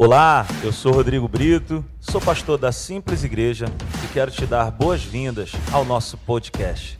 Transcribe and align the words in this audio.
Olá, 0.00 0.46
eu 0.62 0.72
sou 0.72 0.92
Rodrigo 0.92 1.26
Brito, 1.26 1.84
sou 1.98 2.20
pastor 2.20 2.56
da 2.56 2.70
Simples 2.70 3.24
Igreja 3.24 3.66
e 4.04 4.06
quero 4.12 4.30
te 4.30 4.46
dar 4.46 4.70
boas-vindas 4.70 5.50
ao 5.72 5.84
nosso 5.84 6.16
podcast. 6.18 6.96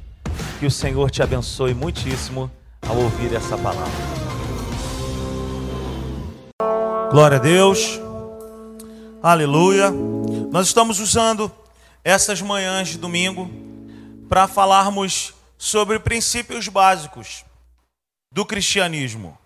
Que 0.59 0.67
o 0.67 0.71
Senhor 0.71 1.09
te 1.09 1.23
abençoe 1.23 1.75
muitíssimo 1.75 2.51
ao 2.85 2.97
ouvir 2.97 3.33
essa 3.33 3.57
palavra. 3.57 3.93
Glória 7.13 7.37
a 7.37 7.41
Deus, 7.41 8.01
aleluia. 9.23 9.93
Nós 10.51 10.67
estamos 10.67 10.99
usando 10.99 11.53
essas 12.03 12.43
manhãs 12.43 12.89
de 12.89 12.99
domingo 12.99 13.49
para 14.29 14.49
falarmos 14.49 15.35
sobre 15.57 16.01
princípios 16.01 16.67
básicos 16.67 17.45
do 18.33 18.45
cristianismo. 18.45 19.39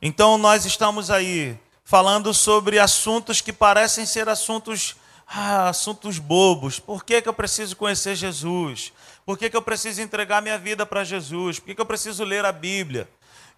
Então, 0.00 0.38
nós 0.38 0.64
estamos 0.64 1.10
aí 1.10 1.58
falando 1.88 2.34
sobre 2.34 2.78
assuntos 2.78 3.40
que 3.40 3.50
parecem 3.50 4.04
ser 4.04 4.28
assuntos, 4.28 4.94
ah, 5.26 5.70
assuntos 5.70 6.18
bobos. 6.18 6.78
Por 6.78 7.02
que, 7.02 7.22
que 7.22 7.28
eu 7.30 7.32
preciso 7.32 7.74
conhecer 7.76 8.14
Jesus? 8.14 8.92
Por 9.24 9.38
que, 9.38 9.48
que 9.48 9.56
eu 9.56 9.62
preciso 9.62 10.02
entregar 10.02 10.42
minha 10.42 10.58
vida 10.58 10.84
para 10.84 11.02
Jesus? 11.02 11.58
Por 11.58 11.64
que, 11.64 11.74
que 11.74 11.80
eu 11.80 11.86
preciso 11.86 12.24
ler 12.24 12.44
a 12.44 12.52
Bíblia? 12.52 13.08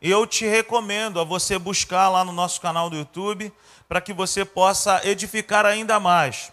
E 0.01 0.09
eu 0.09 0.25
te 0.29 0.47
recomendo 0.47 1.19
a 1.19 1.25
você 1.25 1.59
buscar 1.59 2.09
lá 2.09 2.25
no 2.25 2.31
nosso 2.31 2.61
canal 2.61 2.89
do 2.89 2.95
YouTube 2.95 3.53
para 3.89 4.01
que 4.01 4.13
você 4.13 4.45
possa 4.45 5.01
edificar 5.05 5.67
ainda 5.67 5.99
mais 5.99 6.53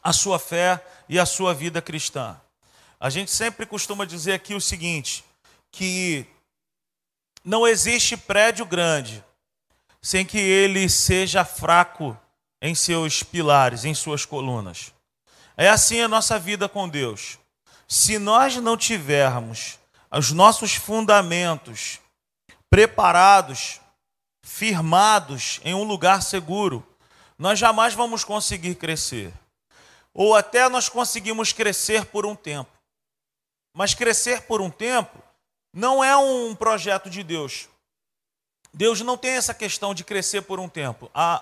a 0.00 0.12
sua 0.12 0.38
fé 0.38 0.80
e 1.08 1.18
a 1.18 1.26
sua 1.26 1.52
vida 1.52 1.82
cristã. 1.82 2.40
A 3.00 3.10
gente 3.10 3.32
sempre 3.32 3.66
costuma 3.66 4.04
dizer 4.04 4.34
aqui 4.34 4.54
o 4.54 4.60
seguinte, 4.60 5.24
que 5.72 6.24
não 7.44 7.66
existe 7.66 8.16
prédio 8.16 8.64
grande 8.64 9.24
sem 10.04 10.22
que 10.26 10.36
ele 10.36 10.86
seja 10.86 11.46
fraco 11.46 12.14
em 12.60 12.74
seus 12.74 13.22
pilares, 13.22 13.86
em 13.86 13.94
suas 13.94 14.26
colunas. 14.26 14.92
É 15.56 15.70
assim 15.70 15.98
a 16.02 16.06
nossa 16.06 16.38
vida 16.38 16.68
com 16.68 16.86
Deus. 16.86 17.38
Se 17.88 18.18
nós 18.18 18.54
não 18.56 18.76
tivermos 18.76 19.78
os 20.12 20.30
nossos 20.30 20.74
fundamentos 20.74 22.00
preparados, 22.68 23.80
firmados 24.42 25.58
em 25.64 25.72
um 25.72 25.84
lugar 25.84 26.20
seguro, 26.20 26.86
nós 27.38 27.58
jamais 27.58 27.94
vamos 27.94 28.24
conseguir 28.24 28.74
crescer. 28.74 29.32
Ou 30.12 30.36
até 30.36 30.68
nós 30.68 30.86
conseguimos 30.86 31.50
crescer 31.50 32.04
por 32.04 32.26
um 32.26 32.36
tempo. 32.36 32.70
Mas 33.72 33.94
crescer 33.94 34.42
por 34.42 34.60
um 34.60 34.68
tempo 34.68 35.18
não 35.72 36.04
é 36.04 36.14
um 36.14 36.54
projeto 36.54 37.08
de 37.08 37.22
Deus. 37.22 37.70
Deus 38.74 39.00
não 39.00 39.16
tem 39.16 39.34
essa 39.34 39.54
questão 39.54 39.94
de 39.94 40.02
crescer 40.02 40.42
por 40.42 40.58
um 40.58 40.68
tempo. 40.68 41.08
A, 41.14 41.40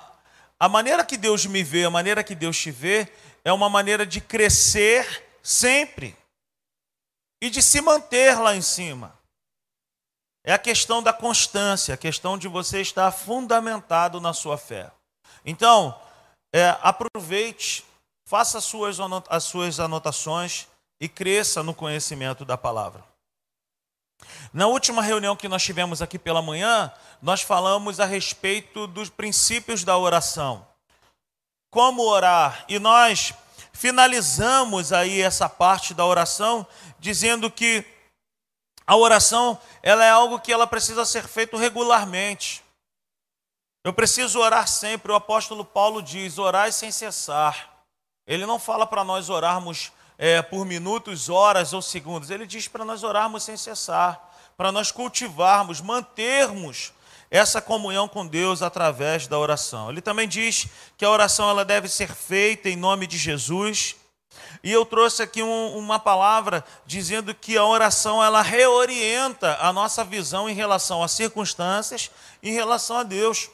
a 0.60 0.68
maneira 0.68 1.02
que 1.02 1.16
Deus 1.16 1.46
me 1.46 1.62
vê, 1.62 1.84
a 1.84 1.90
maneira 1.90 2.22
que 2.22 2.34
Deus 2.34 2.58
te 2.58 2.70
vê, 2.70 3.10
é 3.42 3.50
uma 3.50 3.70
maneira 3.70 4.04
de 4.04 4.20
crescer 4.20 5.26
sempre 5.42 6.14
e 7.40 7.48
de 7.48 7.62
se 7.62 7.80
manter 7.80 8.38
lá 8.38 8.54
em 8.54 8.60
cima. 8.60 9.18
É 10.44 10.52
a 10.52 10.58
questão 10.58 11.02
da 11.02 11.12
constância, 11.12 11.94
a 11.94 11.98
questão 11.98 12.36
de 12.36 12.48
você 12.48 12.82
estar 12.82 13.10
fundamentado 13.10 14.20
na 14.20 14.34
sua 14.34 14.58
fé. 14.58 14.92
Então, 15.44 15.98
é, 16.52 16.76
aproveite, 16.82 17.82
faça 18.26 18.58
as 18.58 18.64
suas, 18.64 18.98
as 19.28 19.44
suas 19.44 19.80
anotações 19.80 20.66
e 21.00 21.08
cresça 21.08 21.62
no 21.62 21.74
conhecimento 21.74 22.44
da 22.44 22.58
palavra. 22.58 23.11
Na 24.52 24.66
última 24.66 25.02
reunião 25.02 25.36
que 25.36 25.48
nós 25.48 25.62
tivemos 25.62 26.02
aqui 26.02 26.18
pela 26.18 26.42
manhã, 26.42 26.92
nós 27.20 27.42
falamos 27.42 28.00
a 28.00 28.04
respeito 28.04 28.86
dos 28.86 29.08
princípios 29.08 29.84
da 29.84 29.96
oração. 29.96 30.66
Como 31.70 32.02
orar? 32.02 32.64
E 32.68 32.78
nós 32.78 33.32
finalizamos 33.72 34.92
aí 34.92 35.20
essa 35.22 35.48
parte 35.48 35.94
da 35.94 36.04
oração 36.04 36.66
dizendo 36.98 37.50
que 37.50 37.84
a 38.86 38.96
oração, 38.96 39.58
ela 39.82 40.04
é 40.04 40.10
algo 40.10 40.40
que 40.40 40.52
ela 40.52 40.66
precisa 40.66 41.04
ser 41.04 41.26
feito 41.26 41.56
regularmente. 41.56 42.62
Eu 43.84 43.92
preciso 43.92 44.38
orar 44.38 44.68
sempre. 44.68 45.10
O 45.10 45.14
apóstolo 45.14 45.64
Paulo 45.64 46.02
diz: 46.02 46.38
orai 46.38 46.70
sem 46.70 46.90
cessar. 46.90 47.70
Ele 48.26 48.46
não 48.46 48.58
fala 48.58 48.86
para 48.86 49.02
nós 49.02 49.28
orarmos 49.28 49.92
é, 50.24 50.40
por 50.40 50.64
minutos, 50.64 51.28
horas 51.28 51.72
ou 51.72 51.82
segundos. 51.82 52.30
Ele 52.30 52.46
diz 52.46 52.68
para 52.68 52.84
nós 52.84 53.02
orarmos 53.02 53.42
sem 53.42 53.56
cessar, 53.56 54.22
para 54.56 54.70
nós 54.70 54.92
cultivarmos, 54.92 55.80
mantermos 55.80 56.92
essa 57.28 57.60
comunhão 57.60 58.06
com 58.06 58.24
Deus 58.24 58.62
através 58.62 59.26
da 59.26 59.36
oração. 59.36 59.90
Ele 59.90 60.00
também 60.00 60.28
diz 60.28 60.68
que 60.96 61.04
a 61.04 61.10
oração 61.10 61.50
ela 61.50 61.64
deve 61.64 61.88
ser 61.88 62.06
feita 62.06 62.68
em 62.68 62.76
nome 62.76 63.08
de 63.08 63.18
Jesus. 63.18 63.96
E 64.62 64.70
eu 64.70 64.86
trouxe 64.86 65.24
aqui 65.24 65.42
um, 65.42 65.76
uma 65.76 65.98
palavra 65.98 66.64
dizendo 66.86 67.34
que 67.34 67.56
a 67.58 67.64
oração 67.64 68.22
ela 68.22 68.42
reorienta 68.42 69.58
a 69.60 69.72
nossa 69.72 70.04
visão 70.04 70.48
em 70.48 70.54
relação 70.54 71.02
às 71.02 71.10
circunstâncias, 71.10 72.12
em 72.40 72.52
relação 72.52 72.98
a 72.98 73.02
Deus. 73.02 73.50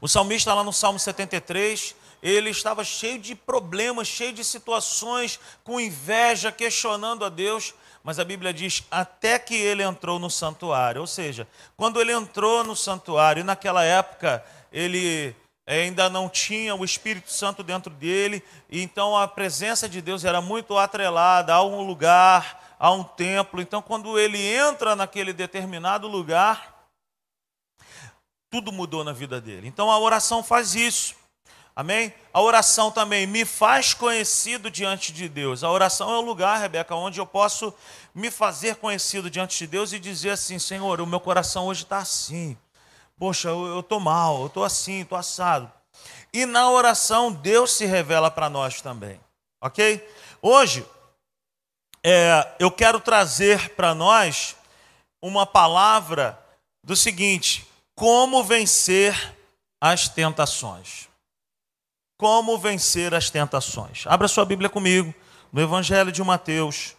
O 0.00 0.08
salmista 0.08 0.54
lá 0.54 0.64
no 0.64 0.72
Salmo 0.72 0.98
73, 0.98 1.94
ele 2.24 2.48
estava 2.48 2.82
cheio 2.82 3.18
de 3.18 3.34
problemas, 3.34 4.08
cheio 4.08 4.32
de 4.32 4.42
situações, 4.42 5.38
com 5.62 5.78
inveja, 5.78 6.50
questionando 6.50 7.22
a 7.22 7.28
Deus. 7.28 7.74
Mas 8.02 8.18
a 8.18 8.24
Bíblia 8.24 8.52
diz 8.52 8.82
até 8.90 9.38
que 9.38 9.54
ele 9.54 9.82
entrou 9.82 10.18
no 10.18 10.30
santuário. 10.30 11.02
Ou 11.02 11.06
seja, 11.06 11.46
quando 11.76 12.00
ele 12.00 12.12
entrou 12.12 12.64
no 12.64 12.74
santuário, 12.74 13.40
e 13.40 13.44
naquela 13.44 13.84
época 13.84 14.42
ele 14.72 15.36
ainda 15.66 16.08
não 16.08 16.26
tinha 16.26 16.74
o 16.74 16.82
Espírito 16.82 17.30
Santo 17.30 17.62
dentro 17.62 17.92
dele, 17.92 18.42
e 18.70 18.82
então 18.82 19.16
a 19.16 19.28
presença 19.28 19.86
de 19.86 20.00
Deus 20.00 20.24
era 20.24 20.40
muito 20.40 20.78
atrelada 20.78 21.52
a 21.52 21.62
um 21.62 21.82
lugar, 21.82 22.74
a 22.78 22.90
um 22.90 23.04
templo. 23.04 23.60
Então, 23.60 23.82
quando 23.82 24.18
ele 24.18 24.40
entra 24.40 24.96
naquele 24.96 25.32
determinado 25.32 26.08
lugar, 26.08 26.88
tudo 28.50 28.72
mudou 28.72 29.04
na 29.04 29.12
vida 29.12 29.42
dele. 29.42 29.68
Então 29.68 29.90
a 29.90 29.98
oração 29.98 30.42
faz 30.42 30.74
isso. 30.74 31.23
Amém? 31.76 32.14
A 32.32 32.40
oração 32.40 32.90
também 32.90 33.26
me 33.26 33.44
faz 33.44 33.92
conhecido 33.92 34.70
diante 34.70 35.12
de 35.12 35.28
Deus. 35.28 35.64
A 35.64 35.70
oração 35.70 36.12
é 36.12 36.18
o 36.18 36.20
lugar, 36.20 36.60
Rebeca, 36.60 36.94
onde 36.94 37.18
eu 37.18 37.26
posso 37.26 37.74
me 38.14 38.30
fazer 38.30 38.76
conhecido 38.76 39.28
diante 39.28 39.58
de 39.58 39.66
Deus 39.66 39.92
e 39.92 39.98
dizer 39.98 40.30
assim: 40.30 40.58
Senhor, 40.58 41.00
o 41.00 41.06
meu 41.06 41.18
coração 41.18 41.66
hoje 41.66 41.82
está 41.82 41.98
assim. 41.98 42.56
Poxa, 43.16 43.48
eu 43.48 43.80
estou 43.80 43.98
mal, 43.98 44.40
eu 44.42 44.46
estou 44.46 44.62
assim, 44.62 45.00
estou 45.00 45.18
assado. 45.18 45.70
E 46.32 46.46
na 46.46 46.70
oração, 46.70 47.32
Deus 47.32 47.72
se 47.72 47.86
revela 47.86 48.30
para 48.30 48.48
nós 48.48 48.80
também. 48.80 49.20
Ok? 49.60 50.08
Hoje, 50.40 50.86
é, 52.04 52.54
eu 52.60 52.70
quero 52.70 53.00
trazer 53.00 53.70
para 53.70 53.94
nós 53.94 54.54
uma 55.20 55.44
palavra 55.44 56.38
do 56.84 56.94
seguinte: 56.94 57.66
como 57.96 58.44
vencer 58.44 59.34
as 59.80 60.08
tentações. 60.08 61.08
Como 62.24 62.56
vencer 62.56 63.12
as 63.12 63.28
tentações. 63.28 64.06
Abra 64.06 64.26
sua 64.26 64.46
Bíblia 64.46 64.70
comigo, 64.70 65.14
no 65.52 65.60
Evangelho 65.60 66.10
de 66.10 66.24
Mateus. 66.24 66.96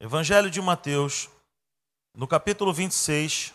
Evangelho 0.00 0.50
de 0.50 0.58
Mateus, 0.62 1.28
no 2.14 2.26
capítulo 2.26 2.72
26. 2.72 3.52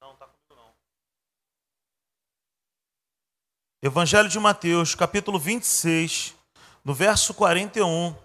Não, 0.00 0.16
tá 0.16 0.26
comigo 0.26 0.54
não. 0.56 0.72
Evangelho 3.82 4.30
de 4.30 4.40
Mateus, 4.40 4.94
capítulo 4.94 5.38
26, 5.38 6.34
no 6.82 6.94
verso 6.94 7.34
41. 7.34 8.16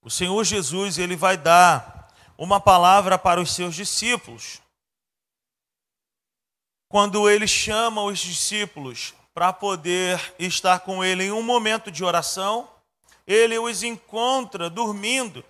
O 0.00 0.08
Senhor 0.08 0.42
Jesus, 0.42 0.96
ele 0.96 1.16
vai 1.16 1.36
dar 1.36 1.99
uma 2.40 2.58
palavra 2.58 3.18
para 3.18 3.38
os 3.38 3.54
seus 3.54 3.74
discípulos. 3.74 4.62
Quando 6.88 7.28
ele 7.28 7.46
chama 7.46 8.02
os 8.02 8.18
discípulos 8.18 9.12
para 9.34 9.52
poder 9.52 10.18
estar 10.38 10.80
com 10.80 11.04
ele 11.04 11.24
em 11.24 11.32
um 11.32 11.42
momento 11.42 11.90
de 11.90 12.02
oração, 12.02 12.66
ele 13.26 13.58
os 13.58 13.82
encontra 13.82 14.70
dormindo. 14.70 15.44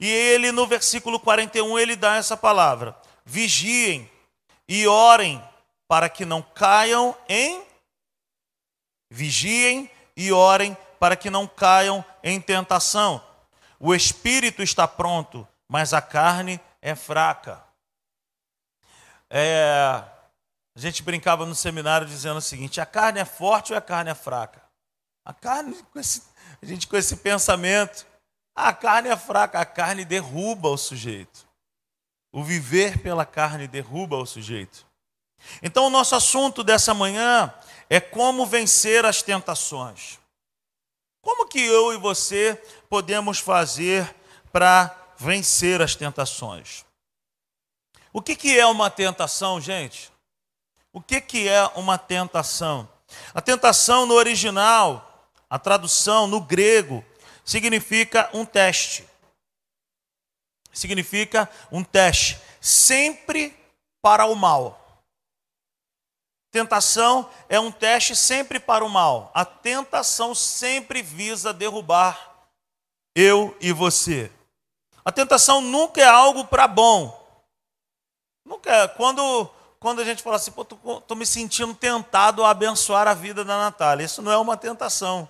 E 0.00 0.08
ele, 0.08 0.50
no 0.50 0.66
versículo 0.66 1.20
41, 1.20 1.78
ele 1.78 1.94
dá 1.94 2.16
essa 2.16 2.34
palavra: 2.34 2.96
vigiem 3.26 4.10
e 4.66 4.86
orem 4.86 5.40
para 5.86 6.08
que 6.08 6.24
não 6.24 6.40
caiam 6.40 7.14
em. 7.28 7.62
Vigiem 9.10 9.90
e 10.16 10.32
orem 10.32 10.74
para 10.98 11.14
que 11.14 11.28
não 11.28 11.46
caiam 11.46 12.02
em 12.24 12.40
tentação. 12.40 13.22
O 13.78 13.94
espírito 13.94 14.62
está 14.62 14.88
pronto, 14.88 15.46
mas 15.72 15.94
a 15.94 16.02
carne 16.02 16.60
é 16.82 16.94
fraca. 16.94 17.64
É, 19.30 20.04
a 20.76 20.78
gente 20.78 21.02
brincava 21.02 21.46
no 21.46 21.54
seminário 21.54 22.06
dizendo 22.06 22.36
o 22.36 22.42
seguinte: 22.42 22.78
a 22.78 22.84
carne 22.84 23.20
é 23.20 23.24
forte 23.24 23.72
ou 23.72 23.78
a 23.78 23.80
carne 23.80 24.10
é 24.10 24.14
fraca? 24.14 24.62
A 25.24 25.32
carne, 25.32 25.74
esse, 25.96 26.24
a 26.62 26.66
gente 26.66 26.86
com 26.86 26.94
esse 26.94 27.16
pensamento, 27.16 28.04
A 28.54 28.74
carne 28.74 29.08
é 29.08 29.16
fraca, 29.16 29.60
a 29.60 29.64
carne 29.64 30.04
derruba 30.04 30.68
o 30.68 30.76
sujeito. 30.76 31.48
O 32.30 32.44
viver 32.44 32.98
pela 32.98 33.24
carne 33.24 33.66
derruba 33.66 34.18
o 34.18 34.26
sujeito. 34.26 34.84
Então, 35.62 35.86
o 35.86 35.90
nosso 35.90 36.14
assunto 36.14 36.62
dessa 36.62 36.92
manhã 36.92 37.50
é 37.88 37.98
como 37.98 38.44
vencer 38.44 39.06
as 39.06 39.22
tentações. 39.22 40.18
Como 41.22 41.48
que 41.48 41.64
eu 41.64 41.94
e 41.94 41.96
você 41.96 42.62
podemos 42.90 43.38
fazer 43.38 44.14
para 44.52 45.01
vencer 45.22 45.80
as 45.80 45.94
tentações? 45.94 46.84
O 48.12 48.20
que, 48.20 48.34
que 48.34 48.58
é 48.58 48.66
uma 48.66 48.90
tentação, 48.90 49.60
gente? 49.60 50.10
O 50.92 51.00
que, 51.00 51.20
que 51.20 51.48
é 51.48 51.64
uma 51.76 51.96
tentação? 51.96 52.88
A 53.32 53.40
tentação 53.40 54.04
no 54.04 54.14
original, 54.14 55.30
a 55.48 55.58
tradução 55.58 56.26
no 56.26 56.40
grego, 56.40 57.04
significa 57.44 58.28
um 58.34 58.44
teste. 58.44 59.08
Significa 60.72 61.48
um 61.70 61.84
teste, 61.84 62.38
sempre 62.60 63.56
para 64.02 64.26
o 64.26 64.34
mal. 64.34 64.78
Tentação 66.50 67.30
é 67.48 67.58
um 67.60 67.70
teste 67.70 68.16
sempre 68.16 68.58
para 68.58 68.84
o 68.84 68.88
mal. 68.88 69.30
A 69.32 69.44
tentação 69.44 70.34
sempre 70.34 71.00
visa 71.00 71.52
derrubar 71.52 72.46
eu 73.14 73.56
e 73.60 73.72
você. 73.72 74.30
A 75.04 75.10
tentação 75.10 75.60
nunca 75.60 76.00
é 76.00 76.06
algo 76.06 76.44
para 76.44 76.68
bom. 76.68 77.20
Nunca 78.44 78.70
é. 78.70 78.88
Quando, 78.88 79.48
quando 79.80 80.00
a 80.00 80.04
gente 80.04 80.22
fala 80.22 80.36
assim, 80.36 80.52
pô, 80.52 80.64
tô 80.64 81.14
me 81.14 81.26
sentindo 81.26 81.74
tentado 81.74 82.44
a 82.44 82.50
abençoar 82.50 83.08
a 83.08 83.14
vida 83.14 83.44
da 83.44 83.58
Natália. 83.58 84.04
Isso 84.04 84.22
não 84.22 84.32
é 84.32 84.36
uma 84.36 84.56
tentação. 84.56 85.28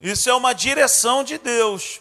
Isso 0.00 0.28
é 0.28 0.34
uma 0.34 0.52
direção 0.52 1.24
de 1.24 1.38
Deus. 1.38 2.00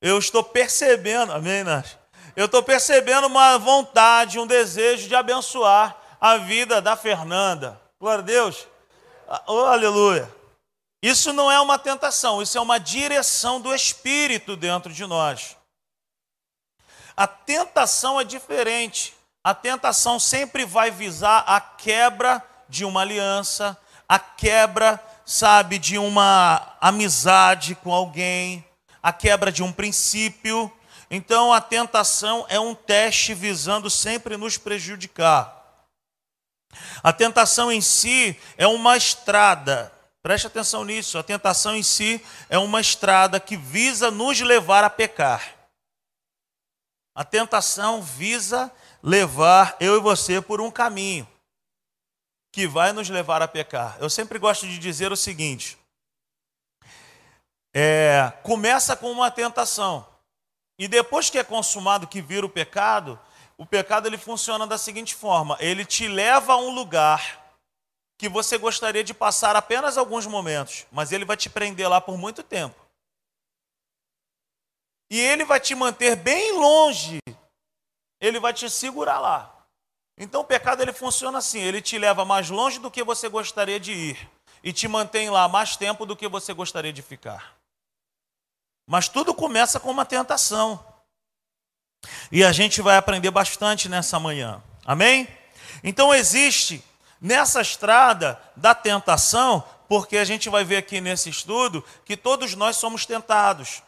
Eu 0.00 0.18
estou 0.18 0.42
percebendo, 0.42 1.32
amém, 1.32 1.64
Nath? 1.64 1.96
Eu 2.36 2.46
estou 2.46 2.62
percebendo 2.62 3.26
uma 3.26 3.58
vontade, 3.58 4.38
um 4.38 4.46
desejo 4.46 5.08
de 5.08 5.14
abençoar 5.14 5.96
a 6.20 6.36
vida 6.36 6.80
da 6.80 6.96
Fernanda. 6.96 7.80
Glória 8.00 8.22
a 8.22 8.26
Deus. 8.26 8.66
Oh, 9.46 9.64
aleluia. 9.64 10.32
Isso 11.02 11.32
não 11.32 11.50
é 11.50 11.60
uma 11.60 11.78
tentação, 11.78 12.40
isso 12.40 12.56
é 12.56 12.60
uma 12.60 12.78
direção 12.78 13.60
do 13.60 13.74
Espírito 13.74 14.56
dentro 14.56 14.92
de 14.92 15.04
nós. 15.06 15.57
A 17.18 17.26
tentação 17.26 18.20
é 18.20 18.22
diferente. 18.22 19.12
A 19.42 19.52
tentação 19.52 20.20
sempre 20.20 20.64
vai 20.64 20.88
visar 20.88 21.42
a 21.48 21.60
quebra 21.60 22.40
de 22.68 22.84
uma 22.84 23.00
aliança, 23.00 23.76
a 24.08 24.20
quebra, 24.20 25.02
sabe, 25.26 25.80
de 25.80 25.98
uma 25.98 26.76
amizade 26.80 27.74
com 27.74 27.92
alguém, 27.92 28.64
a 29.02 29.12
quebra 29.12 29.50
de 29.50 29.64
um 29.64 29.72
princípio. 29.72 30.70
Então 31.10 31.52
a 31.52 31.60
tentação 31.60 32.46
é 32.48 32.60
um 32.60 32.72
teste 32.72 33.34
visando 33.34 33.90
sempre 33.90 34.36
nos 34.36 34.56
prejudicar. 34.56 35.82
A 37.02 37.12
tentação 37.12 37.72
em 37.72 37.80
si 37.80 38.38
é 38.56 38.68
uma 38.68 38.96
estrada, 38.96 39.92
preste 40.22 40.46
atenção 40.46 40.84
nisso. 40.84 41.18
A 41.18 41.24
tentação 41.24 41.74
em 41.74 41.82
si 41.82 42.24
é 42.48 42.58
uma 42.58 42.80
estrada 42.80 43.40
que 43.40 43.56
visa 43.56 44.08
nos 44.08 44.40
levar 44.40 44.84
a 44.84 44.90
pecar. 44.90 45.57
A 47.18 47.24
tentação 47.24 48.00
visa 48.00 48.72
levar 49.02 49.76
eu 49.80 49.96
e 49.96 50.00
você 50.00 50.40
por 50.40 50.60
um 50.60 50.70
caminho 50.70 51.26
que 52.52 52.64
vai 52.64 52.92
nos 52.92 53.08
levar 53.10 53.42
a 53.42 53.48
pecar. 53.48 53.96
Eu 53.98 54.08
sempre 54.08 54.38
gosto 54.38 54.68
de 54.68 54.78
dizer 54.78 55.10
o 55.10 55.16
seguinte: 55.16 55.76
é, 57.74 58.32
começa 58.44 58.94
com 58.94 59.10
uma 59.10 59.32
tentação 59.32 60.06
e 60.78 60.86
depois 60.86 61.28
que 61.28 61.40
é 61.40 61.42
consumado, 61.42 62.06
que 62.06 62.22
vira 62.22 62.46
o 62.46 62.48
pecado, 62.48 63.18
o 63.56 63.66
pecado 63.66 64.06
ele 64.06 64.16
funciona 64.16 64.64
da 64.64 64.78
seguinte 64.78 65.12
forma: 65.12 65.56
ele 65.58 65.84
te 65.84 66.06
leva 66.06 66.52
a 66.52 66.56
um 66.56 66.70
lugar 66.70 67.52
que 68.16 68.28
você 68.28 68.56
gostaria 68.56 69.02
de 69.02 69.12
passar 69.12 69.56
apenas 69.56 69.98
alguns 69.98 70.24
momentos, 70.24 70.86
mas 70.92 71.10
ele 71.10 71.24
vai 71.24 71.36
te 71.36 71.50
prender 71.50 71.88
lá 71.90 72.00
por 72.00 72.16
muito 72.16 72.44
tempo. 72.44 72.87
E 75.10 75.18
ele 75.18 75.44
vai 75.44 75.58
te 75.58 75.74
manter 75.74 76.16
bem 76.16 76.52
longe. 76.52 77.18
Ele 78.20 78.38
vai 78.38 78.52
te 78.52 78.68
segurar 78.68 79.18
lá. 79.20 79.54
Então 80.16 80.40
o 80.40 80.44
pecado 80.44 80.82
ele 80.82 80.92
funciona 80.92 81.38
assim, 81.38 81.60
ele 81.60 81.80
te 81.80 81.96
leva 81.96 82.24
mais 82.24 82.50
longe 82.50 82.80
do 82.80 82.90
que 82.90 83.04
você 83.04 83.28
gostaria 83.28 83.78
de 83.78 83.92
ir 83.92 84.30
e 84.62 84.72
te 84.72 84.88
mantém 84.88 85.30
lá 85.30 85.48
mais 85.48 85.76
tempo 85.76 86.04
do 86.04 86.16
que 86.16 86.26
você 86.28 86.52
gostaria 86.52 86.92
de 86.92 87.02
ficar. 87.02 87.56
Mas 88.86 89.08
tudo 89.08 89.32
começa 89.32 89.78
com 89.78 89.90
uma 89.90 90.04
tentação. 90.04 90.84
E 92.32 92.44
a 92.44 92.52
gente 92.52 92.82
vai 92.82 92.96
aprender 92.96 93.30
bastante 93.30 93.88
nessa 93.88 94.18
manhã. 94.18 94.62
Amém? 94.84 95.28
Então 95.84 96.14
existe 96.14 96.82
nessa 97.20 97.60
estrada 97.60 98.40
da 98.56 98.74
tentação, 98.74 99.62
porque 99.88 100.16
a 100.16 100.24
gente 100.24 100.48
vai 100.48 100.64
ver 100.64 100.78
aqui 100.78 101.00
nesse 101.00 101.28
estudo 101.28 101.84
que 102.04 102.16
todos 102.16 102.54
nós 102.54 102.76
somos 102.76 103.06
tentados. 103.06 103.82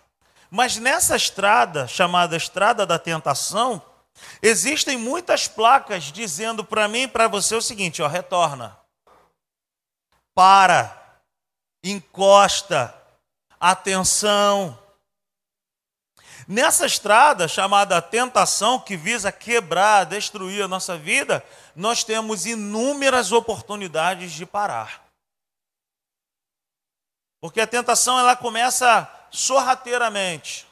Mas 0.51 0.77
nessa 0.77 1.17
estrada, 1.17 1.87
chamada 1.87 2.37
estrada 2.37 2.85
da 2.85 2.99
tentação, 2.99 3.81
existem 4.43 4.97
muitas 4.97 5.47
placas 5.47 6.05
dizendo 6.05 6.65
para 6.65 6.89
mim 6.89 7.03
e 7.03 7.09
para 7.09 7.29
você 7.29 7.55
o 7.55 7.63
seguinte: 7.63 8.03
ó, 8.03 8.09
retorna, 8.09 8.77
para, 10.35 11.21
encosta, 11.85 12.95
atenção, 13.61 14.77
Nessa 16.53 16.85
estrada 16.85 17.47
chamada 17.47 18.03
tentação, 18.03 18.81
que 18.81 18.97
visa 18.97 19.31
quebrar, 19.31 20.05
destruir 20.05 20.65
a 20.65 20.67
nossa 20.67 20.99
vida, 20.99 21.45
nós 21.77 22.03
temos 22.03 22.45
inúmeras 22.45 23.31
oportunidades 23.31 24.33
de 24.33 24.45
parar. 24.45 25.05
Porque 27.41 27.61
a 27.61 27.69
tentação 27.69 28.19
ela 28.19 28.35
começa 28.35 29.09
sorrateiramente. 29.31 30.67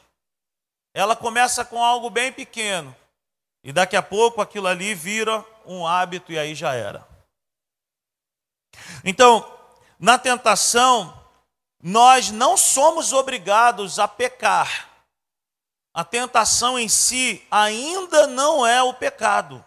Ela 0.93 1.15
começa 1.15 1.63
com 1.63 1.83
algo 1.83 2.09
bem 2.09 2.31
pequeno. 2.31 2.95
E 3.63 3.71
daqui 3.71 3.95
a 3.95 4.01
pouco 4.01 4.41
aquilo 4.41 4.67
ali 4.67 4.95
vira 4.95 5.43
um 5.65 5.85
hábito 5.85 6.31
e 6.31 6.39
aí 6.39 6.55
já 6.55 6.73
era. 6.73 7.07
Então, 9.03 9.45
na 9.99 10.17
tentação, 10.17 11.13
nós 11.81 12.31
não 12.31 12.55
somos 12.55 13.13
obrigados 13.13 13.99
a 13.99 14.07
pecar 14.07 14.89
a 15.93 16.03
tentação 16.05 16.77
em 16.77 16.87
si 16.87 17.45
ainda 17.49 18.27
não 18.27 18.65
é 18.65 18.81
o 18.81 18.93
pecado, 18.93 19.63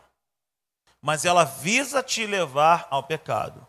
mas 1.01 1.25
ela 1.25 1.45
visa 1.45 2.03
te 2.03 2.25
levar 2.27 2.87
ao 2.91 3.03
pecado. 3.03 3.67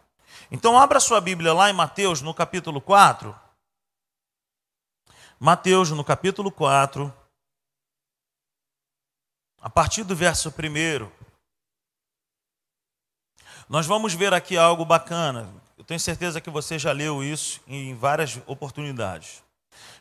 Então, 0.52 0.80
abra 0.80 1.00
sua 1.00 1.20
Bíblia 1.20 1.52
lá 1.52 1.70
em 1.70 1.74
Mateus, 1.74 2.22
no 2.22 2.34
capítulo 2.34 2.80
4. 2.80 3.38
Mateus, 5.44 5.90
no 5.90 6.06
capítulo 6.06 6.50
4, 6.50 7.14
a 9.60 9.70
partir 9.70 10.06
do 10.06 10.16
verso 10.16 10.48
1. 10.48 11.12
Nós 13.68 13.86
vamos 13.86 14.14
ver 14.14 14.34
aqui 14.34 14.56
algo 14.56 14.86
bacana. 14.86 15.54
Eu 15.78 15.84
tenho 15.84 16.00
certeza 16.00 16.40
que 16.40 16.50
você 16.50 16.80
já 16.80 16.94
leu 16.94 17.22
isso 17.22 17.60
em 17.68 17.94
várias 17.94 18.40
oportunidades. 18.48 19.44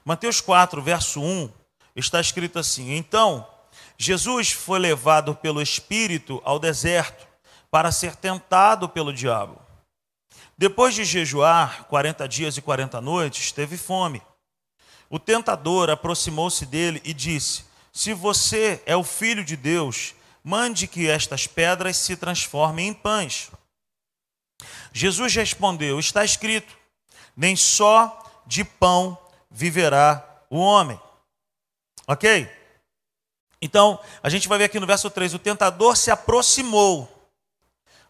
Mateus 0.04 0.40
4, 0.40 0.80
verso 0.80 1.20
1 1.20 1.50
está 1.96 2.20
escrito 2.20 2.60
assim: 2.60 2.92
Então, 2.92 3.44
Jesus 3.98 4.52
foi 4.52 4.78
levado 4.78 5.34
pelo 5.34 5.60
Espírito 5.60 6.40
ao 6.44 6.60
deserto 6.60 7.26
para 7.68 7.90
ser 7.90 8.14
tentado 8.14 8.88
pelo 8.88 9.12
diabo. 9.12 9.60
Depois 10.56 10.94
de 10.94 11.04
jejuar 11.04 11.82
40 11.88 12.28
dias 12.28 12.56
e 12.56 12.62
40 12.62 13.00
noites, 13.00 13.50
teve 13.50 13.76
fome. 13.76 14.22
O 15.12 15.18
tentador 15.18 15.90
aproximou-se 15.90 16.64
dele 16.64 16.98
e 17.04 17.12
disse: 17.12 17.66
Se 17.92 18.14
você 18.14 18.82
é 18.86 18.96
o 18.96 19.04
filho 19.04 19.44
de 19.44 19.58
Deus, 19.58 20.14
mande 20.42 20.88
que 20.88 21.06
estas 21.06 21.46
pedras 21.46 21.98
se 21.98 22.16
transformem 22.16 22.88
em 22.88 22.94
pães. 22.94 23.50
Jesus 24.90 25.34
respondeu: 25.34 26.00
Está 26.00 26.24
escrito: 26.24 26.74
Nem 27.36 27.54
só 27.54 28.42
de 28.46 28.64
pão 28.64 29.18
viverá 29.50 30.26
o 30.48 30.56
homem. 30.56 30.98
Ok? 32.08 32.50
Então, 33.60 34.00
a 34.22 34.30
gente 34.30 34.48
vai 34.48 34.56
ver 34.56 34.64
aqui 34.64 34.80
no 34.80 34.86
verso 34.86 35.10
3: 35.10 35.34
o 35.34 35.38
tentador 35.38 35.94
se 35.94 36.10
aproximou. 36.10 37.06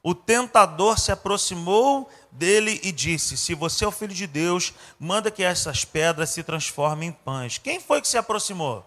O 0.04 0.14
tentador 0.14 1.00
se 1.00 1.10
aproximou 1.10 2.08
dele 2.32 2.80
e 2.82 2.90
disse: 2.90 3.36
Se 3.36 3.54
você 3.54 3.84
é 3.84 3.88
o 3.88 3.92
filho 3.92 4.14
de 4.14 4.26
Deus, 4.26 4.72
manda 4.98 5.30
que 5.30 5.42
essas 5.42 5.84
pedras 5.84 6.30
se 6.30 6.42
transformem 6.42 7.10
em 7.10 7.12
pães. 7.12 7.58
Quem 7.58 7.78
foi 7.78 8.00
que 8.00 8.08
se 8.08 8.16
aproximou? 8.16 8.84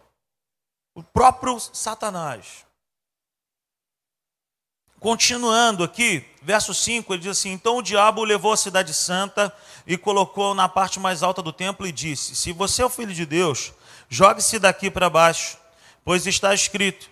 O 0.94 1.04
próprio 1.04 1.60
Satanás. 1.60 2.66
continuando 5.00 5.84
aqui, 5.84 6.26
verso 6.42 6.74
5, 6.74 7.14
ele 7.14 7.22
diz 7.22 7.32
assim: 7.32 7.52
Então 7.52 7.78
o 7.78 7.84
diabo 7.84 8.24
levou 8.24 8.52
a 8.52 8.58
cidade 8.58 8.94
santa 8.94 9.54
e 9.86 9.98
colocou 9.98 10.56
na 10.56 10.68
parte 10.68 11.00
mais 11.00 11.22
alta 11.22 11.42
do 11.42 11.54
templo 11.54 11.86
e 11.86 11.92
disse: 11.92 12.36
Se 12.36 12.52
você 12.52 12.82
é 12.82 12.86
o 12.86 12.90
filho 12.90 13.14
de 13.14 13.26
Deus, 13.26 13.72
jogue-se 14.10 14.58
daqui 14.58 14.90
para 14.90 15.10
baixo, 15.10 15.58
pois 16.04 16.26
está 16.26 16.54
escrito: 16.54 17.10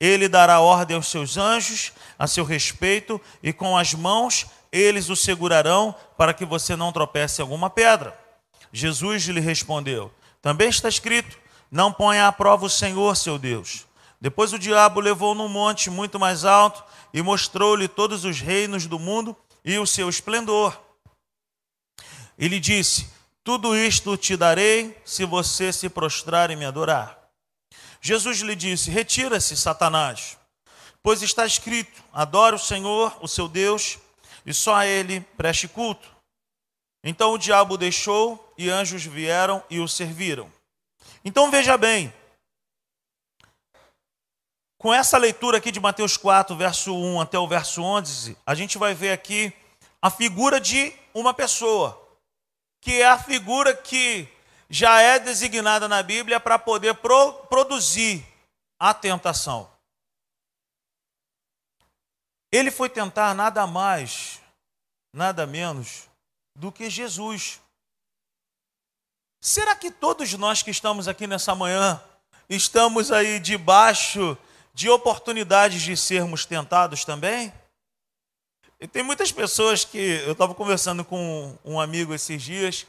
Ele 0.00 0.28
dará 0.28 0.60
ordem 0.60 0.96
aos 0.96 1.08
seus 1.08 1.36
anjos 1.36 1.92
a 2.18 2.26
seu 2.26 2.44
respeito, 2.44 3.20
e 3.42 3.52
com 3.52 3.76
as 3.76 3.92
mãos 3.92 4.46
eles 4.74 5.08
o 5.08 5.14
segurarão 5.14 5.94
para 6.18 6.34
que 6.34 6.44
você 6.44 6.74
não 6.74 6.92
tropece 6.92 7.40
em 7.40 7.44
alguma 7.44 7.70
pedra. 7.70 8.18
Jesus 8.72 9.22
lhe 9.26 9.38
respondeu: 9.38 10.12
Também 10.42 10.68
está 10.68 10.88
escrito: 10.88 11.38
Não 11.70 11.92
ponha 11.92 12.26
à 12.26 12.32
prova 12.32 12.66
o 12.66 12.70
Senhor, 12.70 13.16
seu 13.16 13.38
Deus. 13.38 13.86
Depois 14.20 14.52
o 14.52 14.58
diabo 14.58 14.98
levou 14.98 15.32
num 15.32 15.48
monte 15.48 15.90
muito 15.90 16.18
mais 16.18 16.44
alto 16.44 16.82
e 17.12 17.22
mostrou-lhe 17.22 17.86
todos 17.86 18.24
os 18.24 18.40
reinos 18.40 18.86
do 18.86 18.98
mundo 18.98 19.36
e 19.64 19.78
o 19.78 19.86
seu 19.86 20.08
esplendor. 20.08 20.76
Ele 22.36 22.58
disse: 22.58 23.08
Tudo 23.44 23.76
isto 23.76 24.16
te 24.16 24.36
darei 24.36 25.00
se 25.04 25.24
você 25.24 25.72
se 25.72 25.88
prostrar 25.88 26.50
e 26.50 26.56
me 26.56 26.64
adorar. 26.64 27.16
Jesus 28.00 28.40
lhe 28.40 28.56
disse: 28.56 28.90
Retira-se, 28.90 29.56
Satanás, 29.56 30.36
pois 31.00 31.22
está 31.22 31.46
escrito: 31.46 32.02
Adore 32.12 32.56
o 32.56 32.58
Senhor, 32.58 33.16
o 33.20 33.28
seu 33.28 33.46
Deus, 33.46 33.98
e 34.44 34.52
só 34.52 34.74
a 34.74 34.86
ele 34.86 35.20
preste 35.36 35.66
culto. 35.68 36.08
Então 37.02 37.32
o 37.32 37.38
diabo 37.38 37.76
deixou 37.76 38.52
e 38.56 38.70
anjos 38.70 39.04
vieram 39.04 39.62
e 39.68 39.78
o 39.78 39.88
serviram. 39.88 40.50
Então 41.24 41.50
veja 41.50 41.76
bem, 41.76 42.12
com 44.78 44.92
essa 44.92 45.16
leitura 45.16 45.58
aqui 45.58 45.70
de 45.70 45.80
Mateus 45.80 46.16
4, 46.16 46.54
verso 46.56 46.94
1 46.94 47.20
até 47.20 47.38
o 47.38 47.48
verso 47.48 47.82
11, 47.82 48.36
a 48.44 48.54
gente 48.54 48.76
vai 48.76 48.94
ver 48.94 49.12
aqui 49.12 49.52
a 50.00 50.10
figura 50.10 50.60
de 50.60 50.92
uma 51.14 51.32
pessoa, 51.32 51.98
que 52.82 53.00
é 53.00 53.06
a 53.06 53.18
figura 53.18 53.74
que 53.74 54.28
já 54.68 55.00
é 55.00 55.18
designada 55.18 55.88
na 55.88 56.02
Bíblia 56.02 56.38
para 56.38 56.58
poder 56.58 56.94
pro, 56.96 57.32
produzir 57.48 58.26
a 58.78 58.92
tentação. 58.92 59.73
Ele 62.54 62.70
foi 62.70 62.88
tentar 62.88 63.34
nada 63.34 63.66
mais, 63.66 64.40
nada 65.12 65.44
menos 65.44 66.08
do 66.54 66.70
que 66.70 66.88
Jesus. 66.88 67.60
Será 69.40 69.74
que 69.74 69.90
todos 69.90 70.32
nós 70.34 70.62
que 70.62 70.70
estamos 70.70 71.08
aqui 71.08 71.26
nessa 71.26 71.52
manhã 71.52 72.00
estamos 72.48 73.10
aí 73.10 73.40
debaixo 73.40 74.38
de 74.72 74.88
oportunidades 74.88 75.82
de 75.82 75.96
sermos 75.96 76.46
tentados 76.46 77.04
também? 77.04 77.52
E 78.78 78.86
tem 78.86 79.02
muitas 79.02 79.32
pessoas 79.32 79.84
que 79.84 80.22
eu 80.24 80.30
estava 80.30 80.54
conversando 80.54 81.04
com 81.04 81.58
um 81.64 81.80
amigo 81.80 82.14
esses 82.14 82.40
dias, 82.40 82.86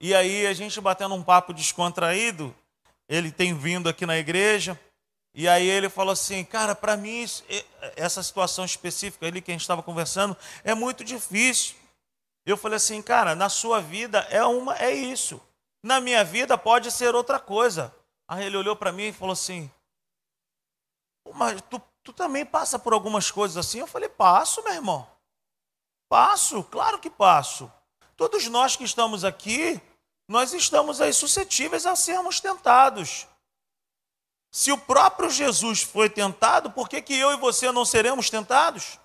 e 0.00 0.14
aí 0.14 0.46
a 0.46 0.54
gente 0.54 0.80
batendo 0.80 1.14
um 1.14 1.22
papo 1.22 1.52
descontraído, 1.52 2.56
ele 3.06 3.30
tem 3.30 3.52
vindo 3.52 3.90
aqui 3.90 4.06
na 4.06 4.16
igreja, 4.16 4.80
e 5.38 5.46
aí 5.46 5.68
ele 5.68 5.90
falou 5.90 6.14
assim, 6.14 6.42
cara, 6.42 6.74
para 6.74 6.96
mim 6.96 7.22
essa 7.94 8.22
situação 8.22 8.64
específica 8.64 9.26
ali 9.26 9.42
que 9.42 9.50
a 9.50 9.54
gente 9.54 9.60
estava 9.60 9.82
conversando 9.82 10.34
é 10.64 10.74
muito 10.74 11.04
difícil. 11.04 11.76
Eu 12.46 12.56
falei 12.56 12.76
assim, 12.76 13.02
cara, 13.02 13.34
na 13.34 13.50
sua 13.50 13.78
vida 13.82 14.20
é 14.30 14.42
uma 14.46 14.78
é 14.78 14.94
isso. 14.94 15.38
Na 15.82 16.00
minha 16.00 16.24
vida 16.24 16.56
pode 16.56 16.90
ser 16.90 17.14
outra 17.14 17.38
coisa. 17.38 17.94
Aí 18.26 18.46
ele 18.46 18.56
olhou 18.56 18.74
para 18.74 18.90
mim 18.90 19.08
e 19.08 19.12
falou 19.12 19.34
assim, 19.34 19.70
mas 21.34 21.60
tu, 21.68 21.82
tu 22.02 22.14
também 22.14 22.46
passa 22.46 22.78
por 22.78 22.94
algumas 22.94 23.30
coisas 23.30 23.58
assim? 23.58 23.80
Eu 23.80 23.86
falei, 23.86 24.08
passo, 24.08 24.64
meu 24.64 24.72
irmão. 24.72 25.06
Passo, 26.08 26.64
claro 26.64 26.98
que 26.98 27.10
passo. 27.10 27.70
Todos 28.16 28.48
nós 28.48 28.74
que 28.74 28.84
estamos 28.84 29.22
aqui, 29.22 29.78
nós 30.26 30.54
estamos 30.54 30.98
aí 31.02 31.12
suscetíveis 31.12 31.84
a 31.84 31.94
sermos 31.94 32.40
tentados. 32.40 33.26
Se 34.56 34.72
o 34.72 34.78
próprio 34.78 35.28
Jesus 35.28 35.82
foi 35.82 36.08
tentado, 36.08 36.70
por 36.70 36.88
que, 36.88 37.02
que 37.02 37.14
eu 37.14 37.30
e 37.30 37.36
você 37.36 37.70
não 37.70 37.84
seremos 37.84 38.30
tentados? 38.30 38.98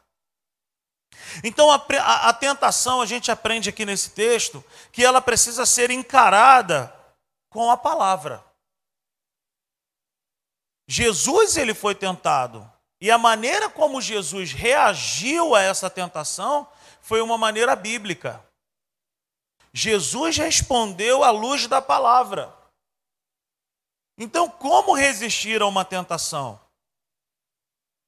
Então, 1.43 1.70
a, 1.70 1.75
a, 1.75 2.29
a, 2.29 2.34
tentação, 2.34 3.01
a 3.01 3.05
gente 3.05 3.29
aprende 3.29 3.67
aqui 3.67 3.84
nesse 3.84 4.12
texto, 4.12 4.63
que 4.93 5.03
ela 5.03 5.20
precisa 5.20 5.65
ser 5.65 5.91
encarada 5.91 6.96
com 7.50 7.70
a 7.70 7.75
palavra. 7.75 8.41
Jesus 10.88 11.58
ele 11.58 11.74
foi 11.74 11.96
tentado. 11.96 12.65
E 13.01 13.12
a 13.12 13.17
maneira 13.17 13.70
como 13.70 14.00
Jesus 14.00 14.53
reagiu 14.53 15.53
a 15.53 15.62
essa 15.62 15.89
tentação 15.89 16.65
foi 17.01 17.22
uma 17.22 17.38
maneira 17.38 17.75
bíblica. 17.75 18.41
Jesus 19.74 20.38
respondeu 20.38 21.25
à 21.25 21.29
luz 21.29 21.67
da 21.67 21.81
palavra. 21.81 22.61
Então, 24.18 24.50
como 24.50 24.94
resistir 24.94 25.62
a 25.62 25.68
uma 25.68 25.86
tentação? 25.86 26.60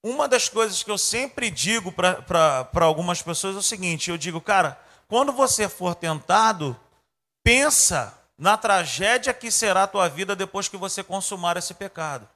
Uma 0.03 0.27
das 0.27 0.49
coisas 0.49 0.83
que 0.83 0.91
eu 0.91 0.97
sempre 0.97 1.49
digo 1.49 1.91
para 1.91 2.85
algumas 2.85 3.21
pessoas 3.21 3.55
é 3.55 3.59
o 3.59 3.63
seguinte: 3.63 4.09
eu 4.09 4.17
digo, 4.17 4.41
cara, 4.41 4.79
quando 5.07 5.31
você 5.31 5.69
for 5.69 5.95
tentado, 5.95 6.77
pensa 7.43 8.17
na 8.37 8.57
tragédia 8.57 9.33
que 9.33 9.49
será 9.49 9.83
a 9.83 9.87
tua 9.87 10.09
vida 10.09 10.35
depois 10.35 10.67
que 10.67 10.75
você 10.75 11.03
consumar 11.03 11.55
esse 11.55 11.73
pecado. 11.73 12.27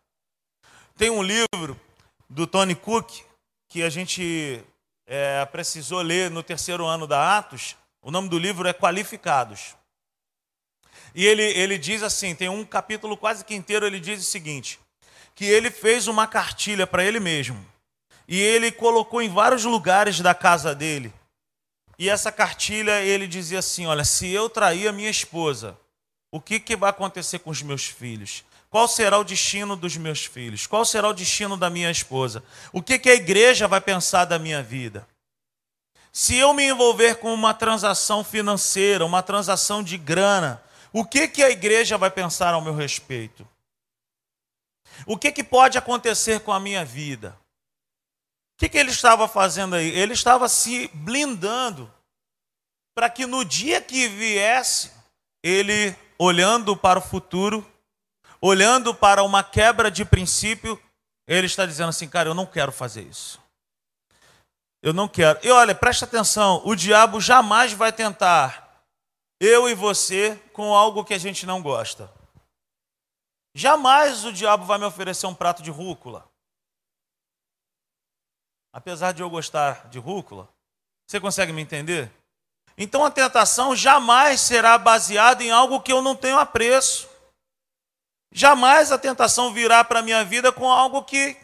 Tem 0.96 1.10
um 1.10 1.22
livro 1.22 1.80
do 2.30 2.48
Tony 2.48 2.76
Cook 2.76 3.22
que 3.68 3.84
a 3.84 3.90
gente 3.90 4.64
é, 5.06 5.46
precisou 5.46 6.02
ler 6.02 6.32
no 6.32 6.42
terceiro 6.42 6.86
ano 6.86 7.06
da 7.06 7.38
Atos. 7.38 7.76
O 8.02 8.12
nome 8.12 8.30
do 8.30 8.40
livro 8.40 8.68
é 8.68 8.74
Qualificados. 8.74 9.76
E 11.14 11.26
ele, 11.26 11.44
ele 11.44 11.78
diz 11.78 12.04
assim: 12.04 12.36
tem 12.36 12.50
um 12.50 12.64
capítulo 12.64 13.18
quase 13.18 13.44
que 13.44 13.56
inteiro, 13.56 13.86
ele 13.86 14.00
diz 14.00 14.20
o 14.22 14.24
seguinte: 14.24 14.80
que 15.36 15.46
ele 15.46 15.70
fez 15.70 16.08
uma 16.08 16.28
cartilha 16.28 16.88
para 16.88 17.04
ele 17.04 17.20
mesmo. 17.20 17.66
E 18.28 18.40
ele 18.40 18.72
colocou 18.72 19.22
em 19.22 19.30
vários 19.30 19.64
lugares 19.64 20.20
da 20.20 20.34
casa 20.34 20.76
dele. 20.76 21.14
E 21.98 22.10
essa 22.10 22.32
cartilha 22.32 23.02
ele 23.02 23.28
dizia 23.28 23.60
assim: 23.60 23.86
Olha, 23.86 24.04
se 24.04 24.28
eu 24.28 24.50
trair 24.50 24.88
a 24.88 24.92
minha 24.92 25.10
esposa, 25.10 25.78
o 26.32 26.42
que, 26.42 26.60
que 26.60 26.76
vai 26.76 26.90
acontecer 26.90 27.40
com 27.40 27.50
os 27.50 27.62
meus 27.62 27.86
filhos? 27.86 28.44
Qual 28.70 28.88
será 28.88 29.18
o 29.18 29.24
destino 29.24 29.76
dos 29.76 29.96
meus 29.96 30.26
filhos? 30.26 30.68
Qual 30.68 30.84
será 30.84 31.08
o 31.08 31.14
destino 31.14 31.56
da 31.56 31.70
minha 31.70 31.90
esposa? 31.90 32.44
O 32.74 32.82
que, 32.82 33.00
que 33.00 33.10
a 33.10 33.16
igreja 33.16 33.68
vai 33.68 33.80
pensar 33.80 34.26
da 34.26 34.38
minha 34.38 34.62
vida? 34.62 35.08
Se 36.12 36.36
eu 36.36 36.54
me 36.54 36.68
envolver 36.68 37.16
com 37.16 37.34
uma 37.34 37.54
transação 37.54 38.24
financeira, 38.24 39.06
uma 39.06 39.24
transação 39.24 39.82
de 39.82 39.98
grana, 39.98 40.62
o 41.00 41.06
que, 41.06 41.28
que 41.28 41.44
a 41.44 41.50
igreja 41.50 41.98
vai 41.98 42.10
pensar 42.10 42.54
ao 42.54 42.62
meu 42.62 42.74
respeito? 42.74 43.48
O 45.06 45.16
que, 45.16 45.32
que 45.32 45.44
pode 45.44 45.78
acontecer 45.78 46.40
com 46.40 46.52
a 46.52 46.60
minha 46.60 46.84
vida? 46.84 47.38
O 48.56 48.58
que, 48.58 48.68
que 48.68 48.78
ele 48.80 48.90
estava 48.90 49.28
fazendo 49.28 49.76
aí? 49.76 49.90
Ele 49.90 50.14
estava 50.14 50.50
se 50.50 50.88
blindando 50.94 51.94
para 52.96 53.12
que 53.12 53.28
no 53.28 53.46
dia 53.46 53.80
que 53.80 54.08
viesse, 54.08 54.92
ele, 55.44 55.96
olhando 56.18 56.76
para 56.76 56.98
o 56.98 57.02
futuro, 57.02 57.64
olhando 58.42 58.92
para 58.96 59.22
uma 59.22 59.44
quebra 59.44 59.92
de 59.92 60.04
princípio, 60.04 60.82
ele 61.28 61.46
está 61.46 61.68
dizendo 61.68 61.90
assim, 61.90 62.10
cara, 62.10 62.30
eu 62.30 62.34
não 62.34 62.48
quero 62.48 62.72
fazer 62.72 63.04
isso. 63.04 63.40
Eu 64.82 64.94
não 64.94 65.08
quero. 65.08 65.38
E 65.44 65.52
olha, 65.52 65.76
presta 65.76 66.06
atenção, 66.06 66.62
o 66.66 66.76
diabo 66.76 67.22
jamais 67.22 67.72
vai 67.72 67.92
tentar 67.92 68.67
eu 69.40 69.70
e 69.70 69.76
você 69.76 70.36
com 70.54 70.74
algo 70.74 71.04
que 71.04 71.14
a 71.14 71.18
gente 71.18 71.46
não 71.46 71.62
gosta. 71.62 72.12
Jamais 73.54 74.26
o 74.26 74.32
diabo 74.32 74.66
vai 74.66 74.78
me 74.78 74.86
oferecer 74.86 75.26
um 75.26 75.34
prato 75.34 75.62
de 75.64 75.72
rúcula. 75.72 76.30
Apesar 78.72 79.12
de 79.12 79.22
eu 79.22 79.30
gostar 79.30 79.90
de 79.90 79.98
rúcula, 79.98 80.48
você 81.08 81.20
consegue 81.20 81.52
me 81.52 81.62
entender? 81.62 82.12
Então 82.78 83.04
a 83.04 83.10
tentação 83.10 83.76
jamais 83.76 84.42
será 84.42 84.78
baseada 84.78 85.44
em 85.44 85.50
algo 85.50 85.82
que 85.82 85.92
eu 85.92 86.02
não 86.02 86.16
tenho 86.16 86.38
apreço. 86.38 87.10
Jamais 88.32 88.92
a 88.92 88.98
tentação 89.00 89.52
virá 89.52 89.84
para 89.84 90.00
a 90.00 90.04
minha 90.04 90.24
vida 90.24 90.52
com 90.52 90.70
algo 90.70 91.04
que, 91.04 91.36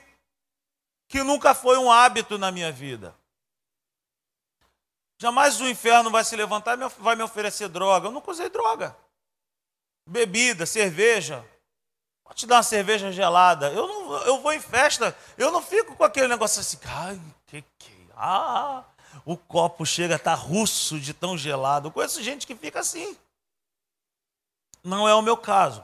que 1.07 1.23
nunca 1.23 1.55
foi 1.55 1.77
um 1.77 1.91
hábito 1.91 2.37
na 2.37 2.51
minha 2.51 2.71
vida. 2.71 3.15
Jamais 5.23 5.61
o 5.61 5.69
inferno 5.69 6.11
vai 6.11 6.21
se 6.25 6.35
levantar 6.35 6.77
e 6.77 6.89
vai 6.99 7.15
me 7.15 7.23
oferecer 7.23 7.69
droga. 7.69 8.07
Eu 8.07 8.11
nunca 8.11 8.29
usei 8.29 8.49
droga. 8.49 8.93
Bebida, 10.05 10.65
cerveja. 10.65 11.45
Vou 12.25 12.33
te 12.33 12.45
dar 12.45 12.57
uma 12.57 12.63
cerveja 12.63 13.09
gelada. 13.09 13.71
Eu, 13.71 13.87
não, 13.87 14.17
eu 14.25 14.41
vou 14.41 14.51
em 14.51 14.59
festa, 14.59 15.17
eu 15.37 15.49
não 15.49 15.61
fico 15.61 15.95
com 15.95 16.03
aquele 16.03 16.27
negócio 16.27 16.59
assim. 16.59 16.77
Ai, 16.83 17.21
que 17.45 17.63
que. 17.77 18.09
Ah, 18.17 18.83
o 19.25 19.37
copo 19.37 19.85
chega 19.85 20.17
a 20.17 20.19
tá 20.19 20.33
russo 20.33 20.99
de 20.99 21.13
tão 21.13 21.37
gelado. 21.37 21.87
Eu 21.87 21.91
conheço 21.93 22.21
gente 22.21 22.45
que 22.45 22.53
fica 22.53 22.81
assim. 22.81 23.17
Não 24.83 25.07
é 25.07 25.15
o 25.15 25.21
meu 25.21 25.37
caso. 25.37 25.81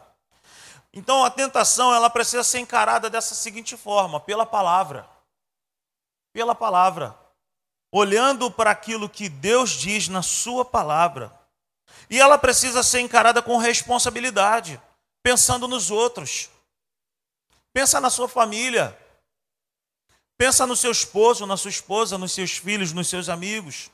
Então 0.92 1.24
a 1.24 1.32
tentação 1.32 1.96
ela 1.96 2.10
precisa 2.10 2.44
ser 2.44 2.60
encarada 2.60 3.10
dessa 3.10 3.34
seguinte 3.34 3.78
forma, 3.78 4.20
pela 4.20 4.46
palavra. 4.46 5.08
pela 6.34 6.54
palavra, 6.54 7.18
olhando 7.92 8.52
para 8.52 8.72
aquilo 8.72 9.10
que 9.10 9.30
Deus 9.30 9.72
diz 9.72 10.08
na 10.08 10.22
Sua 10.22 10.64
palavra. 10.64 11.34
E 12.10 12.20
ela 12.20 12.38
precisa 12.38 12.82
ser 12.84 13.02
encarada 13.02 13.42
com 13.42 13.58
responsabilidade, 13.58 14.82
pensando 15.22 15.68
nos 15.68 15.92
outros. 15.92 16.50
Pensa 17.72 18.00
na 18.02 18.10
sua 18.10 18.28
família. 18.28 18.98
Pensa 20.38 20.66
no 20.66 20.76
seu 20.76 20.92
esposo, 20.92 21.46
na 21.46 21.58
sua 21.58 21.70
esposa, 21.70 22.18
nos 22.18 22.32
seus 22.32 22.58
filhos, 22.58 22.94
nos 22.94 23.08
seus 23.08 23.30
amigos. 23.30 23.92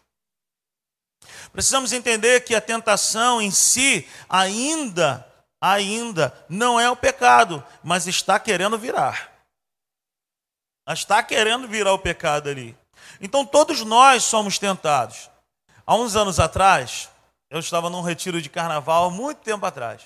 Precisamos 1.51 1.91
entender 1.91 2.41
que 2.41 2.55
a 2.55 2.61
tentação 2.61 3.41
em 3.41 3.51
si 3.51 4.07
ainda, 4.29 5.27
ainda 5.59 6.45
não 6.47 6.79
é 6.79 6.89
o 6.89 6.95
pecado, 6.95 7.65
mas 7.83 8.07
está 8.07 8.39
querendo 8.39 8.77
virar. 8.77 9.33
Está 10.87 11.23
querendo 11.23 11.67
virar 11.67 11.93
o 11.93 11.99
pecado 11.99 12.47
ali. 12.47 12.77
Então 13.19 13.45
todos 13.45 13.81
nós 13.81 14.23
somos 14.23 14.57
tentados. 14.59 15.29
Há 15.85 15.95
uns 15.95 16.15
anos 16.15 16.39
atrás, 16.39 17.09
eu 17.49 17.59
estava 17.59 17.89
num 17.89 18.01
retiro 18.01 18.41
de 18.41 18.49
carnaval, 18.49 19.11
muito 19.11 19.37
tempo 19.39 19.65
atrás. 19.65 20.01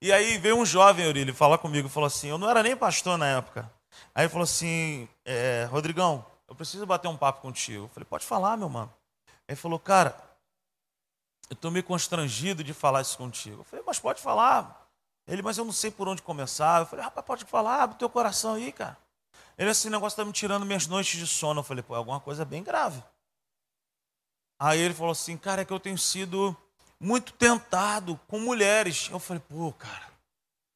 E 0.00 0.12
aí 0.12 0.38
veio 0.38 0.56
um 0.56 0.66
jovem, 0.66 1.04
Eurílio, 1.04 1.34
falar 1.34 1.58
comigo, 1.58 1.88
falou 1.88 2.06
assim, 2.06 2.28
eu 2.28 2.38
não 2.38 2.48
era 2.48 2.62
nem 2.62 2.76
pastor 2.76 3.18
na 3.18 3.26
época. 3.26 3.70
Aí 4.14 4.24
ele 4.24 4.28
falou 4.28 4.44
assim, 4.44 5.08
é, 5.24 5.66
Rodrigão, 5.70 6.24
eu 6.48 6.54
preciso 6.54 6.86
bater 6.86 7.08
um 7.08 7.16
papo 7.16 7.40
contigo. 7.40 7.84
Eu 7.84 7.88
falei, 7.88 8.06
pode 8.08 8.24
falar, 8.24 8.56
meu 8.56 8.68
mano. 8.68 8.92
Ele 9.46 9.56
falou, 9.56 9.78
cara, 9.78 10.14
eu 11.50 11.54
estou 11.54 11.70
meio 11.70 11.84
constrangido 11.84 12.62
de 12.62 12.74
falar 12.74 13.00
isso 13.00 13.16
contigo. 13.16 13.60
Eu 13.60 13.64
falei, 13.64 13.84
mas 13.86 13.98
pode 13.98 14.20
falar. 14.20 14.86
Ele, 15.26 15.42
mas 15.42 15.58
eu 15.58 15.64
não 15.64 15.72
sei 15.72 15.90
por 15.90 16.08
onde 16.08 16.22
começar. 16.22 16.80
Eu 16.80 16.86
falei, 16.86 17.04
rapaz, 17.04 17.26
pode 17.26 17.44
falar, 17.44 17.82
abre 17.82 17.96
o 17.96 17.98
teu 17.98 18.08
coração 18.08 18.54
aí, 18.54 18.72
cara. 18.72 18.96
Ele, 19.58 19.70
esse 19.70 19.90
negócio 19.90 20.14
está 20.14 20.24
me 20.24 20.32
tirando 20.32 20.64
minhas 20.64 20.86
noites 20.86 21.18
de 21.18 21.26
sono. 21.26 21.60
Eu 21.60 21.64
falei, 21.64 21.82
pô, 21.82 21.94
é 21.94 21.98
alguma 21.98 22.20
coisa 22.20 22.44
bem 22.44 22.62
grave. 22.62 23.02
Aí 24.58 24.80
ele 24.80 24.94
falou 24.94 25.12
assim, 25.12 25.36
cara, 25.36 25.62
é 25.62 25.64
que 25.64 25.72
eu 25.72 25.80
tenho 25.80 25.98
sido 25.98 26.56
muito 27.00 27.32
tentado 27.32 28.18
com 28.28 28.38
mulheres. 28.38 29.08
Eu 29.10 29.18
falei, 29.18 29.42
pô, 29.48 29.72
cara, 29.72 30.08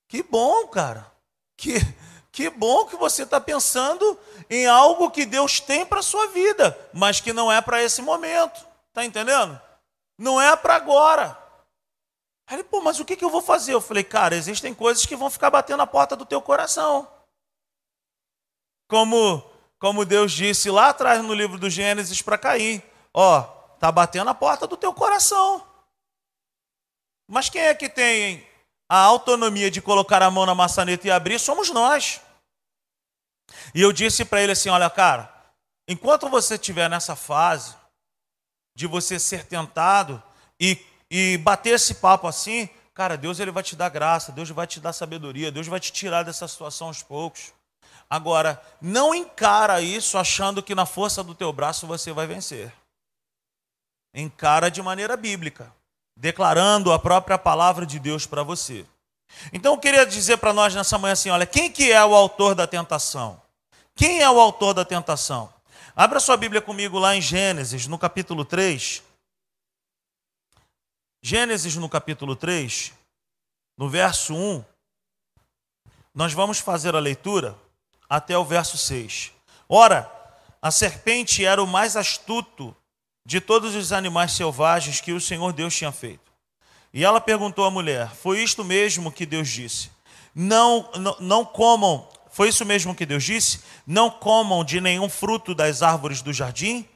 que 0.09 0.23
bom, 0.23 0.67
cara. 0.67 1.11
Que, 1.57 1.75
que 2.33 2.51
bom 2.51 2.87
que 2.87 2.97
você 2.97 3.23
está 3.23 3.41
pensando 3.41 4.19
em 4.51 4.67
algo 4.67 5.11
que 5.11 5.25
Deus 5.25 5.61
tem 5.61 5.87
para 5.87 6.01
a 6.01 6.03
sua 6.03 6.27
vida, 6.29 6.77
mas 6.93 7.21
que 7.21 7.33
não 7.33 7.53
é 7.53 7.61
para 7.61 7.83
esse 7.83 8.03
momento. 8.03 8.67
Tá 8.93 9.05
entendendo? 9.05 9.61
Não 10.19 10.41
é 10.41 10.57
para 10.57 10.75
agora. 10.75 11.39
Aí 12.49 12.57
ele, 12.57 12.65
pô, 12.65 12.81
mas 12.81 12.99
o 12.99 13.05
que, 13.05 13.17
que 13.17 13.25
eu 13.25 13.31
vou 13.31 13.43
fazer? 13.43 13.75
Eu 13.75 13.81
falei, 13.81 14.03
cara, 14.03 14.35
existem 14.35 14.75
coisas 14.75 15.07
que 15.07 15.15
vão 15.15 15.31
ficar 15.31 15.51
batendo 15.51 15.79
na 15.79 15.87
porta 15.87 16.17
do 16.17 16.27
teu 16.27 16.43
coração. 16.43 17.09
Como, 18.93 19.43
como 19.79 20.05
Deus 20.05 20.33
disse 20.33 20.71
lá 20.71 20.91
atrás 20.91 21.25
no 21.25 21.33
livro 21.33 21.59
do 21.59 21.71
Gênesis 21.71 22.21
para 22.21 22.37
Caim: 22.37 22.83
Ó, 23.15 23.41
tá 23.81 23.91
batendo 23.91 24.27
na 24.27 24.35
porta 24.35 24.67
do 24.67 24.77
teu 24.77 24.93
coração. 24.93 25.67
Mas 27.27 27.49
quem 27.49 27.63
é 27.63 27.75
que 27.75 27.89
tem 27.89 28.47
a 28.87 28.99
autonomia 28.99 29.71
de 29.71 29.81
colocar 29.81 30.21
a 30.21 30.31
mão 30.31 30.45
na 30.45 30.55
maçaneta 30.55 31.07
e 31.07 31.11
abrir? 31.11 31.39
Somos 31.39 31.71
nós. 31.71 32.21
E 33.75 33.81
eu 33.81 33.95
disse 33.95 34.27
para 34.27 34.43
ele 34.43 34.53
assim: 34.53 34.69
Olha, 34.69 34.91
cara, 34.91 35.33
enquanto 35.89 36.29
você 36.29 36.57
estiver 36.57 36.91
nessa 36.91 37.17
fase 37.17 37.75
de 38.77 38.87
você 38.87 39.19
ser 39.19 39.47
tentado 39.47 40.23
e, 40.61 40.79
e 41.11 41.39
bater 41.39 41.77
esse 41.77 41.95
papo 41.95 42.27
assim, 42.27 42.69
cara, 42.93 43.17
Deus 43.17 43.41
ele 43.41 43.51
vai 43.51 43.63
te 43.63 43.75
dar 43.75 43.89
graça, 43.89 44.33
Deus 44.33 44.51
vai 44.51 44.67
te 44.67 44.79
dar 44.81 44.93
sabedoria, 44.93 45.51
Deus 45.51 45.67
vai 45.67 45.81
te 45.81 45.91
tirar 45.91 46.25
dessa 46.25 46.47
situação 46.47 46.89
aos 46.89 47.03
poucos. 47.03 47.55
Agora, 48.13 48.63
não 48.79 49.15
encara 49.15 49.81
isso 49.81 50.19
achando 50.19 50.63
que 50.63 50.75
na 50.75 50.85
força 50.85 51.25
do 51.25 51.35
teu 51.35 51.51
braço 51.51 51.87
você 51.87 52.13
vai 52.13 52.27
vencer. 52.27 52.71
Encara 54.13 54.71
de 54.71 54.83
maneira 54.83 55.17
bíblica, 55.17 55.75
declarando 56.15 56.93
a 56.93 56.99
própria 56.99 57.39
palavra 57.39 57.87
de 57.87 57.99
Deus 57.99 58.27
para 58.27 58.43
você. 58.43 58.85
Então 59.51 59.73
eu 59.73 59.79
queria 59.79 60.05
dizer 60.05 60.37
para 60.37 60.53
nós 60.53 60.75
nessa 60.75 60.99
manhã 60.99 61.15
assim, 61.15 61.31
olha, 61.31 61.47
quem 61.47 61.73
que 61.73 61.91
é 61.91 62.05
o 62.05 62.15
autor 62.15 62.55
da 62.55 62.67
tentação? 62.67 63.41
Quem 63.95 64.21
é 64.21 64.29
o 64.29 64.39
autor 64.39 64.75
da 64.75 64.85
tentação? 64.85 65.51
Abra 65.97 66.21
sua 66.21 66.37
Bíblia 66.37 66.61
comigo 66.61 66.99
lá 66.99 67.17
em 67.17 67.21
Gênesis, 67.23 67.87
no 67.87 67.99
capítulo 67.99 68.45
3. 68.45 69.03
Gênesis 71.23 71.77
no 71.77 71.89
capítulo 71.89 72.37
3, 72.37 72.93
no 73.79 73.89
verso 73.89 74.35
1, 74.35 74.63
nós 76.15 76.35
vamos 76.35 76.59
fazer 76.59 76.95
a 76.95 77.01
leitura 77.01 77.57
até 78.13 78.37
o 78.37 78.45
verso 78.45 78.77
6. 78.77 79.33
Ora, 79.67 80.13
a 80.61 80.71
serpente 80.71 81.47
era 81.47 81.63
o 81.63 81.67
mais 81.67 81.97
astuto 81.97 82.77
de 83.25 83.41
todos 83.41 83.75
os 83.75 83.91
animais 83.91 84.33
selvagens 84.33 85.01
que 85.01 85.13
o 85.13 85.21
Senhor 85.21 85.51
Deus 85.55 85.75
tinha 85.75 85.91
feito. 85.91 86.31
E 86.93 87.07
ela 87.07 87.23
perguntou 87.23 87.65
à 87.65 87.71
mulher: 87.71 88.11
Foi 88.15 88.43
isto 88.43 88.63
mesmo 88.63 89.11
que 89.11 89.25
Deus 89.25 89.49
disse? 89.49 89.91
Não, 90.35 90.91
não, 90.95 91.17
não 91.21 91.45
comam, 91.45 92.07
foi 92.31 92.51
isso 92.51 92.67
mesmo 92.67 92.95
que 92.95 93.07
Deus 93.07 93.25
disse? 93.25 93.61
Não 93.87 94.11
comam 94.11 94.63
de 94.63 94.79
nenhum 94.79 95.09
fruto 95.09 95.55
das 95.55 95.81
árvores 95.81 96.21
do 96.21 96.35
jardim? 96.35 96.87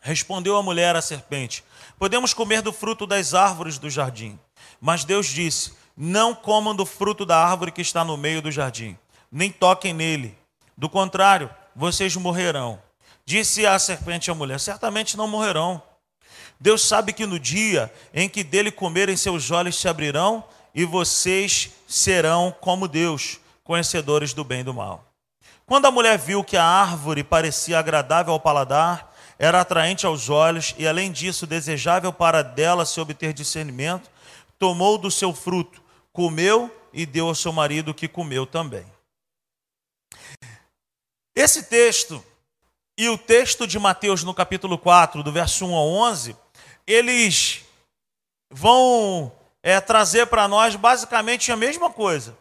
Respondeu 0.00 0.56
a 0.56 0.62
mulher 0.62 0.94
à 0.94 1.02
serpente: 1.02 1.64
Podemos 1.98 2.32
comer 2.32 2.62
do 2.62 2.72
fruto 2.72 3.08
das 3.08 3.34
árvores 3.34 3.76
do 3.76 3.90
jardim. 3.90 4.38
Mas 4.80 5.02
Deus 5.02 5.26
disse: 5.26 5.72
Não 5.96 6.32
comam 6.32 6.76
do 6.76 6.86
fruto 6.86 7.26
da 7.26 7.44
árvore 7.44 7.72
que 7.72 7.82
está 7.82 8.04
no 8.04 8.16
meio 8.16 8.40
do 8.40 8.52
jardim 8.52 8.96
nem 9.32 9.50
toquem 9.50 9.94
nele. 9.94 10.36
Do 10.76 10.88
contrário, 10.88 11.48
vocês 11.74 12.14
morrerão. 12.16 12.80
Disse 13.24 13.64
a 13.64 13.78
serpente 13.78 14.30
à 14.30 14.34
mulher: 14.34 14.60
Certamente 14.60 15.16
não 15.16 15.26
morrerão. 15.26 15.82
Deus 16.60 16.86
sabe 16.86 17.12
que 17.12 17.26
no 17.26 17.38
dia 17.38 17.92
em 18.12 18.28
que 18.28 18.44
dele 18.44 18.70
comerem, 18.70 19.16
seus 19.16 19.50
olhos 19.50 19.80
se 19.80 19.88
abrirão 19.88 20.44
e 20.74 20.84
vocês 20.84 21.70
serão 21.88 22.54
como 22.60 22.86
Deus, 22.86 23.40
conhecedores 23.64 24.32
do 24.32 24.44
bem 24.44 24.60
e 24.60 24.64
do 24.64 24.74
mal. 24.74 25.04
Quando 25.66 25.86
a 25.86 25.90
mulher 25.90 26.18
viu 26.18 26.44
que 26.44 26.56
a 26.56 26.64
árvore 26.64 27.24
parecia 27.24 27.78
agradável 27.78 28.32
ao 28.32 28.40
paladar, 28.40 29.12
era 29.38 29.60
atraente 29.60 30.06
aos 30.06 30.28
olhos 30.28 30.74
e, 30.78 30.86
além 30.86 31.10
disso, 31.10 31.46
desejável 31.46 32.12
para 32.12 32.42
dela 32.42 32.84
se 32.84 33.00
obter 33.00 33.32
discernimento, 33.32 34.10
tomou 34.58 34.98
do 34.98 35.10
seu 35.10 35.32
fruto, 35.32 35.82
comeu 36.12 36.70
e 36.92 37.04
deu 37.04 37.26
ao 37.26 37.34
seu 37.34 37.52
marido, 37.52 37.94
que 37.94 38.06
comeu 38.06 38.46
também. 38.46 38.84
Esse 41.34 41.62
texto 41.62 42.24
e 42.96 43.08
o 43.08 43.16
texto 43.16 43.66
de 43.66 43.78
Mateus 43.78 44.22
no 44.22 44.34
capítulo 44.34 44.76
4, 44.76 45.22
do 45.22 45.32
verso 45.32 45.66
1 45.66 45.74
ao 45.74 45.88
11, 45.88 46.36
eles 46.86 47.64
vão 48.50 49.32
é, 49.62 49.80
trazer 49.80 50.26
para 50.26 50.46
nós 50.46 50.76
basicamente 50.76 51.50
a 51.50 51.56
mesma 51.56 51.90
coisa. 51.90 52.36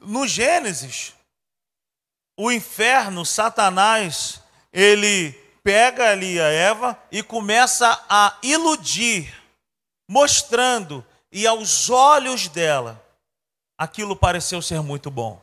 No 0.00 0.26
Gênesis, 0.26 1.14
o 2.36 2.50
inferno, 2.50 3.24
Satanás, 3.24 4.40
ele 4.72 5.32
pega 5.62 6.10
ali 6.10 6.40
a 6.40 6.48
Eva 6.48 7.00
e 7.12 7.22
começa 7.22 8.04
a 8.08 8.36
iludir, 8.42 9.32
mostrando, 10.08 11.04
e 11.30 11.46
aos 11.46 11.88
olhos 11.88 12.48
dela, 12.48 13.00
aquilo 13.78 14.16
pareceu 14.16 14.60
ser 14.60 14.82
muito 14.82 15.10
bom. 15.10 15.40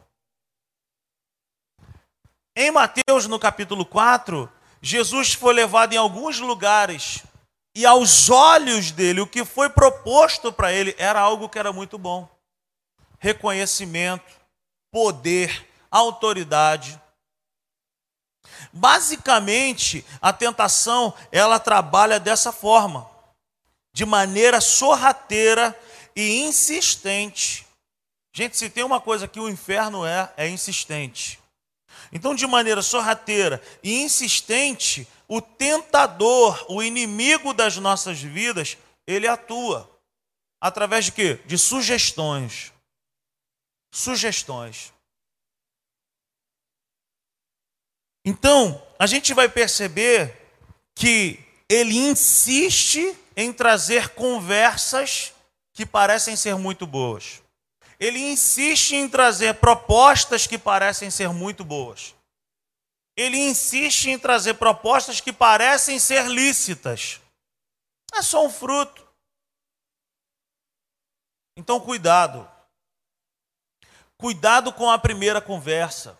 Em 2.59 2.71
Mateus, 2.71 3.27
no 3.27 3.37
capítulo 3.37 3.85
4, 3.85 4.51
Jesus 4.81 5.35
foi 5.35 5.53
levado 5.53 5.93
em 5.93 5.97
alguns 5.97 6.39
lugares 6.39 7.23
e 7.75 7.85
aos 7.85 8.31
olhos 8.31 8.89
dele, 8.89 9.21
o 9.21 9.27
que 9.27 9.45
foi 9.45 9.69
proposto 9.69 10.51
para 10.51 10.73
ele 10.73 10.95
era 10.97 11.19
algo 11.19 11.49
que 11.49 11.59
era 11.59 11.71
muito 11.71 11.99
bom: 11.99 12.27
reconhecimento, 13.19 14.33
poder, 14.91 15.67
autoridade. 15.91 16.99
Basicamente, 18.73 20.03
a 20.19 20.33
tentação, 20.33 21.13
ela 21.31 21.59
trabalha 21.59 22.19
dessa 22.19 22.51
forma, 22.51 23.07
de 23.93 24.03
maneira 24.03 24.59
sorrateira 24.59 25.79
e 26.15 26.41
insistente. 26.41 27.67
Gente, 28.33 28.57
se 28.57 28.67
tem 28.67 28.83
uma 28.83 28.99
coisa 28.99 29.27
que 29.27 29.39
o 29.39 29.47
inferno 29.47 30.03
é, 30.03 30.33
é 30.35 30.49
insistente. 30.49 31.39
Então, 32.11 32.33
de 32.33 32.45
maneira 32.47 32.81
sorrateira 32.81 33.61
e 33.83 34.01
insistente, 34.01 35.07
o 35.27 35.41
tentador, 35.41 36.65
o 36.69 36.81
inimigo 36.81 37.53
das 37.53 37.77
nossas 37.77 38.21
vidas, 38.21 38.77
ele 39.05 39.27
atua. 39.27 39.89
Através 40.61 41.05
de 41.05 41.11
quê? 41.11 41.39
De 41.45 41.57
sugestões. 41.57 42.71
Sugestões. 43.91 44.93
Então, 48.25 48.81
a 48.99 49.05
gente 49.05 49.33
vai 49.33 49.47
perceber 49.47 50.35
que 50.95 51.39
ele 51.69 51.95
insiste 51.95 53.15
em 53.35 53.53
trazer 53.53 54.09
conversas 54.09 55.33
que 55.73 55.85
parecem 55.85 56.35
ser 56.35 56.55
muito 56.55 56.87
boas 56.87 57.41
ele 57.99 58.19
insiste 58.19 58.95
em 58.95 59.10
trazer 59.10 59.55
propostas 59.55 60.45
que 60.45 60.57
parecem 60.57 61.10
ser 61.10 61.29
muito 61.29 61.63
boas. 61.63 62.15
ele 63.15 63.38
insiste 63.38 64.12
em 64.12 64.19
trazer 64.19 64.53
propostas 64.53 65.19
que 65.19 65.33
parecem 65.33 65.97
ser 65.97 66.27
lícitas. 66.27 67.19
É 68.13 68.21
só 68.21 68.45
um 68.45 68.49
fruto. 68.49 69.05
Então, 71.57 71.79
cuidado. 71.79 72.47
Cuidado 74.17 74.71
com 74.71 74.89
a 74.91 74.99
primeira 74.99 75.41
conversa. 75.41 76.15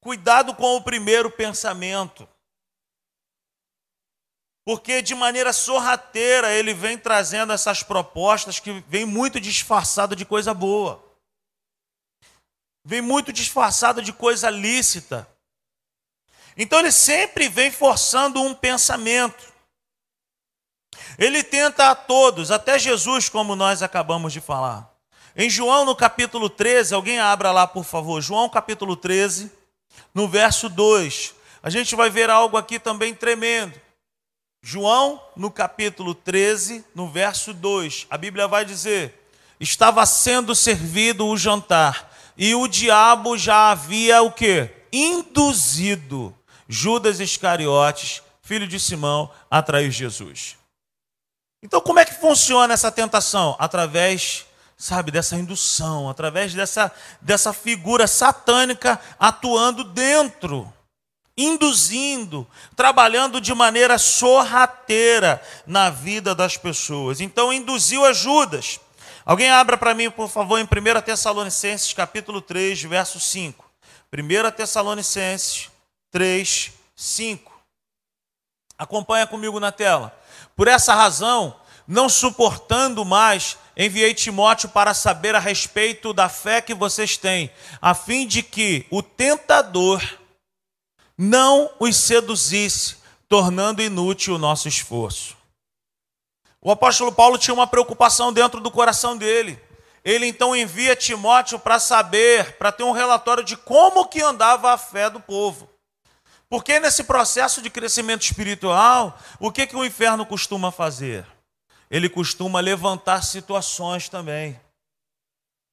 Cuidado 0.00 0.54
com 0.56 0.76
o 0.76 0.82
primeiro 0.82 1.30
pensamento. 1.30 2.28
Porque 4.66 5.00
de 5.00 5.14
maneira 5.14 5.52
sorrateira 5.52 6.52
ele 6.52 6.74
vem 6.74 6.98
trazendo 6.98 7.52
essas 7.52 7.82
propostas 7.82 8.58
que 8.58 8.80
vem 8.88 9.04
muito 9.04 9.38
disfarçado 9.38 10.16
de 10.16 10.24
coisa 10.24 10.52
boa. 10.52 11.03
Vem 12.84 13.00
muito 13.00 13.32
disfarçado 13.32 14.02
de 14.02 14.12
coisa 14.12 14.50
lícita. 14.50 15.26
Então 16.56 16.78
ele 16.78 16.92
sempre 16.92 17.48
vem 17.48 17.70
forçando 17.70 18.42
um 18.42 18.54
pensamento. 18.54 19.52
Ele 21.18 21.42
tenta 21.42 21.90
a 21.90 21.94
todos, 21.94 22.50
até 22.50 22.78
Jesus, 22.78 23.28
como 23.28 23.56
nós 23.56 23.82
acabamos 23.82 24.32
de 24.32 24.40
falar. 24.40 24.92
Em 25.36 25.50
João, 25.50 25.84
no 25.84 25.96
capítulo 25.96 26.48
13, 26.48 26.94
alguém 26.94 27.18
abra 27.18 27.50
lá, 27.50 27.66
por 27.66 27.84
favor. 27.84 28.20
João, 28.20 28.48
capítulo 28.48 28.94
13, 28.94 29.50
no 30.12 30.28
verso 30.28 30.68
2. 30.68 31.34
A 31.62 31.70
gente 31.70 31.96
vai 31.96 32.10
ver 32.10 32.30
algo 32.30 32.56
aqui 32.56 32.78
também 32.78 33.14
tremendo. 33.14 33.80
João, 34.62 35.20
no 35.36 35.50
capítulo 35.50 36.14
13, 36.14 36.84
no 36.94 37.08
verso 37.08 37.52
2, 37.52 38.06
a 38.08 38.16
Bíblia 38.16 38.46
vai 38.46 38.64
dizer: 38.64 39.28
Estava 39.58 40.06
sendo 40.06 40.54
servido 40.54 41.26
o 41.26 41.36
jantar, 41.36 42.13
e 42.36 42.54
o 42.54 42.66
diabo 42.66 43.36
já 43.38 43.70
havia 43.70 44.22
o 44.22 44.30
que? 44.30 44.68
Induzido 44.92 46.34
Judas 46.68 47.20
Iscariotes, 47.20 48.22
filho 48.42 48.66
de 48.66 48.80
Simão, 48.80 49.30
a 49.50 49.62
trair 49.62 49.90
Jesus. 49.90 50.56
Então, 51.62 51.80
como 51.80 51.98
é 51.98 52.04
que 52.04 52.14
funciona 52.14 52.74
essa 52.74 52.90
tentação? 52.90 53.56
Através, 53.58 54.46
sabe, 54.76 55.10
dessa 55.10 55.36
indução, 55.36 56.08
através 56.08 56.52
dessa, 56.52 56.92
dessa 57.20 57.52
figura 57.52 58.06
satânica 58.06 59.00
atuando 59.18 59.84
dentro 59.84 60.72
induzindo, 61.36 62.46
trabalhando 62.76 63.40
de 63.40 63.52
maneira 63.52 63.98
sorrateira 63.98 65.42
na 65.66 65.90
vida 65.90 66.34
das 66.34 66.56
pessoas. 66.56 67.20
Então 67.20 67.52
induziu 67.52 68.04
a 68.04 68.12
Judas. 68.12 68.80
Alguém 69.24 69.50
abra 69.50 69.78
para 69.78 69.94
mim, 69.94 70.10
por 70.10 70.28
favor, 70.28 70.58
em 70.58 70.64
1 70.64 71.00
Tessalonicenses, 71.02 71.92
capítulo 71.94 72.42
3, 72.42 72.82
verso 72.82 73.18
5. 73.18 73.64
1 74.12 74.50
Tessalonicenses 74.52 75.70
3, 76.10 76.72
5. 76.94 77.52
Acompanha 78.76 79.26
comigo 79.26 79.58
na 79.58 79.72
tela. 79.72 80.14
Por 80.54 80.68
essa 80.68 80.94
razão, 80.94 81.56
não 81.88 82.06
suportando 82.06 83.02
mais, 83.02 83.56
enviei 83.74 84.12
Timóteo 84.12 84.68
para 84.68 84.92
saber 84.92 85.34
a 85.34 85.40
respeito 85.40 86.12
da 86.12 86.28
fé 86.28 86.60
que 86.60 86.74
vocês 86.74 87.16
têm, 87.16 87.50
a 87.80 87.94
fim 87.94 88.26
de 88.26 88.42
que 88.42 88.86
o 88.90 89.02
tentador 89.02 90.02
não 91.16 91.70
os 91.80 91.96
seduzisse, 91.96 92.96
tornando 93.26 93.82
inútil 93.82 94.34
o 94.34 94.38
nosso 94.38 94.68
esforço. 94.68 95.34
O 96.64 96.70
apóstolo 96.70 97.12
Paulo 97.12 97.36
tinha 97.36 97.52
uma 97.52 97.66
preocupação 97.66 98.32
dentro 98.32 98.58
do 98.58 98.70
coração 98.70 99.18
dele. 99.18 99.60
Ele 100.02 100.24
então 100.24 100.56
envia 100.56 100.96
Timóteo 100.96 101.58
para 101.58 101.78
saber, 101.78 102.56
para 102.56 102.72
ter 102.72 102.84
um 102.84 102.90
relatório 102.90 103.44
de 103.44 103.54
como 103.54 104.06
que 104.06 104.22
andava 104.22 104.72
a 104.72 104.78
fé 104.78 105.10
do 105.10 105.20
povo. 105.20 105.68
Porque 106.48 106.80
nesse 106.80 107.04
processo 107.04 107.60
de 107.60 107.68
crescimento 107.68 108.22
espiritual, 108.22 109.18
o 109.38 109.52
que, 109.52 109.66
que 109.66 109.76
o 109.76 109.84
inferno 109.84 110.24
costuma 110.24 110.72
fazer? 110.72 111.26
Ele 111.90 112.08
costuma 112.08 112.60
levantar 112.60 113.22
situações 113.22 114.08
também. 114.08 114.58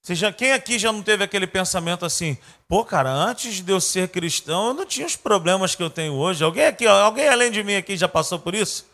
Seja, 0.02 0.34
quem 0.34 0.52
aqui 0.52 0.78
já 0.78 0.92
não 0.92 1.02
teve 1.02 1.24
aquele 1.24 1.48
pensamento 1.48 2.06
assim, 2.06 2.38
pô, 2.68 2.84
cara, 2.84 3.12
antes 3.12 3.62
de 3.62 3.72
eu 3.72 3.80
ser 3.80 4.10
cristão, 4.10 4.68
eu 4.68 4.74
não 4.74 4.86
tinha 4.86 5.08
os 5.08 5.16
problemas 5.16 5.74
que 5.74 5.84
eu 5.84 5.90
tenho 5.90 6.16
hoje. 6.16 6.44
Alguém 6.44 6.66
aqui, 6.66 6.86
alguém 6.86 7.30
além 7.30 7.50
de 7.50 7.64
mim 7.64 7.76
aqui 7.76 7.96
já 7.96 8.10
passou 8.10 8.40
por 8.40 8.54
isso? 8.54 8.91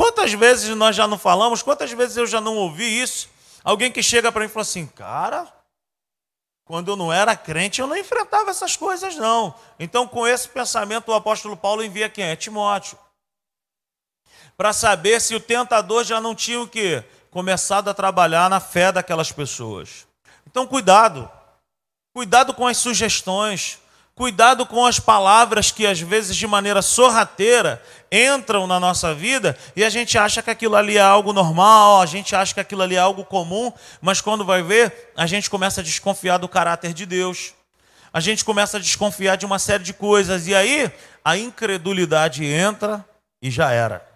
Quantas 0.00 0.32
vezes 0.32 0.74
nós 0.74 0.96
já 0.96 1.06
não 1.06 1.18
falamos, 1.18 1.62
quantas 1.62 1.92
vezes 1.92 2.16
eu 2.16 2.26
já 2.26 2.40
não 2.40 2.56
ouvi 2.56 3.02
isso? 3.02 3.28
Alguém 3.62 3.92
que 3.92 4.02
chega 4.02 4.32
para 4.32 4.40
mim 4.40 4.46
e 4.46 4.48
fala 4.48 4.62
assim, 4.62 4.86
cara, 4.86 5.46
quando 6.64 6.90
eu 6.90 6.96
não 6.96 7.12
era 7.12 7.36
crente, 7.36 7.82
eu 7.82 7.86
não 7.86 7.94
enfrentava 7.94 8.48
essas 8.48 8.78
coisas, 8.78 9.16
não. 9.16 9.54
Então, 9.78 10.08
com 10.08 10.26
esse 10.26 10.48
pensamento, 10.48 11.10
o 11.10 11.14
apóstolo 11.14 11.54
Paulo 11.54 11.84
envia 11.84 12.08
quem? 12.08 12.24
É 12.24 12.34
Timóteo. 12.34 12.98
Para 14.56 14.72
saber 14.72 15.20
se 15.20 15.34
o 15.34 15.40
tentador 15.40 16.02
já 16.02 16.18
não 16.18 16.34
tinha 16.34 16.62
o 16.62 16.66
quê? 16.66 17.04
Começado 17.30 17.90
a 17.90 17.94
trabalhar 17.94 18.48
na 18.48 18.58
fé 18.58 18.90
daquelas 18.90 19.30
pessoas. 19.30 20.06
Então, 20.46 20.66
cuidado. 20.66 21.30
Cuidado 22.14 22.54
com 22.54 22.66
as 22.66 22.78
sugestões. 22.78 23.78
Cuidado 24.14 24.66
com 24.66 24.84
as 24.84 25.00
palavras 25.00 25.70
que, 25.70 25.86
às 25.86 26.00
vezes, 26.00 26.36
de 26.36 26.46
maneira 26.46 26.82
sorrateira, 26.82 27.82
entram 28.12 28.66
na 28.66 28.78
nossa 28.78 29.14
vida 29.14 29.56
e 29.74 29.82
a 29.82 29.88
gente 29.88 30.18
acha 30.18 30.42
que 30.42 30.50
aquilo 30.50 30.76
ali 30.76 30.98
é 30.98 31.00
algo 31.00 31.32
normal, 31.32 32.02
a 32.02 32.06
gente 32.06 32.36
acha 32.36 32.52
que 32.52 32.60
aquilo 32.60 32.82
ali 32.82 32.96
é 32.96 32.98
algo 32.98 33.24
comum, 33.24 33.72
mas 34.00 34.20
quando 34.20 34.44
vai 34.44 34.62
ver, 34.62 35.12
a 35.16 35.26
gente 35.26 35.48
começa 35.48 35.80
a 35.80 35.84
desconfiar 35.84 36.38
do 36.38 36.48
caráter 36.48 36.92
de 36.92 37.06
Deus. 37.06 37.54
A 38.12 38.20
gente 38.20 38.44
começa 38.44 38.76
a 38.76 38.80
desconfiar 38.80 39.36
de 39.36 39.46
uma 39.46 39.58
série 39.58 39.84
de 39.84 39.94
coisas. 39.94 40.48
E 40.48 40.54
aí, 40.54 40.92
a 41.24 41.36
incredulidade 41.36 42.44
entra 42.44 43.04
e 43.40 43.50
já 43.50 43.70
era. 43.70 44.06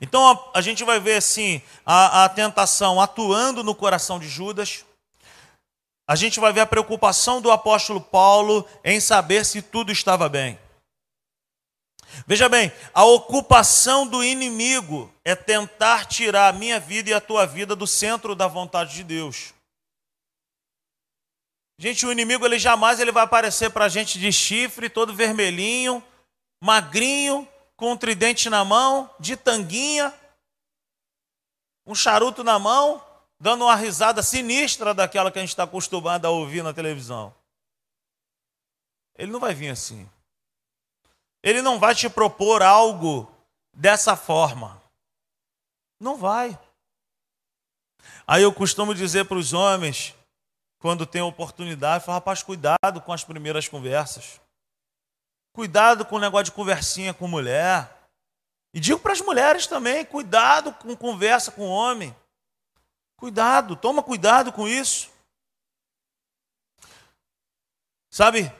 Então 0.00 0.30
a, 0.30 0.58
a 0.58 0.60
gente 0.60 0.82
vai 0.82 0.98
ver 0.98 1.16
assim 1.16 1.60
a, 1.84 2.24
a 2.24 2.28
tentação 2.28 3.00
atuando 3.00 3.62
no 3.62 3.74
coração 3.74 4.18
de 4.18 4.28
Judas. 4.28 4.84
A 6.10 6.16
gente 6.16 6.40
vai 6.40 6.52
ver 6.52 6.62
a 6.62 6.66
preocupação 6.66 7.40
do 7.40 7.52
apóstolo 7.52 8.00
Paulo 8.00 8.68
em 8.82 8.98
saber 8.98 9.44
se 9.44 9.62
tudo 9.62 9.92
estava 9.92 10.28
bem. 10.28 10.58
Veja 12.26 12.48
bem, 12.48 12.72
a 12.92 13.04
ocupação 13.04 14.04
do 14.04 14.24
inimigo 14.24 15.14
é 15.24 15.36
tentar 15.36 16.06
tirar 16.06 16.48
a 16.48 16.52
minha 16.52 16.80
vida 16.80 17.10
e 17.10 17.14
a 17.14 17.20
tua 17.20 17.46
vida 17.46 17.76
do 17.76 17.86
centro 17.86 18.34
da 18.34 18.48
vontade 18.48 18.92
de 18.92 19.04
Deus. 19.04 19.54
Gente, 21.78 22.04
o 22.04 22.10
inimigo 22.10 22.44
ele 22.44 22.58
jamais 22.58 22.98
ele 22.98 23.12
vai 23.12 23.22
aparecer 23.22 23.70
para 23.70 23.84
a 23.84 23.88
gente 23.88 24.18
de 24.18 24.32
chifre, 24.32 24.90
todo 24.90 25.14
vermelhinho, 25.14 26.02
magrinho, 26.60 27.46
com 27.76 27.92
um 27.92 27.96
tridente 27.96 28.50
na 28.50 28.64
mão, 28.64 29.08
de 29.20 29.36
tanguinha, 29.36 30.12
um 31.86 31.94
charuto 31.94 32.42
na 32.42 32.58
mão, 32.58 33.00
dando 33.40 33.64
uma 33.64 33.74
risada 33.74 34.22
sinistra 34.22 34.92
daquela 34.92 35.32
que 35.32 35.38
a 35.38 35.42
gente 35.42 35.48
está 35.48 35.62
acostumado 35.62 36.26
a 36.26 36.30
ouvir 36.30 36.62
na 36.62 36.74
televisão. 36.74 37.34
Ele 39.16 39.32
não 39.32 39.40
vai 39.40 39.54
vir 39.54 39.70
assim. 39.70 40.08
Ele 41.42 41.62
não 41.62 41.78
vai 41.78 41.94
te 41.94 42.08
propor 42.10 42.62
algo 42.62 43.34
dessa 43.74 44.14
forma. 44.14 44.80
Não 45.98 46.18
vai. 46.18 46.58
Aí 48.26 48.42
eu 48.42 48.52
costumo 48.52 48.94
dizer 48.94 49.24
para 49.24 49.38
os 49.38 49.54
homens, 49.54 50.14
quando 50.78 51.06
tem 51.06 51.22
oportunidade, 51.22 52.04
falar, 52.04 52.18
rapaz, 52.18 52.42
cuidado 52.42 53.00
com 53.04 53.12
as 53.12 53.24
primeiras 53.24 53.66
conversas. 53.66 54.38
Cuidado 55.52 56.04
com 56.04 56.16
o 56.16 56.20
negócio 56.20 56.44
de 56.44 56.52
conversinha 56.52 57.14
com 57.14 57.26
mulher. 57.26 57.90
E 58.72 58.80
digo 58.80 59.00
para 59.00 59.12
as 59.12 59.20
mulheres 59.20 59.66
também: 59.66 60.04
cuidado 60.04 60.72
com 60.74 60.94
conversa 60.96 61.50
com 61.50 61.66
homem. 61.66 62.14
Cuidado, 63.20 63.76
toma 63.76 64.02
cuidado 64.02 64.50
com 64.50 64.66
isso. 64.66 65.10
Sabe, 68.10 68.50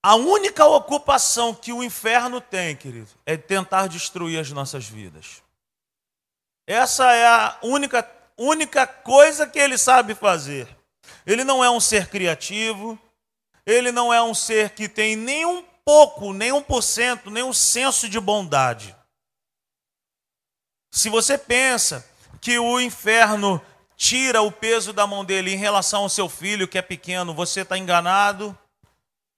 a 0.00 0.14
única 0.14 0.64
ocupação 0.64 1.52
que 1.52 1.72
o 1.72 1.82
inferno 1.82 2.40
tem, 2.40 2.76
querido, 2.76 3.10
é 3.26 3.36
tentar 3.36 3.88
destruir 3.88 4.38
as 4.38 4.52
nossas 4.52 4.86
vidas. 4.86 5.42
Essa 6.68 7.12
é 7.12 7.26
a 7.26 7.58
única, 7.64 8.08
única 8.38 8.86
coisa 8.86 9.44
que 9.44 9.58
ele 9.58 9.76
sabe 9.76 10.14
fazer. 10.14 10.68
Ele 11.26 11.42
não 11.42 11.64
é 11.64 11.68
um 11.68 11.80
ser 11.80 12.08
criativo, 12.08 12.96
ele 13.66 13.90
não 13.90 14.14
é 14.14 14.22
um 14.22 14.34
ser 14.34 14.70
que 14.70 14.88
tem 14.88 15.16
nem 15.16 15.44
um 15.44 15.64
pouco, 15.84 16.32
nem 16.32 16.52
um 16.52 16.62
por 16.62 16.80
cento, 16.80 17.28
nem 17.28 17.42
um 17.42 17.52
senso 17.52 18.08
de 18.08 18.20
bondade. 18.20 18.96
Se 20.92 21.08
você 21.08 21.36
pensa 21.36 22.08
que 22.42 22.58
o 22.58 22.80
inferno 22.80 23.62
tira 23.96 24.42
o 24.42 24.50
peso 24.50 24.92
da 24.92 25.06
mão 25.06 25.24
dele 25.24 25.52
em 25.52 25.56
relação 25.56 26.02
ao 26.02 26.08
seu 26.08 26.28
filho 26.28 26.66
que 26.66 26.76
é 26.76 26.82
pequeno, 26.82 27.32
você 27.32 27.60
está 27.60 27.78
enganado. 27.78 28.58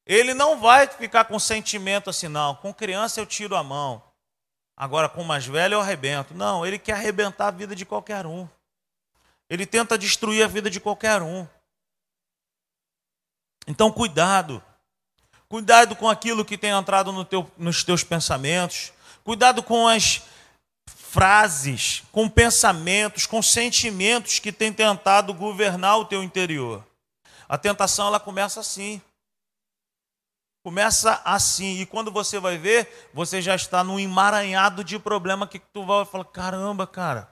Ele 0.06 0.32
não 0.32 0.58
vai 0.58 0.86
ficar 0.86 1.26
com 1.26 1.38
sentimento 1.38 2.08
assim, 2.08 2.28
não. 2.28 2.54
Com 2.56 2.72
criança 2.72 3.20
eu 3.20 3.26
tiro 3.26 3.54
a 3.56 3.62
mão. 3.62 4.02
Agora 4.74 5.06
com 5.06 5.22
mais 5.22 5.44
velho 5.44 5.74
eu 5.74 5.80
arrebento. 5.82 6.32
Não, 6.34 6.64
ele 6.64 6.78
quer 6.78 6.94
arrebentar 6.94 7.48
a 7.48 7.50
vida 7.50 7.76
de 7.76 7.84
qualquer 7.84 8.24
um. 8.24 8.48
Ele 9.50 9.66
tenta 9.66 9.98
destruir 9.98 10.42
a 10.42 10.48
vida 10.48 10.70
de 10.70 10.80
qualquer 10.80 11.20
um. 11.20 11.46
Então, 13.66 13.92
cuidado. 13.92 14.62
Cuidado 15.46 15.94
com 15.94 16.08
aquilo 16.08 16.44
que 16.44 16.56
tem 16.56 16.70
entrado 16.70 17.12
no 17.12 17.22
teu, 17.24 17.50
nos 17.58 17.84
teus 17.84 18.02
pensamentos. 18.02 18.94
Cuidado 19.22 19.62
com 19.62 19.86
as 19.86 20.22
frases, 21.14 22.02
com 22.10 22.28
pensamentos, 22.28 23.24
com 23.24 23.40
sentimentos 23.40 24.40
que 24.40 24.50
têm 24.50 24.72
tentado 24.72 25.32
governar 25.32 25.96
o 25.96 26.04
teu 26.04 26.24
interior. 26.24 26.84
A 27.48 27.56
tentação 27.56 28.08
ela 28.08 28.18
começa 28.18 28.58
assim. 28.58 29.00
Começa 30.64 31.22
assim, 31.24 31.78
e 31.78 31.86
quando 31.86 32.10
você 32.10 32.40
vai 32.40 32.58
ver, 32.58 33.08
você 33.14 33.40
já 33.40 33.54
está 33.54 33.84
num 33.84 34.00
emaranhado 34.00 34.82
de 34.82 34.98
problema 34.98 35.46
que 35.46 35.60
tu 35.60 35.86
vai 35.86 36.04
falar: 36.04 36.24
caramba, 36.24 36.84
cara, 36.84 37.28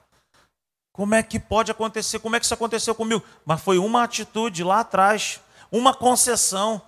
como 0.93 1.13
é 1.13 1.21
que 1.21 1.37
pode 1.37 1.69
acontecer? 1.69 2.19
Como 2.19 2.37
é 2.37 2.39
que 2.39 2.45
isso 2.45 2.53
aconteceu 2.53 2.95
comigo? 2.95 3.21
Mas 3.43 3.59
foi 3.59 3.79
uma 3.79 4.03
atitude 4.03 4.63
lá 4.63 4.79
atrás, 4.79 5.41
uma 5.69 5.93
concessão, 5.93 6.81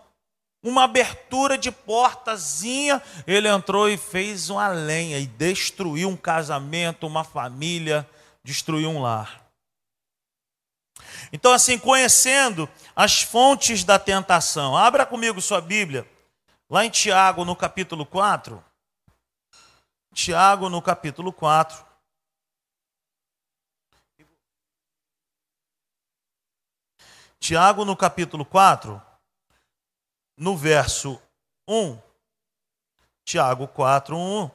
uma 0.66 0.84
abertura 0.84 1.58
de 1.58 1.72
portazinha. 1.72 3.02
Ele 3.26 3.48
entrou 3.48 3.88
e 3.88 3.96
fez 3.96 4.50
uma 4.50 4.68
lenha 4.68 5.18
e 5.18 5.26
destruiu 5.26 6.10
um 6.10 6.18
casamento, 6.18 7.08
uma 7.08 7.24
família, 7.24 8.06
destruiu 8.44 8.90
um 8.90 9.02
lar. 9.02 9.46
Então, 11.32 11.54
assim, 11.54 11.78
conhecendo 11.78 12.68
as 12.94 13.22
fontes 13.22 13.86
da 13.86 13.98
tentação, 13.98 14.76
abra 14.76 15.06
comigo 15.06 15.40
sua 15.40 15.62
Bíblia 15.62 16.06
Lá 16.68 16.84
em 16.84 16.90
Tiago, 16.90 17.46
no 17.46 17.56
capítulo 17.56 18.06
4. 18.06 18.64
Tiago, 20.14 20.68
no 20.68 20.82
capítulo 20.82 21.32
4. 21.32 21.86
Tiago, 27.40 27.86
no 27.86 27.96
capítulo 27.96 28.44
4, 28.44 29.00
no 30.38 30.56
verso 30.56 31.22
1. 31.68 31.98
Tiago 33.24 33.68
4, 33.68 34.18
1. 34.18 34.52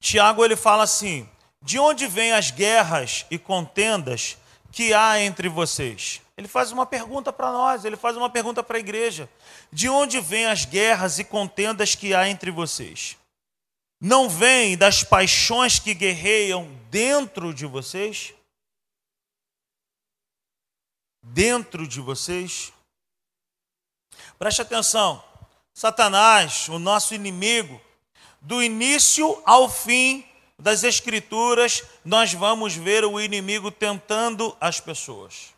Tiago 0.00 0.44
ele 0.44 0.56
fala 0.56 0.84
assim: 0.84 1.28
De 1.62 1.78
onde 1.78 2.06
vêm 2.06 2.32
as 2.32 2.50
guerras 2.50 3.26
e 3.30 3.38
contendas 3.38 4.36
que 4.72 4.94
há 4.94 5.20
entre 5.20 5.48
vocês? 5.48 6.20
Ele 6.36 6.48
faz 6.48 6.72
uma 6.72 6.86
pergunta 6.86 7.32
para 7.32 7.50
nós, 7.52 7.84
ele 7.84 7.96
faz 7.96 8.16
uma 8.16 8.30
pergunta 8.30 8.62
para 8.62 8.76
a 8.76 8.80
igreja: 8.80 9.28
De 9.72 9.88
onde 9.88 10.20
vêm 10.20 10.46
as 10.46 10.64
guerras 10.64 11.18
e 11.18 11.24
contendas 11.24 11.94
que 11.94 12.14
há 12.14 12.28
entre 12.28 12.50
vocês? 12.50 13.16
Não 14.00 14.30
vêm 14.30 14.78
das 14.78 15.04
paixões 15.04 15.78
que 15.78 15.92
guerreiam 15.92 16.72
dentro 16.88 17.52
de 17.52 17.66
vocês? 17.66 18.32
Dentro 21.22 21.86
de 21.86 22.00
vocês? 22.00 22.72
Preste 24.40 24.62
atenção, 24.62 25.22
Satanás, 25.74 26.66
o 26.70 26.78
nosso 26.78 27.14
inimigo, 27.14 27.78
do 28.40 28.62
início 28.62 29.42
ao 29.44 29.68
fim 29.68 30.26
das 30.58 30.82
Escrituras, 30.82 31.84
nós 32.02 32.32
vamos 32.32 32.74
ver 32.74 33.04
o 33.04 33.20
inimigo 33.20 33.70
tentando 33.70 34.56
as 34.58 34.80
pessoas 34.80 35.52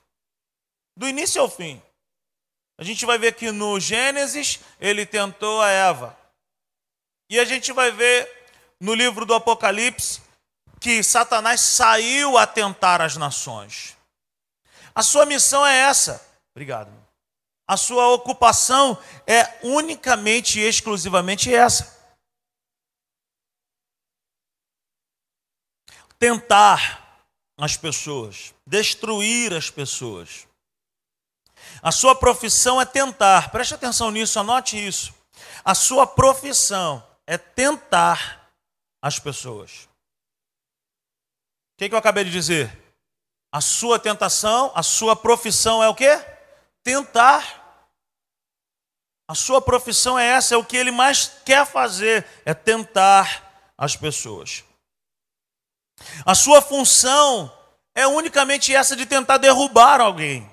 do 0.97 1.09
início 1.09 1.41
ao 1.41 1.49
fim. 1.49 1.81
A 2.77 2.83
gente 2.83 3.07
vai 3.07 3.19
ver 3.19 3.37
que 3.37 3.53
no 3.53 3.79
Gênesis 3.79 4.59
ele 4.81 5.07
tentou 5.07 5.63
a 5.63 5.71
Eva. 5.71 6.19
E 7.31 7.39
a 7.39 7.45
gente 7.45 7.71
vai 7.73 7.93
ver 7.93 8.29
no 8.81 8.95
livro 8.95 9.25
do 9.25 9.33
Apocalipse 9.33 10.21
que 10.81 11.05
Satanás 11.05 11.61
saiu 11.61 12.37
a 12.37 12.49
tentar 12.49 13.01
as 13.01 13.17
nações. 13.17 13.97
A 14.93 15.05
sua 15.05 15.25
missão 15.25 15.65
é 15.65 15.79
essa. 15.79 16.21
Obrigado. 16.53 17.02
A 17.73 17.77
sua 17.79 18.09
ocupação 18.09 19.03
é 19.27 19.59
unicamente 19.63 20.61
e 20.61 20.69
exclusivamente 20.69 21.55
essa. 21.55 21.99
Tentar 26.19 27.25
as 27.57 27.75
pessoas, 27.75 28.53
destruir 28.67 29.55
as 29.55 29.71
pessoas. 29.71 30.47
A 31.81 31.91
sua 31.91 32.15
profissão 32.15 32.79
é 32.79 32.85
tentar, 32.85 33.51
preste 33.51 33.73
atenção 33.73 34.11
nisso, 34.11 34.39
anote 34.39 34.77
isso. 34.77 35.15
A 35.65 35.75
sua 35.75 36.07
profissão 36.07 37.03
é 37.27 37.39
tentar 37.39 38.53
as 39.01 39.19
pessoas. 39.19 39.89
O 41.73 41.79
que, 41.79 41.89
que 41.89 41.95
eu 41.95 41.99
acabei 41.99 42.25
de 42.25 42.31
dizer? 42.31 42.95
A 43.51 43.63
sua 43.63 43.99
tentação, 43.99 44.71
a 44.75 44.83
sua 44.83 45.17
profissão 45.17 45.83
é 45.83 45.89
o 45.89 45.95
quê? 45.95 46.23
Tentar. 46.85 47.62
A 49.33 49.35
sua 49.35 49.63
profissão 49.63 50.19
é 50.19 50.27
essa, 50.27 50.55
é 50.55 50.59
o 50.59 50.65
que 50.65 50.77
ele 50.77 50.91
mais 50.91 51.27
quer 51.43 51.65
fazer, 51.65 52.27
é 52.45 52.53
tentar 52.53 53.73
as 53.79 53.97
pessoas. 53.97 54.63
A 56.27 56.35
sua 56.35 56.61
função 56.61 57.51
é 57.95 58.07
unicamente 58.07 58.75
essa 58.75 58.95
de 58.95 59.07
tentar 59.07 59.39
derrubar 59.39 60.03
alguém. 60.03 60.47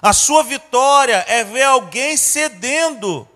A 0.00 0.12
sua 0.12 0.44
vitória 0.44 1.24
é 1.26 1.42
ver 1.42 1.64
alguém 1.64 2.16
cedendo 2.16 3.28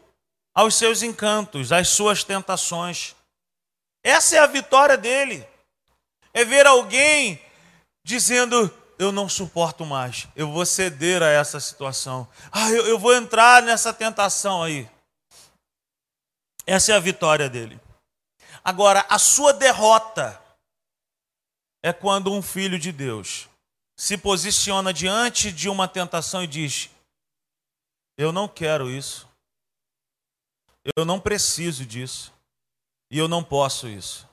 aos 0.54 0.76
seus 0.76 1.02
encantos, 1.02 1.72
às 1.72 1.88
suas 1.88 2.22
tentações. 2.22 3.16
Essa 4.04 4.36
é 4.36 4.38
a 4.38 4.46
vitória 4.46 4.96
dele. 4.96 5.44
É 6.32 6.44
ver 6.44 6.68
alguém 6.68 7.44
dizendo: 8.04 8.72
Eu 9.00 9.10
não 9.10 9.30
suporto 9.30 9.86
mais, 9.86 10.28
eu 10.36 10.52
vou 10.52 10.66
ceder 10.66 11.22
a 11.22 11.28
essa 11.30 11.58
situação. 11.58 12.28
Ah, 12.52 12.68
eu, 12.68 12.86
eu 12.86 12.98
vou 12.98 13.14
entrar 13.14 13.62
nessa 13.62 13.94
tentação 13.94 14.62
aí. 14.62 14.86
Essa 16.66 16.92
é 16.92 16.96
a 16.96 17.00
vitória 17.00 17.48
dele. 17.48 17.80
Agora, 18.62 19.06
a 19.08 19.18
sua 19.18 19.54
derrota 19.54 20.38
é 21.82 21.94
quando 21.94 22.30
um 22.30 22.42
filho 22.42 22.78
de 22.78 22.92
Deus 22.92 23.48
se 23.96 24.18
posiciona 24.18 24.92
diante 24.92 25.50
de 25.50 25.70
uma 25.70 25.88
tentação 25.88 26.44
e 26.44 26.46
diz: 26.46 26.90
Eu 28.18 28.32
não 28.32 28.46
quero 28.46 28.90
isso, 28.90 29.26
eu 30.94 31.06
não 31.06 31.18
preciso 31.18 31.86
disso, 31.86 32.34
e 33.10 33.16
eu 33.16 33.26
não 33.26 33.42
posso 33.42 33.88
isso. 33.88 34.29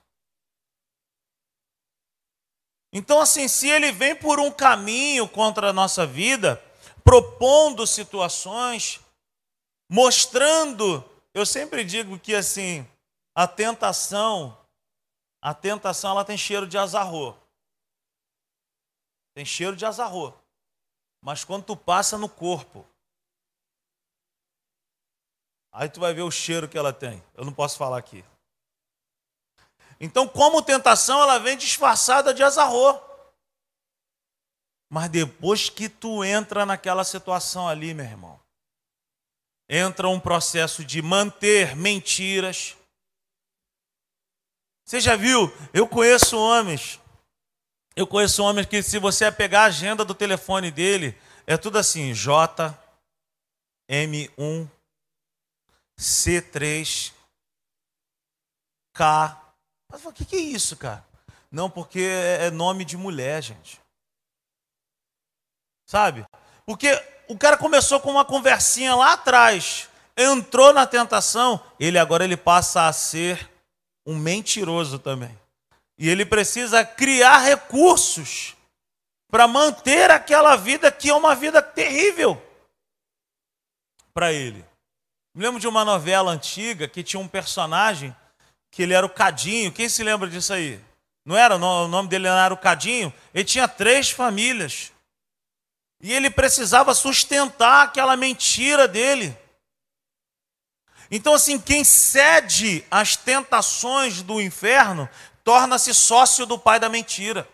Então, 2.92 3.20
assim, 3.20 3.48
se 3.48 3.68
ele 3.70 3.92
vem 3.92 4.16
por 4.16 4.40
um 4.40 4.52
caminho 4.52 5.28
contra 5.28 5.70
a 5.70 5.74
nossa 5.74 6.06
vida, 6.06 6.64
propondo 7.04 7.86
situações, 7.86 9.00
mostrando, 9.90 11.04
eu 11.34 11.46
sempre 11.46 11.84
digo 11.84 12.20
que 12.20 12.34
assim, 12.34 12.88
a 13.36 13.48
tentação, 13.48 14.58
a 15.42 15.54
tentação 15.54 16.12
ela 16.12 16.26
tem 16.26 16.38
cheiro 16.38 16.68
de 16.68 16.78
azarro. 16.78 17.38
Tem 19.36 19.46
cheiro 19.46 19.76
de 19.76 19.86
azarro. 19.86 20.34
Mas 21.22 21.44
quando 21.44 21.66
tu 21.66 21.78
passa 21.78 22.18
no 22.18 22.30
corpo, 22.30 22.86
aí 25.72 25.90
tu 25.90 26.00
vai 26.00 26.14
ver 26.14 26.24
o 26.24 26.32
cheiro 26.32 26.68
que 26.68 26.78
ela 26.78 26.92
tem. 26.92 27.24
Eu 27.36 27.46
não 27.46 27.54
posso 27.54 27.78
falar 27.78 27.98
aqui. 27.98 28.24
Então, 30.00 30.28
como 30.28 30.62
tentação, 30.62 31.22
ela 31.22 31.40
vem 31.40 31.58
disfarçada 31.58 32.34
de 32.34 32.44
azarro. 32.44 33.02
Mas 34.90 35.10
depois 35.10 35.70
que 35.70 35.90
tu 35.90 36.24
entra 36.24 36.66
naquela 36.66 37.04
situação 37.04 37.68
ali, 37.68 37.94
meu 37.94 38.06
irmão, 38.06 38.40
entra 39.68 40.08
um 40.08 40.20
processo 40.20 40.86
de 40.86 41.02
manter 41.02 41.76
mentiras. 41.76 42.78
Você 44.86 45.02
já 45.02 45.16
viu? 45.16 45.52
Eu 45.74 45.88
conheço 45.88 46.38
homens 46.38 47.00
eu 47.98 48.06
conheço 48.06 48.44
homens 48.44 48.68
que, 48.68 48.84
se 48.84 49.00
você 49.00 49.32
pegar 49.32 49.62
a 49.62 49.66
agenda 49.66 50.06
do 50.06 50.14
telefone 50.14 50.70
dele, 50.70 51.20
é 51.48 51.58
tudo 51.58 51.80
assim: 51.80 52.14
J, 52.14 52.72
M1, 53.90 54.70
C3, 56.00 57.12
K. 58.94 59.47
Mas 59.90 60.06
o 60.06 60.12
que 60.12 60.36
é 60.36 60.40
isso, 60.40 60.76
cara? 60.76 61.06
Não, 61.52 61.70
porque 61.70 62.00
é, 62.00 62.48
é 62.48 62.52
nome 62.52 62.84
de 62.84 62.98
mulher, 62.98 63.42
gente. 63.42 63.80
Sabe? 65.86 66.26
Porque 66.66 66.90
o 67.28 67.38
cara 67.38 67.58
começou 67.58 68.00
com 68.00 68.12
uma 68.12 68.26
conversinha 68.26 68.94
lá 68.96 69.14
atrás, 69.14 69.90
entrou 70.16 70.74
na 70.74 70.86
tentação, 70.86 71.64
ele 71.80 71.98
agora 71.98 72.24
ele 72.24 72.36
passa 72.36 72.88
a 72.88 72.94
ser 72.94 73.50
um 74.06 74.18
mentiroso 74.18 75.00
também. 75.00 75.38
E 75.98 76.10
ele 76.10 76.26
precisa 76.26 76.86
criar 76.86 77.40
recursos 77.40 78.56
para 79.30 79.48
manter 79.48 80.12
aquela 80.12 80.56
vida 80.56 80.92
que 80.92 81.10
é 81.10 81.14
uma 81.14 81.36
vida 81.36 81.62
terrível 81.62 82.42
para 84.14 84.32
ele. 84.32 84.66
Me 85.36 85.44
lembro 85.44 85.60
de 85.60 85.68
uma 85.68 85.86
novela 85.86 86.32
antiga 86.32 86.88
que 86.88 87.04
tinha 87.04 87.20
um 87.20 87.28
personagem 87.28 88.16
que 88.72 88.84
ele 88.84 88.94
era 88.94 89.06
o 89.06 89.10
Cadinho. 89.10 89.72
Quem 89.72 89.90
se 89.90 90.04
lembra 90.04 90.30
disso 90.30 90.54
aí? 90.54 90.80
Não 91.26 91.36
era? 91.36 91.56
O 91.56 91.88
nome 91.88 92.10
dele 92.10 92.28
era 92.28 92.54
o 92.54 92.58
Cadinho? 92.58 93.14
Ele 93.34 93.44
tinha 93.44 93.68
três 93.68 94.10
famílias. 94.10 94.92
E 96.02 96.14
ele 96.14 96.30
precisava 96.30 96.94
sustentar 96.94 97.86
aquela 97.86 98.16
mentira 98.16 98.88
dele. 98.88 99.38
Então, 101.10 101.34
assim, 101.34 101.58
quem 101.58 101.84
cede 101.84 102.86
às 102.92 103.16
tentações 103.16 104.22
do 104.22 104.42
inferno 104.42 105.10
torna-se 105.44 105.94
sócio 105.94 106.46
do 106.46 106.60
pai 106.60 106.80
da 106.80 106.90
mentira. 106.90 107.48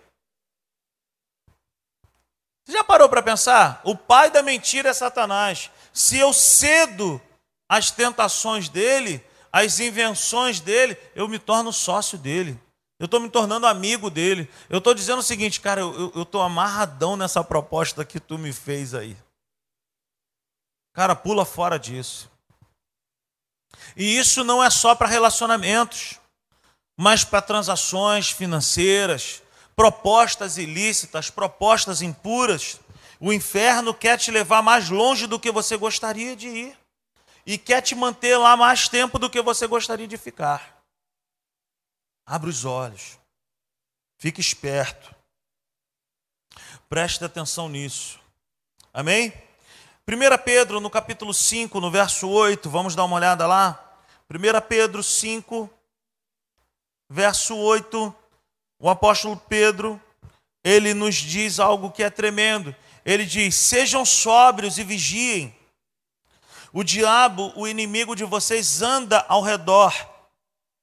Você 2.65 2.73
já 2.73 2.83
parou 2.83 3.07
para 3.07 3.21
pensar? 3.21 3.81
O 3.83 3.95
pai 3.95 4.31
da 4.31 4.41
mentira 4.41 4.89
é 4.89 4.93
Satanás. 4.93 5.69
Se 5.93 6.17
eu 6.17 6.33
cedo 6.33 7.21
às 7.69 7.91
tentações 7.91 8.69
dele, 8.69 9.23
às 9.53 9.79
invenções 9.79 10.59
dele, 10.59 10.97
eu 11.13 11.27
me 11.27 11.37
torno 11.37 11.71
sócio 11.71 12.17
dele. 12.17 12.59
Eu 12.99 13.05
estou 13.05 13.19
me 13.19 13.29
tornando 13.29 13.67
amigo 13.67 14.09
dele. 14.09 14.49
Eu 14.67 14.79
estou 14.79 14.95
dizendo 14.95 15.19
o 15.19 15.23
seguinte, 15.23 15.61
cara, 15.61 15.81
eu 15.81 16.23
estou 16.23 16.41
amarradão 16.41 17.15
nessa 17.15 17.43
proposta 17.43 18.03
que 18.03 18.19
tu 18.19 18.39
me 18.39 18.51
fez 18.51 18.95
aí. 18.95 19.15
Cara, 20.91 21.15
pula 21.15 21.45
fora 21.45 21.77
disso. 21.77 22.31
E 23.95 24.17
isso 24.17 24.43
não 24.43 24.63
é 24.63 24.71
só 24.71 24.95
para 24.95 25.07
relacionamentos, 25.07 26.19
mas 26.97 27.23
para 27.23 27.41
transações 27.41 28.31
financeiras, 28.31 29.43
propostas 29.75 30.57
ilícitas, 30.57 31.29
propostas 31.29 32.01
impuras. 32.01 32.79
O 33.19 33.31
inferno 33.31 33.93
quer 33.93 34.17
te 34.17 34.31
levar 34.31 34.63
mais 34.63 34.89
longe 34.89 35.27
do 35.27 35.39
que 35.39 35.51
você 35.51 35.77
gostaria 35.77 36.35
de 36.35 36.47
ir 36.47 36.82
e 37.45 37.57
quer 37.57 37.81
te 37.81 37.95
manter 37.95 38.37
lá 38.37 38.55
mais 38.55 38.87
tempo 38.87 39.19
do 39.19 39.29
que 39.29 39.41
você 39.41 39.67
gostaria 39.67 40.07
de 40.07 40.17
ficar. 40.17 40.83
Abre 42.25 42.49
os 42.49 42.65
olhos. 42.65 43.19
Fique 44.17 44.39
esperto. 44.39 45.13
Preste 46.87 47.23
atenção 47.25 47.67
nisso. 47.67 48.19
Amém? 48.93 49.33
1 50.07 50.43
Pedro, 50.43 50.79
no 50.79 50.89
capítulo 50.89 51.33
5, 51.33 51.79
no 51.79 51.89
verso 51.89 52.29
8, 52.29 52.69
vamos 52.69 52.95
dar 52.95 53.05
uma 53.05 53.15
olhada 53.15 53.47
lá. 53.47 53.97
1 54.29 54.67
Pedro 54.67 55.01
5, 55.01 55.69
verso 57.09 57.55
8, 57.55 58.13
o 58.79 58.89
apóstolo 58.89 59.37
Pedro, 59.37 60.01
ele 60.63 60.93
nos 60.93 61.15
diz 61.15 61.59
algo 61.59 61.91
que 61.91 62.03
é 62.03 62.09
tremendo. 62.09 62.75
Ele 63.05 63.25
diz: 63.25 63.55
Sejam 63.55 64.05
sóbrios 64.05 64.77
e 64.77 64.83
vigiem. 64.83 65.55
O 66.73 66.83
diabo, 66.83 67.53
o 67.55 67.67
inimigo 67.67 68.15
de 68.15 68.23
vocês, 68.23 68.81
anda 68.81 69.23
ao 69.29 69.43
redor, 69.43 69.93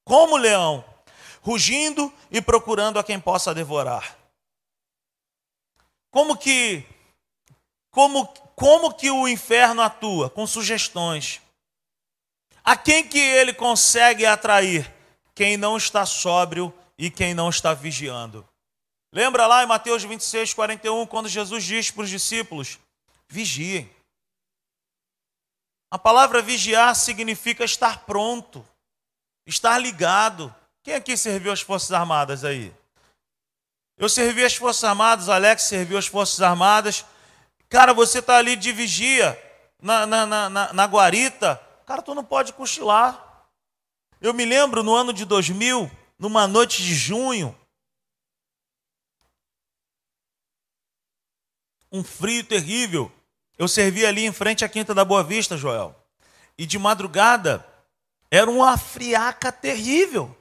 como 0.05 0.37
leão, 0.37 0.85
rugindo 1.43 2.13
e 2.31 2.41
procurando 2.41 2.97
a 2.97 3.03
quem 3.03 3.19
possa 3.19 3.53
devorar. 3.53 4.17
Como 6.13 6.37
que 6.37 6.87
como 7.91 8.27
como 8.55 8.95
que 8.95 9.11
o 9.11 9.27
inferno 9.27 9.83
atua? 9.83 10.31
Com 10.31 10.47
sugestões. 10.47 11.41
A 12.63 12.77
quem 12.77 13.03
que 13.03 13.19
ele 13.19 13.53
consegue 13.53 14.25
atrair? 14.25 14.95
Quem 15.35 15.57
não 15.57 15.77
está 15.77 16.07
sóbrio 16.07 16.73
e 16.97 17.11
quem 17.11 17.35
não 17.35 17.49
está 17.49 17.75
vigiando. 17.75 18.47
Lembra 19.13 19.47
lá 19.47 19.65
em 19.65 19.67
Mateus 19.67 20.05
26, 20.05 20.55
41, 20.55 21.07
quando 21.07 21.29
Jesus 21.29 21.65
diz 21.65 21.91
para 21.91 22.05
os 22.05 22.11
discípulos: 22.11 22.79
vigiem. 23.29 23.91
A 25.91 25.99
palavra 25.99 26.41
vigiar 26.41 26.95
significa 26.95 27.65
estar 27.65 28.05
pronto, 28.05 28.67
estar 29.45 29.77
ligado, 29.79 30.55
quem 30.83 30.95
aqui 30.95 31.17
serviu 31.17 31.53
as 31.53 31.61
Forças 31.61 31.93
Armadas 31.93 32.45
aí? 32.45 32.73
Eu 33.97 34.09
servi 34.09 34.45
as 34.45 34.55
Forças 34.55 34.85
Armadas, 34.85 35.29
Alex 35.29 35.65
serviu 35.65 35.99
as 35.99 36.07
Forças 36.07 36.41
Armadas. 36.41 37.05
Cara, 37.69 37.93
você 37.93 38.21
está 38.21 38.37
ali 38.37 38.57
de 38.57 38.73
vigia 38.73 39.39
na, 39.83 40.07
na, 40.07 40.27
na, 40.27 40.73
na, 40.73 40.87
guarita. 40.87 41.61
Cara, 41.85 42.01
tu 42.01 42.15
não 42.15 42.25
pode 42.25 42.53
cochilar. 42.55 43.47
Eu 44.21 44.33
me 44.33 44.45
lembro 44.45 44.83
no 44.83 44.95
ano 44.95 45.13
de 45.13 45.25
2000, 45.25 45.91
numa 46.19 46.47
noite 46.47 46.83
de 46.83 46.95
junho, 46.95 47.57
um 51.93 52.03
frio 52.03 52.45
terrível. 52.45 53.13
Eu 53.61 53.69
servi 53.69 54.07
ali 54.07 54.25
em 54.25 54.33
frente 54.33 54.65
à 54.65 54.69
Quinta 54.71 54.95
da 54.95 55.05
Boa 55.05 55.23
Vista, 55.23 55.55
Joel. 55.55 55.95
E 56.57 56.65
de 56.65 56.79
madrugada, 56.79 57.63
era 58.31 58.51
uma 58.51 58.79
friaca 58.79 59.53
terrível. 59.53 60.35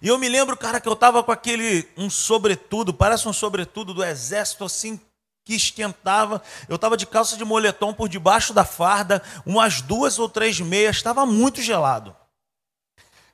E 0.00 0.08
eu 0.08 0.16
me 0.16 0.26
lembro, 0.26 0.56
cara, 0.56 0.80
que 0.80 0.88
eu 0.88 0.94
estava 0.94 1.22
com 1.22 1.30
aquele, 1.30 1.86
um 1.94 2.08
sobretudo, 2.08 2.94
parece 2.94 3.28
um 3.28 3.32
sobretudo 3.32 3.92
do 3.92 4.02
exército 4.02 4.64
assim, 4.64 4.98
que 5.44 5.54
esquentava. 5.54 6.42
Eu 6.66 6.76
estava 6.76 6.96
de 6.96 7.04
calça 7.04 7.36
de 7.36 7.44
moletom 7.44 7.92
por 7.92 8.08
debaixo 8.08 8.54
da 8.54 8.64
farda, 8.64 9.22
umas 9.44 9.82
duas 9.82 10.18
ou 10.18 10.30
três 10.30 10.58
meias, 10.60 10.96
estava 10.96 11.26
muito 11.26 11.60
gelado. 11.60 12.16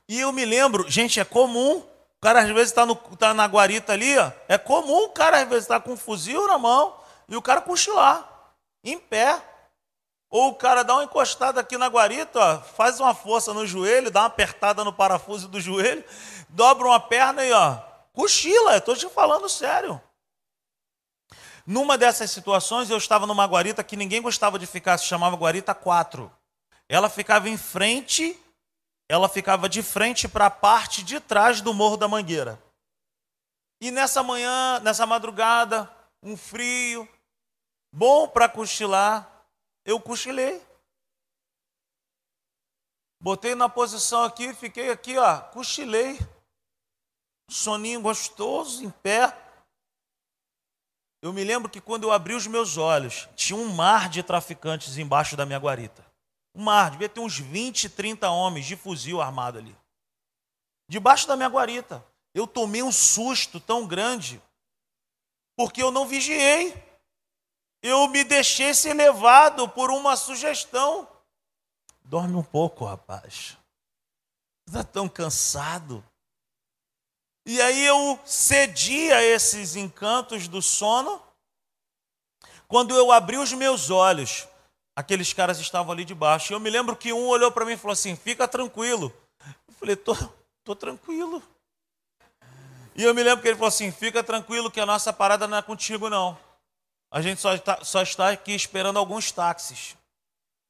E 0.05 0.19
eu 0.19 0.33
me 0.33 0.43
lembro, 0.43 0.85
gente, 0.89 1.17
é 1.17 1.23
comum, 1.23 1.77
o 1.77 2.19
cara 2.19 2.41
às 2.41 2.49
vezes 2.49 2.73
está 2.73 2.85
tá 3.17 3.33
na 3.33 3.45
guarita 3.45 3.93
ali, 3.93 4.17
ó, 4.17 4.33
é 4.49 4.57
comum 4.57 5.05
o 5.05 5.09
cara 5.11 5.43
às 5.43 5.47
vezes 5.47 5.65
tá 5.65 5.79
com 5.79 5.93
um 5.93 5.97
fuzil 5.97 6.45
na 6.45 6.57
mão 6.57 6.93
e 7.29 7.37
o 7.37 7.41
cara 7.41 7.61
cochilar, 7.61 8.38
em 8.83 8.99
pé. 8.99 9.41
Ou 10.29 10.49
o 10.49 10.55
cara 10.55 10.83
dá 10.83 10.93
uma 10.93 11.03
encostada 11.03 11.59
aqui 11.59 11.77
na 11.77 11.87
guarita, 11.87 12.39
ó, 12.39 12.61
faz 12.61 12.99
uma 12.99 13.15
força 13.15 13.51
no 13.53 13.65
joelho, 13.65 14.11
dá 14.11 14.21
uma 14.21 14.27
apertada 14.27 14.83
no 14.83 14.93
parafuso 14.93 15.47
do 15.47 15.59
joelho, 15.59 16.05
dobra 16.49 16.87
uma 16.87 16.99
perna 16.99 17.43
e 17.43 17.51
ó, 17.51 17.77
cochila, 18.13 18.77
estou 18.77 18.95
te 18.95 19.09
falando 19.09 19.49
sério. 19.49 19.99
Numa 21.65 21.97
dessas 21.97 22.31
situações, 22.31 22.89
eu 22.89 22.97
estava 22.97 23.25
numa 23.27 23.45
guarita 23.45 23.83
que 23.83 23.95
ninguém 23.95 24.21
gostava 24.21 24.57
de 24.57 24.65
ficar, 24.65 24.97
se 24.97 25.05
chamava 25.05 25.35
Guarita 25.35 25.75
4. 25.75 26.31
Ela 26.87 27.09
ficava 27.09 27.47
em 27.47 27.57
frente, 27.57 28.35
ela 29.07 29.29
ficava 29.29 29.69
de 29.69 29.83
frente 29.83 30.27
para 30.27 30.47
a 30.47 30.51
parte 30.51 31.03
de 31.03 31.19
trás 31.19 31.61
do 31.61 31.71
Morro 31.71 31.95
da 31.95 32.07
Mangueira. 32.07 32.59
E 33.79 33.91
nessa 33.91 34.23
manhã, 34.23 34.79
nessa 34.79 35.05
madrugada, 35.05 35.89
um 36.23 36.35
frio, 36.35 37.07
bom 37.91 38.27
para 38.27 38.49
cochilar, 38.49 39.45
eu 39.85 39.99
cochilei. 39.99 40.61
Botei 43.21 43.53
na 43.53 43.67
posição 43.67 44.23
aqui, 44.23 44.53
fiquei 44.53 44.89
aqui, 44.89 45.17
ó, 45.17 45.41
cochilei. 45.41 46.17
Soninho 47.49 48.01
gostoso, 48.01 48.83
em 48.83 48.89
pé. 48.89 49.35
Eu 51.21 51.33
me 51.33 51.43
lembro 51.43 51.69
que 51.69 51.81
quando 51.81 52.03
eu 52.03 52.11
abri 52.11 52.33
os 52.33 52.47
meus 52.47 52.77
olhos, 52.77 53.27
tinha 53.35 53.57
um 53.57 53.73
mar 53.73 54.07
de 54.07 54.23
traficantes 54.23 54.97
embaixo 54.97 55.35
da 55.35 55.45
minha 55.45 55.59
guarita. 55.59 56.05
Um 56.55 56.63
mar, 56.63 56.91
devia 56.91 57.09
ter 57.09 57.19
uns 57.19 57.37
20, 57.37 57.89
30 57.89 58.29
homens 58.29 58.65
de 58.65 58.77
fuzil 58.77 59.21
armado 59.21 59.57
ali. 59.57 59.75
Debaixo 60.89 61.27
da 61.27 61.35
minha 61.35 61.49
guarita. 61.49 62.05
Eu 62.33 62.47
tomei 62.47 62.81
um 62.81 62.91
susto 62.91 63.59
tão 63.59 63.85
grande, 63.85 64.41
porque 65.57 65.83
eu 65.83 65.91
não 65.91 66.07
vigiei 66.07 66.88
eu 67.81 68.07
me 68.07 68.23
deixei 68.23 68.73
ser 68.73 68.93
levado 68.93 69.67
por 69.69 69.89
uma 69.89 70.15
sugestão. 70.15 71.07
Dorme 72.03 72.35
um 72.35 72.43
pouco, 72.43 72.85
rapaz. 72.85 73.57
Está 74.67 74.83
tão 74.83 75.07
cansado. 75.07 76.03
E 77.45 77.61
aí 77.61 77.85
eu 77.85 78.19
cedi 78.25 79.11
a 79.11 79.23
esses 79.23 79.75
encantos 79.75 80.47
do 80.47 80.61
sono. 80.61 81.21
Quando 82.67 82.95
eu 82.95 83.11
abri 83.11 83.37
os 83.37 83.51
meus 83.53 83.89
olhos, 83.89 84.47
aqueles 84.95 85.33
caras 85.33 85.59
estavam 85.59 85.91
ali 85.91 86.05
debaixo. 86.05 86.53
Eu 86.53 86.59
me 86.59 86.69
lembro 86.69 86.95
que 86.95 87.13
um 87.13 87.27
olhou 87.27 87.51
para 87.51 87.65
mim 87.65 87.73
e 87.73 87.77
falou 87.77 87.93
assim: 87.93 88.15
Fica 88.15 88.47
tranquilo. 88.47 89.11
Eu 89.67 89.73
falei: 89.73 89.95
Tô, 89.95 90.15
tô 90.63 90.75
tranquilo. 90.75 91.41
E 92.95 93.03
eu 93.03 93.15
me 93.15 93.23
lembro 93.23 93.41
que 93.41 93.47
ele 93.47 93.55
falou 93.55 93.69
assim: 93.69 93.91
Fica 93.91 94.23
tranquilo 94.23 94.69
que 94.69 94.79
a 94.79 94.85
nossa 94.85 95.11
parada 95.13 95.47
não 95.47 95.57
é 95.57 95.61
contigo, 95.61 96.09
não. 96.09 96.37
A 97.11 97.21
gente 97.21 97.41
só 97.41 97.55
está, 97.55 97.83
só 97.83 98.01
está 98.01 98.29
aqui 98.29 98.53
esperando 98.53 98.99
alguns 98.99 99.31
táxis. 99.31 99.97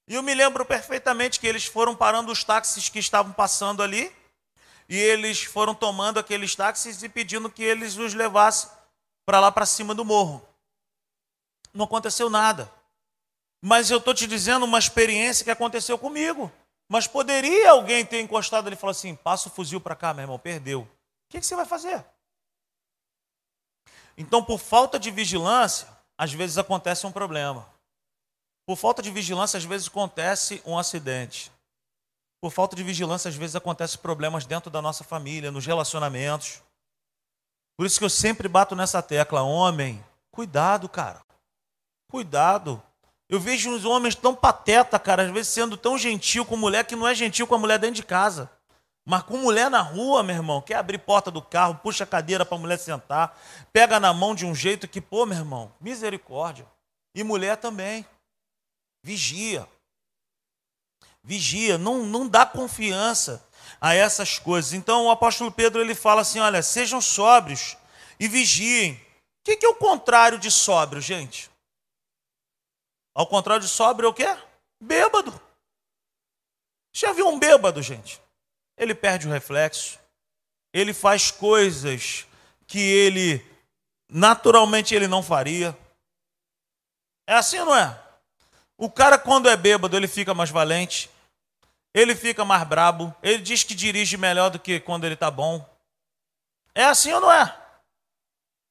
E 0.08 0.16
eu 0.16 0.24
me 0.24 0.34
lembro 0.34 0.66
perfeitamente 0.66 1.40
que 1.40 1.48
eles 1.48 1.66
foram 1.66 1.96
parando 1.96 2.32
os 2.32 2.44
táxis 2.44 2.90
que 2.90 3.00
estavam 3.00 3.34
passando 3.34 3.84
ali, 3.84 4.12
e 4.88 4.98
eles 4.98 5.44
foram 5.44 5.76
tomando 5.76 6.20
aqueles 6.20 6.56
táxis 6.56 7.04
e 7.04 7.10
pedindo 7.10 7.50
que 7.50 7.64
eles 7.64 7.98
os 7.98 8.14
levassem 8.14 8.72
para 9.26 9.40
lá 9.40 9.52
para 9.52 9.66
cima 9.66 9.94
do 9.94 10.04
morro. 10.04 10.44
Não 11.74 11.86
aconteceu 11.86 12.30
nada. 12.30 12.72
Mas 13.62 13.92
eu 13.92 13.98
estou 14.00 14.14
te 14.14 14.26
dizendo 14.26 14.66
uma 14.66 14.80
experiência 14.80 15.44
que 15.44 15.52
aconteceu 15.52 15.98
comigo. 15.98 16.52
Mas 16.88 17.06
poderia 17.06 17.70
alguém 17.70 18.04
ter 18.04 18.20
encostado 18.20 18.66
ali 18.66 18.76
e 18.76 18.80
falar 18.80 18.92
assim: 18.92 19.16
passa 19.16 19.48
o 19.48 19.52
fuzil 19.52 19.80
para 19.80 19.96
cá, 19.96 20.12
meu 20.12 20.24
irmão, 20.24 20.40
perdeu. 20.40 20.82
O 20.82 20.88
que, 21.30 21.40
que 21.40 21.46
você 21.46 21.56
vai 21.56 21.66
fazer? 21.66 22.04
Então, 24.18 24.44
por 24.44 24.60
falta 24.60 24.98
de 24.98 25.12
vigilância, 25.12 25.88
às 26.20 26.34
vezes 26.34 26.58
acontece 26.58 27.08
um 27.08 27.14
problema. 27.14 27.66
Por 28.68 28.76
falta 28.76 29.02
de 29.02 29.10
vigilância, 29.10 29.58
às 29.58 29.64
vezes 29.64 29.88
acontece 29.88 30.62
um 30.66 30.78
acidente. 30.78 31.50
Por 32.42 32.52
falta 32.52 32.76
de 32.76 32.84
vigilância, 32.84 33.30
às 33.30 33.36
vezes 33.36 33.56
acontecem 33.56 34.02
problemas 34.02 34.46
dentro 34.46 34.70
da 34.70 34.82
nossa 34.82 35.02
família, 35.02 35.50
nos 35.50 35.66
relacionamentos. 35.66 36.62
Por 37.78 37.86
isso 37.86 37.98
que 37.98 38.04
eu 38.04 38.10
sempre 38.10 38.50
bato 38.50 38.76
nessa 38.76 39.02
tecla, 39.02 39.44
homem, 39.44 40.04
cuidado, 40.30 40.90
cara. 40.90 41.22
Cuidado. 42.12 42.84
Eu 43.30 43.40
vejo 43.40 43.70
uns 43.70 43.86
homens 43.86 44.14
tão 44.14 44.36
pateta, 44.36 45.00
cara, 45.00 45.24
às 45.24 45.32
vezes 45.32 45.54
sendo 45.54 45.78
tão 45.78 45.98
gentil 45.98 46.46
com 46.46 46.58
mulher 46.58 46.86
que 46.86 46.98
não 46.98 47.08
é 47.08 47.16
gentil 47.16 47.48
com 47.48 47.56
a 47.56 47.60
mulher 47.60 47.80
dentro 47.80 47.96
de 47.96 48.04
casa. 48.04 48.52
Mas 49.10 49.24
com 49.24 49.38
mulher 49.38 49.72
na 49.72 49.82
rua, 49.82 50.22
meu 50.22 50.36
irmão, 50.36 50.62
quer 50.62 50.76
abrir 50.76 51.00
porta 51.00 51.32
do 51.32 51.42
carro, 51.42 51.80
puxa 51.82 52.04
a 52.04 52.08
cadeira 52.08 52.46
para 52.46 52.56
a 52.56 52.62
mulher 52.62 52.78
sentar, 52.78 53.36
pega 53.74 54.00
na 54.00 54.14
mão 54.14 54.36
de 54.36 54.46
um 54.46 54.54
jeito 54.54 54.88
que, 54.88 55.02
pô, 55.02 55.26
meu 55.26 55.36
irmão, 55.36 55.74
misericórdia. 55.82 56.68
E 57.16 57.24
mulher 57.24 57.58
também. 57.58 58.06
Vigia. 59.02 59.68
Vigia, 61.24 61.76
não, 61.76 62.06
não 62.06 62.28
dá 62.28 62.46
confiança 62.46 63.44
a 63.82 63.96
essas 63.96 64.38
coisas. 64.38 64.74
Então 64.74 65.08
o 65.08 65.10
apóstolo 65.10 65.52
Pedro 65.52 65.82
ele 65.82 65.96
fala 65.96 66.22
assim: 66.22 66.38
olha, 66.38 66.62
sejam 66.62 67.02
sóbrios 67.02 67.76
e 68.20 68.28
vigiem. 68.28 68.94
O 68.94 68.98
que, 69.44 69.58
que 69.58 69.66
é 69.66 69.70
o 69.70 69.76
contrário 69.76 70.38
de 70.38 70.52
sóbrio, 70.52 71.02
gente? 71.02 71.50
Ao 73.16 73.26
contrário 73.26 73.64
de 73.64 73.70
sóbrio 73.70 74.06
é 74.06 74.10
o 74.12 74.14
quê? 74.14 74.38
Bêbado. 74.80 75.34
Já 76.94 77.12
viu 77.12 77.28
um 77.28 77.40
bêbado, 77.40 77.82
gente? 77.82 78.22
Ele 78.80 78.96
perde 78.96 79.28
o 79.28 79.32
reflexo, 79.32 80.00
ele 80.74 80.94
faz 80.94 81.30
coisas 81.30 82.26
que 82.66 82.80
ele 82.80 83.46
naturalmente 84.10 84.96
ele 84.96 85.08
não 85.08 85.22
faria. 85.22 85.78
É 87.28 87.36
assim 87.36 87.58
não 87.58 87.76
é? 87.76 88.00
O 88.78 88.90
cara, 88.90 89.20
quando 89.20 89.50
é 89.50 89.58
bêbado, 89.58 89.98
ele 89.98 90.08
fica 90.08 90.34
mais 90.34 90.50
valente, 90.50 91.10
ele 91.94 92.16
fica 92.16 92.46
mais 92.46 92.66
brabo, 92.66 93.14
ele 93.22 93.40
diz 93.40 93.62
que 93.62 93.76
dirige 93.76 94.16
melhor 94.16 94.50
do 94.50 94.58
que 94.58 94.80
quando 94.80 95.04
ele 95.04 95.16
está 95.16 95.30
bom. 95.30 95.68
É 96.74 96.86
assim 96.86 97.12
ou 97.12 97.20
não 97.20 97.32
é? 97.32 97.54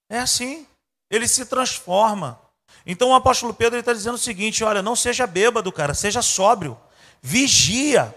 É 0.09 0.19
assim. 0.19 0.67
Ele 1.11 1.29
se 1.29 1.45
transforma. 1.45 2.41
Então 2.87 3.11
o 3.11 3.15
apóstolo 3.15 3.53
Pedro 3.53 3.79
está 3.79 3.93
dizendo 3.93 4.15
o 4.15 4.19
seguinte: 4.19 4.65
olha, 4.65 4.81
não 4.81 4.97
seja 4.97 5.27
bêbado, 5.27 5.71
cara, 5.71 5.93
seja 5.93 6.23
sóbrio, 6.23 6.81
vigia. 7.21 8.15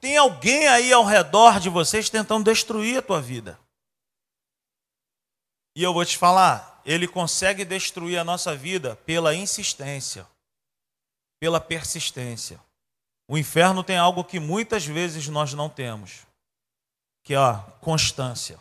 Tem 0.00 0.16
alguém 0.16 0.66
aí 0.68 0.92
ao 0.92 1.04
redor 1.04 1.60
de 1.60 1.68
vocês 1.68 2.08
tentando 2.08 2.44
destruir 2.44 2.98
a 2.98 3.02
tua 3.02 3.20
vida. 3.20 3.58
E 5.76 5.82
eu 5.82 5.92
vou 5.92 6.04
te 6.04 6.16
falar, 6.16 6.80
ele 6.84 7.06
consegue 7.06 7.64
destruir 7.64 8.18
a 8.18 8.24
nossa 8.24 8.56
vida 8.56 8.96
pela 9.04 9.34
insistência 9.34 10.26
pela 11.40 11.58
persistência. 11.58 12.60
O 13.26 13.38
inferno 13.38 13.82
tem 13.82 13.96
algo 13.96 14.22
que 14.22 14.38
muitas 14.38 14.84
vezes 14.84 15.26
nós 15.28 15.54
não 15.54 15.68
temos, 15.68 16.26
que 17.24 17.32
é 17.32 17.38
a 17.38 17.64
constância. 17.80 18.60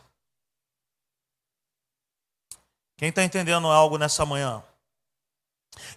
Quem 2.97 3.09
está 3.09 3.23
entendendo 3.23 3.67
algo 3.67 3.97
nessa 3.97 4.25
manhã? 4.25 4.63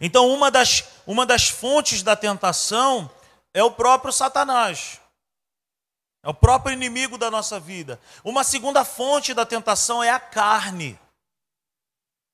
Então, 0.00 0.28
uma 0.28 0.50
das, 0.50 0.84
uma 1.06 1.24
das 1.24 1.48
fontes 1.48 2.02
da 2.02 2.16
tentação 2.16 3.10
é 3.54 3.62
o 3.62 3.70
próprio 3.70 4.12
Satanás. 4.12 5.00
É 6.22 6.28
o 6.28 6.34
próprio 6.34 6.72
inimigo 6.72 7.18
da 7.18 7.30
nossa 7.30 7.58
vida. 7.58 8.00
Uma 8.22 8.44
segunda 8.44 8.84
fonte 8.84 9.34
da 9.34 9.44
tentação 9.44 10.02
é 10.02 10.10
a 10.10 10.20
carne. 10.20 10.98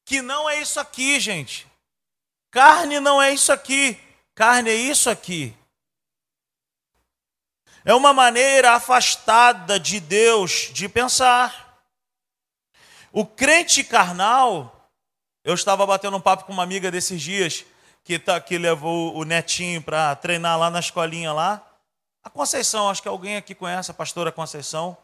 Que 0.05 0.21
não 0.21 0.49
é 0.49 0.61
isso 0.61 0.79
aqui, 0.79 1.19
gente. 1.19 1.67
Carne 2.51 3.01
não 3.01 3.21
é 3.21 3.33
isso 3.33 3.51
aqui. 3.51 3.99
Carne 4.35 4.71
é 4.71 4.75
isso 4.75 5.09
aqui. 5.09 5.57
É 7.85 7.95
uma 7.95 8.13
maneira 8.13 8.73
afastada 8.73 9.81
de 9.81 10.01
Deus 10.01 10.71
de 10.73 10.89
pensar. 10.89 11.83
O 13.11 13.25
crente 13.25 13.83
carnal, 13.83 14.91
eu 15.43 15.55
estava 15.55 15.87
batendo 15.87 16.17
um 16.17 16.21
papo 16.21 16.45
com 16.45 16.53
uma 16.53 16.63
amiga 16.63 16.91
desses 16.91 17.23
dias 17.23 17.65
que, 18.05 18.19
tá, 18.19 18.39
que 18.39 18.59
levou 18.59 19.17
o 19.17 19.25
netinho 19.25 19.83
para 19.83 20.15
treinar 20.17 20.59
lá 20.59 20.71
na 20.71 20.81
escolinha 20.81 21.33
lá. 21.33 21.68
A 22.29 22.31
Conceição, 22.31 22.91
acho 22.91 23.01
que 23.01 23.09
alguém 23.09 23.39
aqui 23.39 23.55
conhece 23.55 23.91
a 23.91 23.95
pastora 23.95 24.31
Conceição. 24.31 24.95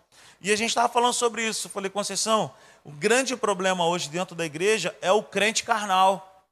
E 0.42 0.52
a 0.52 0.56
gente 0.56 0.68
estava 0.68 0.92
falando 0.92 1.14
sobre 1.14 1.42
isso. 1.42 1.68
Eu 1.68 1.70
falei, 1.70 1.88
Conceição, 1.90 2.52
o 2.84 2.90
grande 2.90 3.34
problema 3.34 3.86
hoje 3.86 4.10
dentro 4.10 4.36
da 4.36 4.44
igreja 4.44 4.94
é 5.00 5.10
o 5.10 5.22
crente 5.22 5.64
carnal. 5.64 6.44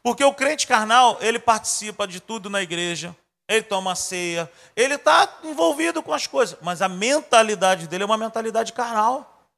Porque 0.00 0.22
o 0.22 0.32
crente 0.32 0.64
carnal, 0.64 1.18
ele 1.20 1.40
participa 1.40 2.06
de 2.06 2.20
tudo 2.20 2.48
na 2.48 2.62
igreja, 2.62 3.16
ele 3.48 3.64
toma 3.64 3.96
ceia, 3.96 4.48
ele 4.76 4.94
está 4.94 5.40
envolvido 5.42 6.00
com 6.04 6.12
as 6.12 6.28
coisas, 6.28 6.56
mas 6.62 6.80
a 6.82 6.88
mentalidade 6.88 7.88
dele 7.88 8.04
é 8.04 8.06
uma 8.06 8.16
mentalidade 8.16 8.72
carnal. 8.72 9.48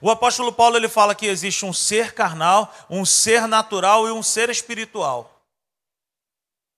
O 0.00 0.10
apóstolo 0.10 0.52
Paulo 0.52 0.76
ele 0.76 0.88
fala 0.88 1.14
que 1.14 1.26
existe 1.26 1.64
um 1.64 1.72
ser 1.72 2.12
carnal, 2.12 2.74
um 2.90 3.04
ser 3.04 3.46
natural 3.46 4.08
e 4.08 4.10
um 4.10 4.22
ser 4.22 4.50
espiritual. 4.50 5.37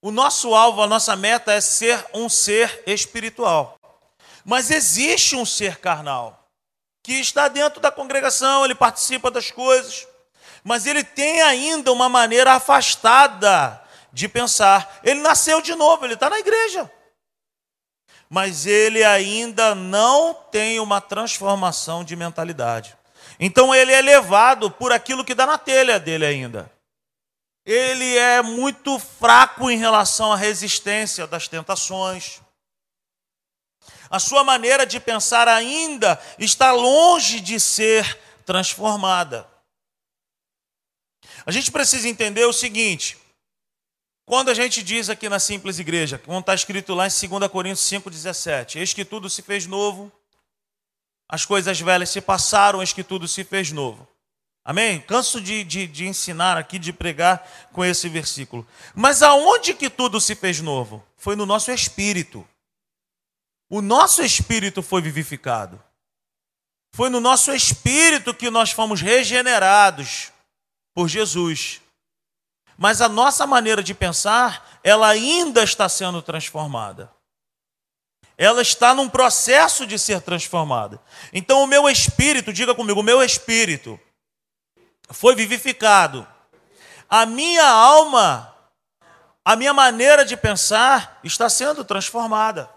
O 0.02 0.10
nosso 0.10 0.54
alvo, 0.54 0.82
a 0.82 0.86
nossa 0.86 1.14
meta 1.14 1.52
é 1.52 1.60
ser 1.60 2.04
um 2.14 2.28
ser 2.28 2.82
espiritual. 2.86 3.78
Mas 4.44 4.70
existe 4.70 5.36
um 5.36 5.44
ser 5.44 5.76
carnal 5.76 6.48
que 7.02 7.14
está 7.14 7.48
dentro 7.48 7.80
da 7.80 7.90
congregação, 7.90 8.64
ele 8.64 8.74
participa 8.74 9.30
das 9.30 9.50
coisas, 9.50 10.06
mas 10.62 10.86
ele 10.86 11.02
tem 11.02 11.40
ainda 11.42 11.92
uma 11.92 12.08
maneira 12.08 12.52
afastada 12.52 13.80
de 14.12 14.28
pensar. 14.28 15.00
Ele 15.02 15.20
nasceu 15.20 15.60
de 15.60 15.74
novo, 15.74 16.04
ele 16.04 16.14
está 16.14 16.28
na 16.28 16.38
igreja. 16.38 16.90
Mas 18.28 18.64
ele 18.66 19.02
ainda 19.02 19.74
não 19.74 20.34
tem 20.34 20.78
uma 20.78 21.00
transformação 21.00 22.04
de 22.04 22.14
mentalidade. 22.14 22.96
Então 23.38 23.74
ele 23.74 23.92
é 23.92 24.00
levado 24.00 24.70
por 24.70 24.92
aquilo 24.92 25.24
que 25.24 25.34
dá 25.34 25.46
na 25.46 25.58
telha 25.58 25.98
dele 25.98 26.26
ainda. 26.26 26.70
Ele 27.64 28.16
é 28.16 28.42
muito 28.42 28.98
fraco 28.98 29.70
em 29.70 29.76
relação 29.76 30.32
à 30.32 30.36
resistência 30.36 31.26
das 31.26 31.46
tentações. 31.46 32.40
A 34.08 34.18
sua 34.18 34.42
maneira 34.42 34.86
de 34.86 34.98
pensar 34.98 35.46
ainda 35.46 36.20
está 36.38 36.72
longe 36.72 37.40
de 37.40 37.60
ser 37.60 38.18
transformada. 38.44 39.48
A 41.46 41.52
gente 41.52 41.70
precisa 41.70 42.08
entender 42.08 42.44
o 42.44 42.52
seguinte: 42.52 43.18
quando 44.24 44.48
a 44.48 44.54
gente 44.54 44.82
diz 44.82 45.08
aqui 45.08 45.28
na 45.28 45.38
simples 45.38 45.78
igreja, 45.78 46.18
como 46.18 46.40
está 46.40 46.54
escrito 46.54 46.94
lá 46.94 47.06
em 47.06 47.28
2 47.28 47.50
Coríntios 47.50 47.88
5,17, 47.88 48.76
eis 48.76 48.92
que 48.92 49.04
tudo 49.04 49.30
se 49.30 49.42
fez 49.42 49.66
novo, 49.66 50.10
as 51.28 51.44
coisas 51.44 51.80
velhas 51.80 52.10
se 52.10 52.20
passaram, 52.20 52.80
eis 52.80 52.92
que 52.92 53.04
tudo 53.04 53.28
se 53.28 53.44
fez 53.44 53.70
novo. 53.70 54.08
Amém? 54.64 55.00
Canso 55.00 55.40
de, 55.40 55.64
de, 55.64 55.86
de 55.86 56.06
ensinar 56.06 56.56
aqui, 56.56 56.78
de 56.78 56.92
pregar 56.92 57.46
com 57.72 57.84
esse 57.84 58.08
versículo. 58.08 58.66
Mas 58.94 59.22
aonde 59.22 59.74
que 59.74 59.88
tudo 59.88 60.20
se 60.20 60.34
fez 60.34 60.60
novo? 60.60 61.04
Foi 61.16 61.34
no 61.34 61.46
nosso 61.46 61.70
espírito. 61.70 62.46
O 63.68 63.80
nosso 63.80 64.22
espírito 64.22 64.82
foi 64.82 65.00
vivificado. 65.00 65.82
Foi 66.92 67.08
no 67.08 67.20
nosso 67.20 67.52
espírito 67.52 68.34
que 68.34 68.50
nós 68.50 68.70
fomos 68.72 69.00
regenerados 69.00 70.32
por 70.92 71.08
Jesus. 71.08 71.80
Mas 72.76 73.00
a 73.00 73.08
nossa 73.08 73.46
maneira 73.46 73.82
de 73.82 73.94
pensar, 73.94 74.80
ela 74.82 75.08
ainda 75.08 75.62
está 75.62 75.88
sendo 75.88 76.20
transformada. 76.20 77.10
Ela 78.36 78.62
está 78.62 78.94
num 78.94 79.08
processo 79.08 79.86
de 79.86 79.98
ser 79.98 80.20
transformada. 80.22 81.00
Então, 81.32 81.62
o 81.62 81.66
meu 81.66 81.88
espírito, 81.88 82.52
diga 82.52 82.74
comigo, 82.74 83.00
o 83.00 83.04
meu 83.04 83.22
espírito 83.22 84.00
foi 85.10 85.34
vivificado. 85.34 86.26
A 87.08 87.26
minha 87.26 87.66
alma, 87.66 88.54
a 89.44 89.56
minha 89.56 89.72
maneira 89.72 90.24
de 90.24 90.36
pensar 90.36 91.18
está 91.24 91.48
sendo 91.48 91.84
transformada. 91.84 92.70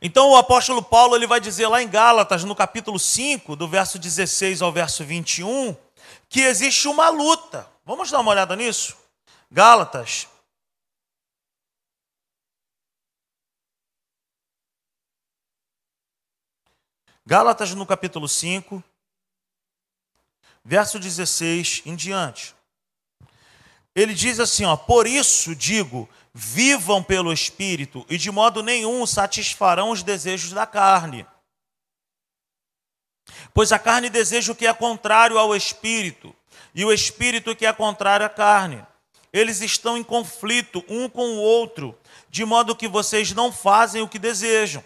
Então 0.00 0.30
o 0.30 0.36
apóstolo 0.36 0.82
Paulo 0.82 1.16
ele 1.16 1.26
vai 1.26 1.40
dizer 1.40 1.68
lá 1.68 1.82
em 1.82 1.88
Gálatas, 1.88 2.44
no 2.44 2.54
capítulo 2.54 2.98
5, 2.98 3.56
do 3.56 3.66
verso 3.66 3.98
16 3.98 4.62
ao 4.62 4.72
verso 4.72 5.04
21, 5.04 5.74
que 6.28 6.40
existe 6.40 6.86
uma 6.88 7.08
luta. 7.08 7.66
Vamos 7.84 8.10
dar 8.10 8.20
uma 8.20 8.30
olhada 8.30 8.54
nisso? 8.54 8.96
Gálatas. 9.50 10.28
Gálatas 17.28 17.74
no 17.74 17.84
capítulo 17.84 18.28
5, 18.28 18.80
verso 20.64 20.96
16 20.96 21.82
em 21.84 21.96
diante. 21.96 22.54
Ele 23.96 24.14
diz 24.14 24.38
assim, 24.38 24.64
ó: 24.64 24.76
"Por 24.76 25.08
isso 25.08 25.52
digo, 25.56 26.08
vivam 26.32 27.02
pelo 27.02 27.32
Espírito 27.32 28.06
e 28.08 28.16
de 28.16 28.30
modo 28.30 28.62
nenhum 28.62 29.04
satisfarão 29.06 29.90
os 29.90 30.04
desejos 30.04 30.52
da 30.52 30.66
carne. 30.66 31.26
Pois 33.52 33.72
a 33.72 33.78
carne 33.78 34.08
deseja 34.08 34.52
o 34.52 34.54
que 34.54 34.68
é 34.68 34.72
contrário 34.72 35.36
ao 35.36 35.56
Espírito, 35.56 36.32
e 36.72 36.84
o 36.84 36.92
Espírito 36.92 37.56
que 37.56 37.66
é 37.66 37.72
contrário 37.72 38.24
à 38.24 38.28
carne. 38.28 38.86
Eles 39.32 39.60
estão 39.60 39.98
em 39.98 40.04
conflito 40.04 40.84
um 40.88 41.08
com 41.08 41.26
o 41.26 41.40
outro, 41.40 41.98
de 42.30 42.44
modo 42.44 42.76
que 42.76 42.86
vocês 42.86 43.32
não 43.32 43.50
fazem 43.50 44.00
o 44.00 44.08
que 44.08 44.18
desejam. 44.18 44.84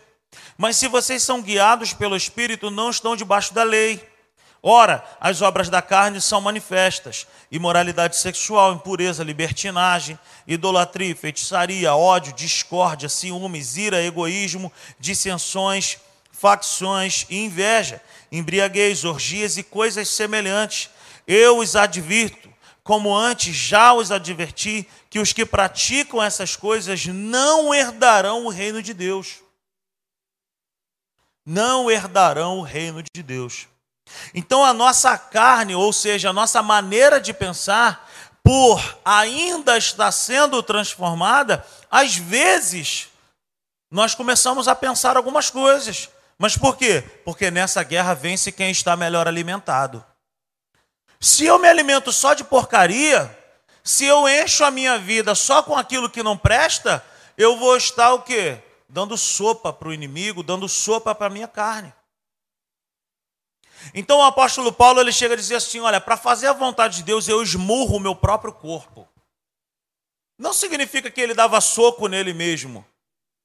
Mas 0.61 0.77
se 0.77 0.89
vocês 0.89 1.23
são 1.23 1.41
guiados 1.41 1.95
pelo 1.95 2.15
Espírito, 2.15 2.71
não 2.71 2.91
estão 2.91 3.17
debaixo 3.17 3.55
da 3.55 3.63
lei. 3.63 4.07
Ora, 4.63 5.03
as 5.19 5.41
obras 5.41 5.71
da 5.71 5.81
carne 5.81 6.21
são 6.21 6.39
manifestas: 6.39 7.27
imoralidade 7.51 8.19
sexual, 8.19 8.75
impureza, 8.75 9.25
libertinagem, 9.25 10.19
idolatria, 10.47 11.17
feitiçaria, 11.17 11.95
ódio, 11.95 12.35
discórdia, 12.35 13.09
ciúmes, 13.09 13.79
ira, 13.79 14.03
egoísmo, 14.03 14.71
dissensões, 14.99 15.97
facções 16.31 17.25
e 17.31 17.39
inveja, 17.39 18.03
embriaguez, 18.31 19.03
orgias 19.03 19.57
e 19.57 19.63
coisas 19.63 20.11
semelhantes. 20.11 20.91
Eu 21.27 21.57
os 21.57 21.75
advirto, 21.75 22.51
como 22.85 23.17
antes 23.17 23.57
já 23.57 23.95
os 23.95 24.13
adverti, 24.13 24.87
que 25.09 25.21
os 25.21 25.33
que 25.33 25.47
praticam 25.47 26.23
essas 26.23 26.55
coisas 26.55 27.07
não 27.07 27.73
herdarão 27.73 28.45
o 28.45 28.51
reino 28.51 28.83
de 28.83 28.93
Deus. 28.93 29.41
Não 31.45 31.91
herdarão 31.91 32.59
o 32.59 32.63
reino 32.63 33.03
de 33.03 33.23
Deus. 33.23 33.67
Então 34.35 34.65
a 34.65 34.73
nossa 34.73 35.17
carne, 35.17 35.75
ou 35.75 35.93
seja, 35.93 36.31
a 36.31 36.33
nossa 36.33 36.63
maneira 36.63 37.21
de 37.21 37.33
pensar, 37.33 38.09
por 38.43 38.99
ainda 39.05 39.77
estar 39.77 40.11
sendo 40.13 40.63
transformada, 40.63 41.65
às 41.91 42.17
vezes 42.17 43.09
nós 43.91 44.15
começamos 44.15 44.69
a 44.69 44.75
pensar 44.75 45.17
algumas 45.17 45.51
coisas. 45.51 46.09
Mas 46.39 46.57
por 46.57 46.77
quê? 46.77 47.03
Porque 47.25 47.51
nessa 47.51 47.83
guerra 47.83 48.15
vence 48.15 48.51
quem 48.51 48.71
está 48.71 48.97
melhor 48.97 49.29
alimentado. 49.29 50.05
Se 51.21 51.45
eu 51.45 51.59
me 51.59 51.69
alimento 51.69 52.13
só 52.13 52.33
de 52.33 52.43
porcaria, 52.43 53.37
se 53.85 54.07
eu 54.07 54.27
encho 54.29 54.65
a 54.65 54.71
minha 54.71 54.97
vida 54.99 55.35
só 55.35 55.63
com 55.63 55.77
aquilo 55.77 56.09
que 56.09 56.23
não 56.23 56.37
presta, 56.37 57.05
eu 57.37 57.59
vou 57.59 57.77
estar 57.77 58.15
o 58.15 58.23
quê? 58.23 58.59
Dando 58.91 59.17
sopa 59.17 59.73
para 59.73 59.89
o 59.89 59.95
inimigo, 59.95 60.43
dando 60.43 60.69
sopa 60.69 61.15
para 61.15 61.29
a 61.29 61.31
minha 61.31 61.47
carne. 61.47 61.93
Então 63.95 64.19
o 64.19 64.25
apóstolo 64.25 64.73
Paulo 64.73 65.01
ele 65.01 65.13
chega 65.13 65.35
a 65.35 65.37
dizer 65.37 65.55
assim: 65.57 65.81
olha, 65.81 66.01
para 66.01 66.17
fazer 66.17 66.49
a 66.49 66.53
vontade 66.53 66.97
de 66.99 67.03
Deus 67.05 67.29
eu 67.29 67.43
esmurro 67.43 67.97
o 67.97 68.01
meu 68.01 68.15
próprio 68.15 68.53
corpo. 68.53 69.09
Não 70.37 70.53
significa 70.53 71.11
que 71.11 71.21
ele 71.21 71.35
dava 71.35 71.61
soco 71.61 72.09
nele 72.09 72.33
mesmo. 72.33 72.85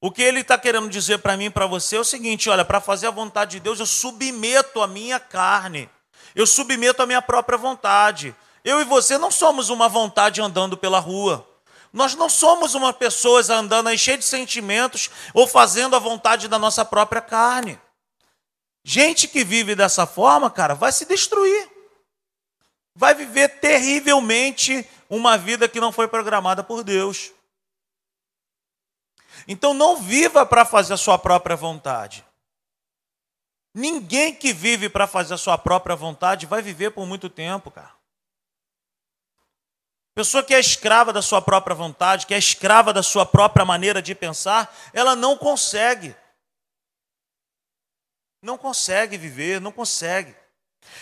O 0.01 0.11
que 0.11 0.21
ele 0.21 0.41
está 0.41 0.57
querendo 0.57 0.89
dizer 0.89 1.19
para 1.19 1.37
mim 1.37 1.45
e 1.45 1.49
para 1.49 1.67
você 1.67 1.95
é 1.97 1.99
o 1.99 2.03
seguinte: 2.03 2.49
olha, 2.49 2.65
para 2.65 2.81
fazer 2.81 3.07
a 3.07 3.11
vontade 3.11 3.51
de 3.51 3.59
Deus 3.59 3.79
eu 3.79 3.85
submeto 3.85 4.81
a 4.81 4.87
minha 4.87 5.19
carne, 5.19 5.89
eu 6.33 6.47
submeto 6.47 7.01
a 7.01 7.05
minha 7.05 7.21
própria 7.21 7.57
vontade. 7.57 8.35
Eu 8.63 8.81
e 8.81 8.83
você 8.83 9.17
não 9.17 9.29
somos 9.29 9.69
uma 9.69 9.87
vontade 9.87 10.41
andando 10.41 10.75
pela 10.75 10.99
rua. 10.99 11.47
Nós 11.95 12.13
não 12.13 12.27
somos 12.27 12.75
uma 12.75 12.91
pessoa 12.91 13.41
andando 13.53 13.87
aí 13.87 13.97
cheia 13.97 14.17
de 14.17 14.25
sentimentos 14.25 15.09
ou 15.33 15.47
fazendo 15.47 15.95
a 15.95 15.99
vontade 15.99 16.49
da 16.49 16.59
nossa 16.59 16.83
própria 16.83 17.21
carne. 17.21 17.79
Gente 18.83 19.29
que 19.29 19.45
vive 19.45 19.75
dessa 19.75 20.05
forma, 20.05 20.51
cara, 20.51 20.75
vai 20.75 20.91
se 20.91 21.05
destruir. 21.05 21.71
Vai 22.93 23.15
viver 23.15 23.47
terrivelmente 23.61 24.85
uma 25.09 25.37
vida 25.37 25.69
que 25.69 25.79
não 25.79 25.89
foi 25.89 26.05
programada 26.05 26.61
por 26.61 26.83
Deus. 26.83 27.31
Então 29.47 29.73
não 29.73 29.95
viva 29.95 30.45
para 30.45 30.65
fazer 30.65 30.95
a 30.95 30.97
sua 30.97 31.17
própria 31.17 31.55
vontade. 31.55 32.25
Ninguém 33.73 34.35
que 34.35 34.51
vive 34.51 34.89
para 34.89 35.07
fazer 35.07 35.35
a 35.35 35.37
sua 35.37 35.57
própria 35.57 35.95
vontade 35.95 36.45
vai 36.45 36.61
viver 36.61 36.91
por 36.91 37.05
muito 37.05 37.29
tempo, 37.29 37.71
cara. 37.71 37.94
Pessoa 40.15 40.41
que 40.41 40.55
é 40.55 40.59
escrava 40.59 41.11
da 41.13 41.21
sua 41.21 41.41
própria 41.41 41.75
vontade, 41.75 42.25
que 42.25 42.33
é 42.33 42.37
escrava 42.37 42.91
da 42.93 43.03
sua 43.03 43.25
própria 43.25 43.65
maneira 43.65 44.01
de 44.01 44.15
pensar, 44.15 44.73
ela 44.93 45.15
não 45.15 45.37
consegue 45.37 46.15
não 48.45 48.57
consegue 48.57 49.17
viver, 49.17 49.59
não 49.59 49.71
consegue. 49.71 50.35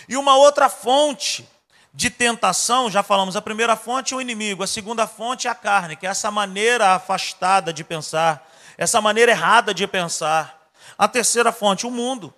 E 0.07 0.16
uma 0.16 0.38
outra 0.38 0.70
fonte 0.70 1.47
de 1.93 2.09
tentação, 2.09 2.89
já 2.89 3.03
falamos, 3.03 3.36
a 3.36 3.41
primeira 3.41 3.76
fonte 3.76 4.14
é 4.14 4.18
o 4.18 4.22
inimigo, 4.22 4.64
a 4.64 4.68
segunda 4.68 5.05
fonte 5.05 5.47
é 5.47 5.51
a 5.51 5.55
carne, 5.55 5.97
que 5.97 6.07
é 6.07 6.09
essa 6.09 6.32
maneira 6.32 6.95
afastada 6.95 7.74
de 7.74 7.84
pensar, 7.84 8.49
essa 8.78 9.01
maneira 9.01 9.32
errada 9.32 9.74
de 9.74 9.86
pensar. 9.86 10.72
A 10.97 11.07
terceira 11.07 11.51
fonte, 11.51 11.86
o 11.86 11.91
mundo. 11.91 12.34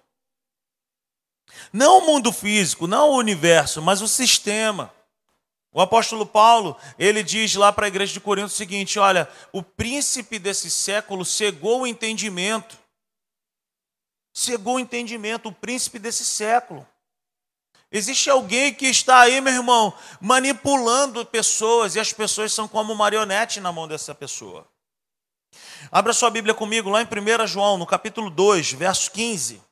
Não 1.71 1.99
o 1.99 2.05
mundo 2.05 2.34
físico, 2.34 2.88
não 2.88 3.11
o 3.11 3.17
universo, 3.17 3.82
mas 3.82 4.01
o 4.01 4.07
sistema. 4.07 4.91
O 5.76 5.82
apóstolo 5.82 6.26
Paulo, 6.26 6.76
ele 6.97 7.21
diz 7.21 7.53
lá 7.53 7.71
para 7.71 7.86
a 7.86 7.88
igreja 7.88 8.13
de 8.13 8.19
Corinto 8.19 8.47
o 8.47 8.49
seguinte: 8.49 8.97
olha, 8.97 9.30
o 9.51 9.61
príncipe 9.61 10.39
desse 10.39 10.71
século 10.71 11.23
cegou 11.23 11.82
o 11.82 11.88
entendimento 11.88 12.84
cegou 14.36 14.76
o 14.76 14.80
entendimento, 14.80 15.47
o 15.47 15.53
príncipe 15.53 15.97
desse 15.97 16.26
século. 16.26 16.86
Existe 17.89 18.30
alguém 18.30 18.73
que 18.73 18.88
está 18.88 19.21
aí, 19.21 19.39
meu 19.39 19.53
irmão, 19.53 19.93
manipulando 20.19 21.26
pessoas, 21.26 21.95
e 21.95 21.99
as 21.99 22.11
pessoas 22.11 22.51
são 22.51 22.67
como 22.67 22.93
marionete 22.93 23.61
na 23.61 23.71
mão 23.71 23.88
dessa 23.88 24.13
pessoa. 24.13 24.67
Abra 25.89 26.11
sua 26.11 26.30
Bíblia 26.30 26.53
comigo 26.53 26.89
lá 26.89 27.01
em 27.01 27.05
1 27.05 27.47
João, 27.47 27.78
no 27.78 27.86
capítulo 27.86 28.30
2, 28.30 28.73
verso 28.73 29.09
15. 29.11 29.63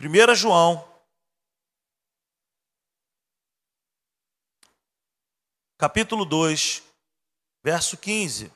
1 0.00 0.34
João, 0.34 0.82
capítulo 5.78 6.24
2, 6.24 6.82
verso 7.62 7.96
15. 7.96 8.52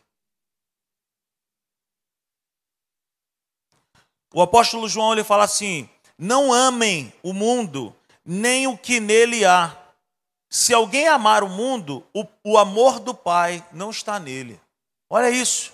O 4.34 4.42
apóstolo 4.42 4.88
João 4.88 5.12
ele 5.12 5.22
fala 5.22 5.44
assim: 5.44 5.88
Não 6.18 6.52
amem 6.52 7.12
o 7.22 7.32
mundo, 7.32 7.94
nem 8.24 8.66
o 8.66 8.76
que 8.76 8.98
nele 8.98 9.44
há. 9.44 9.78
Se 10.50 10.74
alguém 10.74 11.08
amar 11.08 11.42
o 11.42 11.48
mundo, 11.48 12.04
o, 12.12 12.26
o 12.44 12.58
amor 12.58 12.98
do 12.98 13.14
Pai 13.14 13.64
não 13.72 13.90
está 13.90 14.18
nele. 14.18 14.60
Olha 15.08 15.30
isso. 15.30 15.72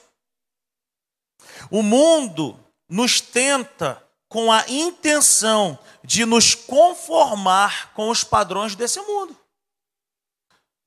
O 1.71 1.83
mundo 1.83 2.59
nos 2.89 3.21
tenta 3.21 4.03
com 4.29 4.53
a 4.53 4.65
intenção 4.69 5.79
de 6.05 6.27
nos 6.27 6.55
conformar 6.55 7.93
com 7.95 8.11
os 8.11 8.23
padrões 8.23 8.77
desse 8.77 9.01
mundo. 9.01 9.37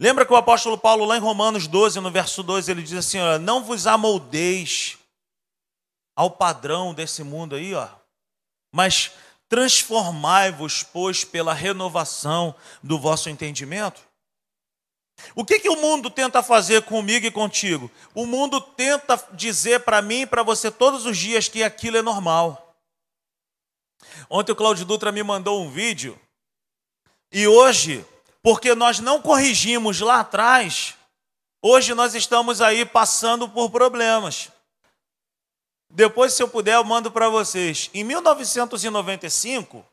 Lembra 0.02 0.26
que 0.26 0.34
o 0.34 0.36
apóstolo 0.36 0.80
Paulo, 0.80 1.06
lá 1.06 1.16
em 1.16 1.20
Romanos 1.20 1.68
12, 1.68 2.00
no 2.00 2.10
verso 2.10 2.42
2, 2.42 2.70
ele 2.70 2.82
diz 2.82 2.94
assim: 2.94 3.20
olha, 3.20 3.38
Não 3.38 3.64
vos 3.64 3.86
amoldeis 3.86 4.98
ao 6.16 6.32
padrão 6.32 6.92
desse 6.92 7.24
mundo 7.24 7.54
aí, 7.54 7.76
ó. 7.76 7.88
Mas 8.74 9.12
transformai-vos, 9.48 10.82
pois, 10.82 11.24
pela 11.24 11.54
renovação 11.54 12.56
do 12.82 12.98
vosso 12.98 13.30
entendimento. 13.30 14.02
O 15.36 15.46
que, 15.46 15.60
que 15.60 15.70
o 15.70 15.80
mundo 15.80 16.10
tenta 16.10 16.42
fazer 16.42 16.82
comigo 16.82 17.28
e 17.28 17.32
contigo? 17.32 17.92
O 18.16 18.26
mundo 18.26 18.60
tenta 18.60 19.24
dizer 19.34 19.82
para 19.82 20.02
mim 20.02 20.22
e 20.22 20.26
para 20.26 20.42
você 20.42 20.72
todos 20.72 21.06
os 21.06 21.16
dias 21.16 21.48
que 21.48 21.62
aquilo 21.62 21.98
é 21.98 22.02
normal. 22.02 22.76
Ontem 24.28 24.52
o 24.52 24.56
Claudio 24.56 24.84
Dutra 24.84 25.12
me 25.12 25.22
mandou 25.22 25.62
um 25.62 25.70
vídeo 25.70 26.20
e 27.32 27.48
hoje, 27.48 28.04
porque 28.44 28.74
nós 28.74 29.00
não 29.00 29.22
corrigimos 29.22 30.00
lá 30.00 30.22
atrás, 30.22 30.96
hoje 31.62 31.94
nós 31.94 32.16
estamos 32.16 32.62
aí 32.62 32.86
passando 32.86 33.48
por 33.48 33.70
problemas. 33.70 34.50
Depois, 35.90 36.34
se 36.34 36.42
eu 36.42 36.48
puder, 36.48 36.76
eu 36.76 36.84
mando 36.84 37.12
para 37.12 37.30
vocês. 37.30 37.90
Em 37.94 38.04
1995, 38.04 39.86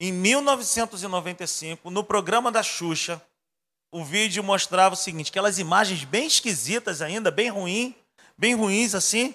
em 0.00 0.12
1995, 0.12 1.90
no 1.90 2.02
programa 2.02 2.50
da 2.50 2.62
Xuxa, 2.62 3.22
o 3.92 4.04
vídeo 4.04 4.42
mostrava 4.42 4.94
o 4.94 4.98
seguinte: 4.98 5.30
aquelas 5.30 5.58
imagens 5.58 6.04
bem 6.04 6.26
esquisitas 6.26 7.00
ainda, 7.00 7.30
bem 7.30 7.48
ruim, 7.48 7.94
bem 8.36 8.54
ruins 8.54 8.94
assim. 8.94 9.34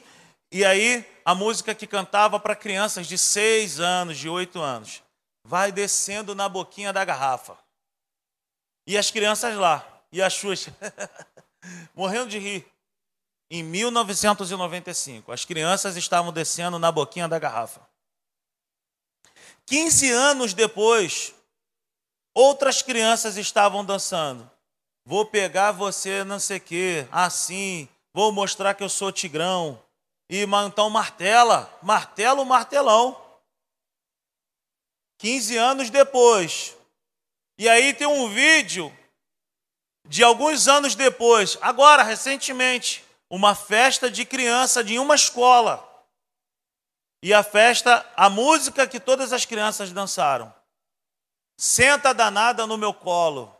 E 0.51 0.63
aí 0.63 1.05
a 1.23 1.33
música 1.33 1.73
que 1.73 1.87
cantava 1.87 2.39
para 2.39 2.55
crianças 2.55 3.07
de 3.07 3.17
6 3.17 3.79
anos, 3.79 4.17
de 4.17 4.29
8 4.29 4.61
anos, 4.61 5.01
vai 5.43 5.71
descendo 5.71 6.35
na 6.35 6.47
boquinha 6.49 6.91
da 6.91 7.03
garrafa. 7.05 7.64
E 8.87 8.97
as 8.97 9.09
crianças 9.09 9.55
lá, 9.55 9.85
e 10.11 10.21
a 10.21 10.29
Xuxa, 10.29 10.75
morrendo 11.95 12.29
de 12.29 12.37
rir 12.37 12.65
em 13.49 13.63
1995. 13.63 15.31
As 15.31 15.45
crianças 15.45 15.95
estavam 15.95 16.31
descendo 16.31 16.77
na 16.79 16.91
boquinha 16.91 17.27
da 17.27 17.39
garrafa. 17.39 17.81
15 19.65 20.11
anos 20.11 20.53
depois, 20.53 21.33
outras 22.33 22.81
crianças 22.81 23.37
estavam 23.37 23.83
dançando. 23.83 24.49
Vou 25.03 25.25
pegar 25.25 25.71
você, 25.71 26.23
não 26.23 26.39
sei 26.39 26.57
o 26.57 26.61
quê, 26.61 27.07
assim, 27.11 27.87
vou 28.13 28.31
mostrar 28.31 28.73
que 28.73 28.83
eu 28.83 28.89
sou 28.89 29.11
tigrão. 29.11 29.81
E 30.29 30.43
então 30.43 30.89
martela, 30.89 31.71
martelo, 31.81 32.45
martelão. 32.45 33.21
15 35.19 35.57
anos 35.57 35.89
depois. 35.89 36.75
E 37.57 37.69
aí 37.69 37.93
tem 37.93 38.07
um 38.07 38.27
vídeo 38.29 38.95
de 40.07 40.23
alguns 40.23 40.67
anos 40.67 40.93
depois, 40.93 41.57
agora, 41.61 42.03
recentemente, 42.03 43.03
uma 43.29 43.55
festa 43.55 44.09
de 44.09 44.25
criança 44.25 44.83
de 44.83 44.99
uma 44.99 45.15
escola. 45.15 45.83
E 47.23 47.33
a 47.33 47.41
festa, 47.41 48.05
a 48.15 48.29
música 48.29 48.85
que 48.85 48.99
todas 48.99 49.33
as 49.33 49.45
crianças 49.45 49.91
dançaram. 49.91 50.53
Senta 51.57 52.13
danada 52.13 52.67
no 52.67 52.77
meu 52.77 52.93
colo. 52.93 53.55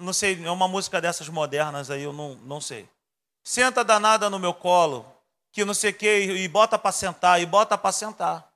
Não 0.00 0.12
sei, 0.12 0.44
é 0.44 0.50
uma 0.50 0.66
música 0.66 1.00
dessas 1.00 1.28
modernas 1.28 1.90
aí, 1.90 2.02
eu 2.02 2.12
não, 2.12 2.34
não 2.36 2.60
sei. 2.60 2.88
Senta 3.44 3.84
danada 3.84 4.28
no 4.28 4.38
meu 4.38 4.52
colo, 4.52 5.06
que 5.52 5.64
não 5.64 5.74
sei 5.74 5.90
o 5.90 5.94
que, 5.94 6.06
e 6.06 6.48
bota 6.48 6.78
para 6.78 6.92
sentar, 6.92 7.40
e 7.40 7.46
bota 7.46 7.78
para 7.78 7.92
sentar. 7.92 8.52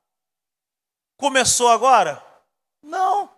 Começou 1.16 1.68
agora? 1.68 2.23
Não. 2.83 3.31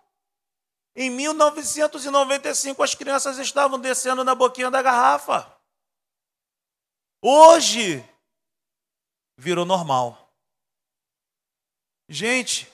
Em 0.95 1.09
1995 1.09 2.81
as 2.81 2.95
crianças 2.95 3.37
estavam 3.37 3.77
descendo 3.77 4.23
na 4.23 4.33
boquinha 4.33 4.71
da 4.71 4.81
garrafa. 4.81 5.51
Hoje 7.21 8.07
virou 9.37 9.65
normal. 9.65 10.31
Gente, 12.07 12.71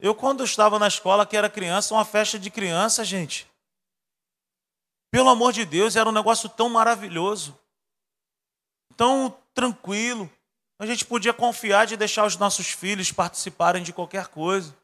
eu 0.00 0.14
quando 0.14 0.42
estava 0.42 0.78
na 0.78 0.88
escola 0.88 1.26
que 1.26 1.36
era 1.36 1.50
criança, 1.50 1.94
uma 1.94 2.04
festa 2.04 2.38
de 2.38 2.50
criança, 2.50 3.04
gente. 3.04 3.48
Pelo 5.10 5.28
amor 5.28 5.52
de 5.52 5.64
Deus, 5.64 5.96
era 5.96 6.08
um 6.08 6.12
negócio 6.12 6.48
tão 6.48 6.68
maravilhoso, 6.68 7.58
tão 8.96 9.30
tranquilo. 9.54 10.30
A 10.78 10.86
gente 10.86 11.04
podia 11.04 11.32
confiar 11.32 11.86
de 11.86 11.96
deixar 11.96 12.26
os 12.26 12.36
nossos 12.36 12.68
filhos 12.68 13.12
participarem 13.12 13.82
de 13.82 13.92
qualquer 13.92 14.28
coisa. 14.28 14.76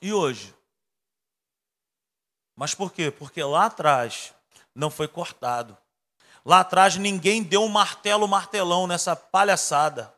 E 0.00 0.12
hoje? 0.12 0.54
Mas 2.62 2.76
por 2.76 2.92
quê? 2.92 3.10
Porque 3.10 3.42
lá 3.42 3.66
atrás 3.66 4.32
não 4.72 4.88
foi 4.88 5.08
cortado. 5.08 5.76
Lá 6.46 6.60
atrás 6.60 6.94
ninguém 6.94 7.42
deu 7.42 7.64
um 7.64 7.68
martelo, 7.68 8.28
martelão 8.28 8.86
nessa 8.86 9.16
palhaçada. 9.16 10.14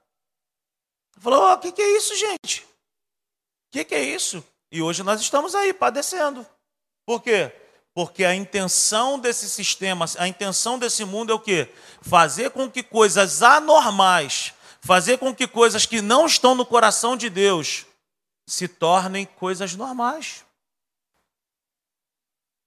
Falou: 1.18 1.40
o 1.40 1.52
oh, 1.54 1.56
que, 1.56 1.72
que 1.72 1.80
é 1.80 1.96
isso, 1.96 2.14
gente? 2.14 2.60
O 2.60 2.66
que, 3.70 3.82
que 3.82 3.94
é 3.94 4.04
isso? 4.04 4.44
E 4.70 4.82
hoje 4.82 5.02
nós 5.02 5.22
estamos 5.22 5.54
aí 5.54 5.72
padecendo. 5.72 6.46
Por 7.06 7.22
quê? 7.22 7.50
Porque 7.94 8.26
a 8.26 8.34
intenção 8.34 9.18
desse 9.18 9.48
sistema, 9.48 10.04
a 10.18 10.28
intenção 10.28 10.78
desse 10.78 11.02
mundo 11.02 11.32
é 11.32 11.34
o 11.34 11.40
quê? 11.40 11.72
Fazer 12.02 12.50
com 12.50 12.70
que 12.70 12.82
coisas 12.82 13.42
anormais, 13.42 14.52
fazer 14.82 15.16
com 15.16 15.34
que 15.34 15.48
coisas 15.48 15.86
que 15.86 16.02
não 16.02 16.26
estão 16.26 16.54
no 16.54 16.66
coração 16.66 17.16
de 17.16 17.30
Deus 17.30 17.86
se 18.46 18.68
tornem 18.68 19.24
coisas 19.24 19.74
normais. 19.74 20.43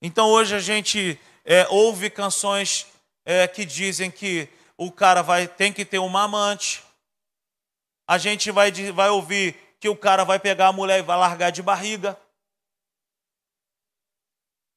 Então 0.02 0.30
hoje 0.30 0.56
a 0.56 0.60
gente 0.60 1.20
é, 1.44 1.68
ouve 1.70 2.10
canções 2.10 2.86
é, 3.26 3.48
que 3.48 3.66
dizem 3.66 4.12
que 4.12 4.48
o 4.78 4.92
cara 4.92 5.22
vai 5.22 5.48
tem 5.48 5.74
que 5.74 5.84
ter 5.84 6.00
uma 6.00 6.24
amante. 6.24 6.84
A 8.08 8.18
gente 8.18 8.52
vai, 8.52 8.72
vai 8.92 9.10
ouvir 9.10 9.56
que 9.80 9.90
o 9.90 9.96
cara 9.96 10.24
vai 10.24 10.40
pegar 10.40 10.68
a 10.68 10.74
mulher 10.74 11.00
e 11.00 11.04
vai 11.04 11.18
largar 11.18 11.52
de 11.52 11.62
barriga. 11.62 12.18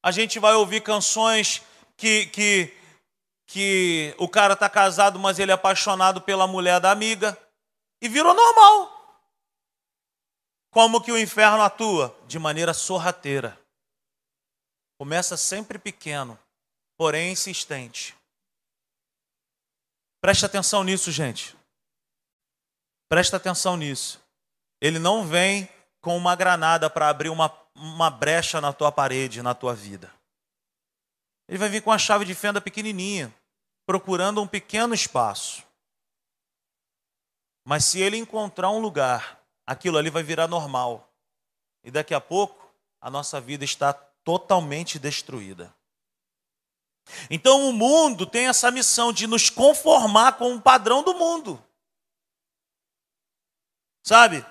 A 0.02 0.10
gente 0.10 0.38
vai 0.38 0.54
ouvir 0.54 0.82
canções 0.82 1.62
que, 1.96 2.26
que, 2.26 2.74
que 3.46 4.14
o 4.18 4.26
cara 4.26 4.54
está 4.54 4.68
casado, 4.68 5.18
mas 5.18 5.38
ele 5.38 5.50
é 5.50 5.54
apaixonado 5.54 6.22
pela 6.22 6.46
mulher 6.46 6.80
da 6.80 6.90
amiga. 6.90 7.38
E 8.00 8.08
virou 8.08 8.32
normal. 8.32 8.96
Como 10.70 11.02
que 11.02 11.12
o 11.12 11.18
inferno 11.18 11.62
atua? 11.62 12.16
De 12.26 12.38
maneira 12.38 12.72
sorrateira. 12.72 13.59
Começa 15.00 15.34
sempre 15.34 15.78
pequeno, 15.78 16.38
porém 16.94 17.32
insistente. 17.32 18.14
Preste 20.20 20.44
atenção 20.44 20.84
nisso, 20.84 21.10
gente. 21.10 21.56
Preste 23.08 23.34
atenção 23.34 23.78
nisso. 23.78 24.22
Ele 24.78 24.98
não 24.98 25.26
vem 25.26 25.66
com 26.02 26.14
uma 26.18 26.36
granada 26.36 26.90
para 26.90 27.08
abrir 27.08 27.30
uma 27.30 27.48
uma 27.74 28.10
brecha 28.10 28.60
na 28.60 28.74
tua 28.74 28.92
parede, 28.92 29.40
na 29.40 29.54
tua 29.54 29.74
vida. 29.74 30.12
Ele 31.48 31.56
vai 31.56 31.70
vir 31.70 31.82
com 31.82 31.90
a 31.90 31.96
chave 31.96 32.26
de 32.26 32.34
fenda 32.34 32.60
pequenininha, 32.60 33.34
procurando 33.86 34.42
um 34.42 34.46
pequeno 34.46 34.92
espaço. 34.92 35.64
Mas 37.64 37.86
se 37.86 38.02
ele 38.02 38.18
encontrar 38.18 38.68
um 38.68 38.80
lugar, 38.80 39.40
aquilo 39.66 39.96
ali 39.96 40.10
vai 40.10 40.22
virar 40.22 40.46
normal. 40.46 41.10
E 41.82 41.90
daqui 41.90 42.12
a 42.12 42.20
pouco, 42.20 42.70
a 43.00 43.10
nossa 43.10 43.40
vida 43.40 43.64
está 43.64 44.09
totalmente 44.24 44.98
destruída. 44.98 45.74
Então 47.28 47.68
o 47.68 47.72
mundo 47.72 48.26
tem 48.26 48.48
essa 48.48 48.70
missão 48.70 49.12
de 49.12 49.26
nos 49.26 49.50
conformar 49.50 50.32
com 50.38 50.54
o 50.54 50.60
padrão 50.60 51.02
do 51.02 51.14
mundo. 51.14 51.62
Sabe? 54.02 54.44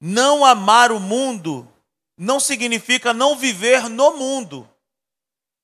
Não 0.00 0.44
amar 0.44 0.92
o 0.92 1.00
mundo 1.00 1.70
não 2.16 2.40
significa 2.40 3.12
não 3.12 3.36
viver 3.36 3.88
no 3.88 4.16
mundo. 4.16 4.68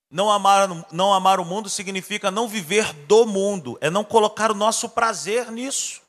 Não 0.09 0.31
amar, 0.31 0.69
não 0.91 1.13
amar 1.13 1.39
o 1.39 1.45
mundo 1.45 1.69
significa 1.69 2.31
não 2.31 2.47
viver 2.47 2.93
do 3.05 3.25
mundo, 3.25 3.77
é 3.81 3.89
não 3.89 4.03
colocar 4.03 4.51
o 4.51 4.55
nosso 4.55 4.89
prazer 4.89 5.51
nisso. 5.51 6.01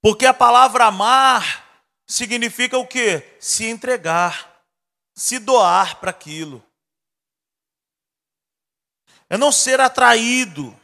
Porque 0.00 0.24
a 0.24 0.32
palavra 0.32 0.86
amar 0.86 1.71
significa 2.14 2.78
o 2.78 2.86
quê? 2.86 3.36
Se 3.40 3.64
entregar, 3.64 4.62
se 5.14 5.38
doar 5.38 5.98
para 6.00 6.10
aquilo. 6.10 6.64
É 9.28 9.36
não 9.36 9.50
ser 9.50 9.80
atraído 9.80 10.78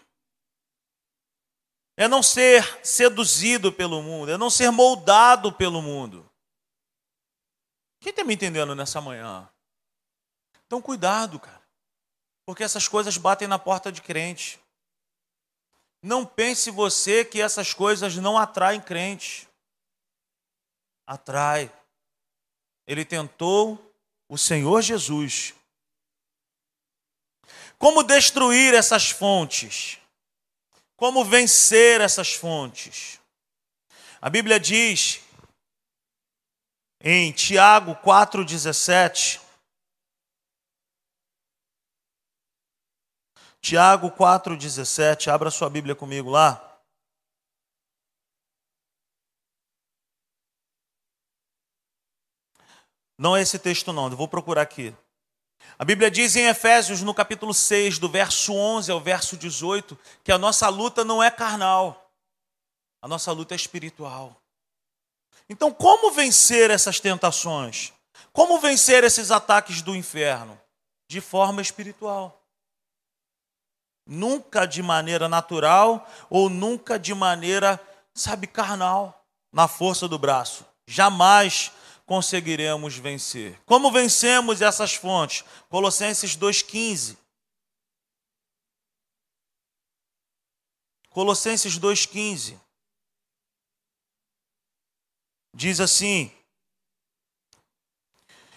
é 1.98 2.06
não 2.06 2.22
ser 2.22 2.78
seduzido 2.86 3.72
pelo 3.72 4.00
mundo, 4.00 4.30
é 4.30 4.38
não 4.38 4.48
ser 4.48 4.70
moldado 4.70 5.52
pelo 5.52 5.82
mundo. 5.82 6.24
Quem 7.98 8.10
está 8.10 8.22
me 8.22 8.34
entendendo 8.34 8.72
nessa 8.72 9.00
manhã? 9.00 9.50
Então, 10.64 10.80
cuidado, 10.80 11.40
cara, 11.40 11.60
porque 12.46 12.62
essas 12.62 12.86
coisas 12.86 13.16
batem 13.16 13.48
na 13.48 13.58
porta 13.58 13.90
de 13.90 14.00
crente. 14.00 14.60
Não 16.00 16.24
pense 16.24 16.70
você 16.70 17.24
que 17.24 17.40
essas 17.40 17.74
coisas 17.74 18.14
não 18.14 18.38
atraem 18.38 18.80
crente. 18.80 19.47
Atrai. 21.08 21.72
Ele 22.86 23.02
tentou 23.02 23.94
o 24.28 24.36
Senhor 24.36 24.82
Jesus. 24.82 25.54
Como 27.78 28.02
destruir 28.02 28.74
essas 28.74 29.08
fontes? 29.08 29.98
Como 30.96 31.24
vencer 31.24 32.02
essas 32.02 32.34
fontes? 32.34 33.18
A 34.20 34.28
Bíblia 34.28 34.60
diz 34.60 35.22
em 37.00 37.32
Tiago 37.32 37.96
4,17. 38.04 39.40
Tiago 43.62 44.10
4,17, 44.10 45.28
abra 45.28 45.50
sua 45.50 45.70
Bíblia 45.70 45.94
comigo 45.94 46.28
lá. 46.28 46.67
Não 53.18 53.36
é 53.36 53.42
esse 53.42 53.58
texto, 53.58 53.92
não, 53.92 54.08
eu 54.08 54.16
vou 54.16 54.28
procurar 54.28 54.62
aqui. 54.62 54.94
A 55.76 55.84
Bíblia 55.84 56.10
diz 56.10 56.36
em 56.36 56.46
Efésios, 56.46 57.02
no 57.02 57.12
capítulo 57.12 57.52
6, 57.52 57.98
do 57.98 58.08
verso 58.08 58.54
11 58.54 58.92
ao 58.92 59.00
verso 59.00 59.36
18, 59.36 59.98
que 60.22 60.30
a 60.30 60.38
nossa 60.38 60.68
luta 60.68 61.04
não 61.04 61.22
é 61.22 61.30
carnal, 61.30 62.10
a 63.02 63.08
nossa 63.08 63.32
luta 63.32 63.54
é 63.54 63.56
espiritual. 63.56 64.40
Então, 65.48 65.72
como 65.72 66.12
vencer 66.12 66.70
essas 66.70 67.00
tentações? 67.00 67.92
Como 68.32 68.60
vencer 68.60 69.02
esses 69.02 69.30
ataques 69.30 69.82
do 69.82 69.96
inferno? 69.96 70.60
De 71.08 71.20
forma 71.20 71.62
espiritual. 71.62 72.40
Nunca 74.06 74.66
de 74.66 74.82
maneira 74.82 75.28
natural 75.28 76.08
ou 76.30 76.48
nunca 76.48 76.98
de 76.98 77.14
maneira, 77.14 77.80
sabe, 78.14 78.46
carnal, 78.46 79.24
na 79.52 79.66
força 79.66 80.06
do 80.06 80.18
braço. 80.18 80.64
Jamais 80.86 81.72
conseguiremos 82.08 82.96
vencer. 82.96 83.60
Como 83.66 83.92
vencemos 83.92 84.62
essas 84.62 84.94
fontes? 84.94 85.44
Colossenses 85.68 86.34
2,15. 86.34 87.18
Colossenses 91.10 91.78
2,15. 91.78 92.58
Diz 95.54 95.80
assim: 95.80 96.32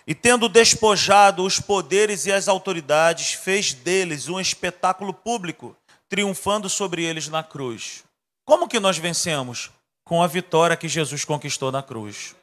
E 0.07 0.15
tendo 0.15 0.47
despojado 0.47 1.43
os 1.43 1.59
poderes 1.59 2.25
e 2.25 2.31
as 2.31 2.47
autoridades, 2.47 3.33
fez 3.33 3.73
deles 3.73 4.29
um 4.29 4.39
espetáculo 4.39 5.13
público, 5.13 5.75
triunfando 6.07 6.69
sobre 6.69 7.03
eles 7.03 7.27
na 7.27 7.43
cruz. 7.43 8.05
Como 8.45 8.69
que 8.69 8.79
nós 8.79 8.97
vencemos? 8.97 9.71
Com 10.05 10.23
a 10.23 10.27
vitória 10.27 10.77
que 10.77 10.87
Jesus 10.87 11.25
conquistou 11.25 11.69
na 11.69 11.83
cruz. 11.83 12.33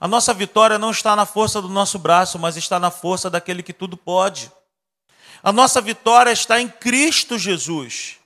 A 0.00 0.08
nossa 0.08 0.32
vitória 0.32 0.78
não 0.78 0.90
está 0.90 1.14
na 1.14 1.26
força 1.26 1.60
do 1.60 1.68
nosso 1.68 1.98
braço, 1.98 2.38
mas 2.38 2.56
está 2.56 2.80
na 2.80 2.90
força 2.90 3.28
daquele 3.28 3.62
que 3.62 3.74
tudo 3.74 3.98
pode. 3.98 4.50
A 5.42 5.52
nossa 5.52 5.78
vitória 5.80 6.32
está 6.32 6.58
em 6.58 6.68
Cristo 6.68 7.38
Jesus. 7.38 8.18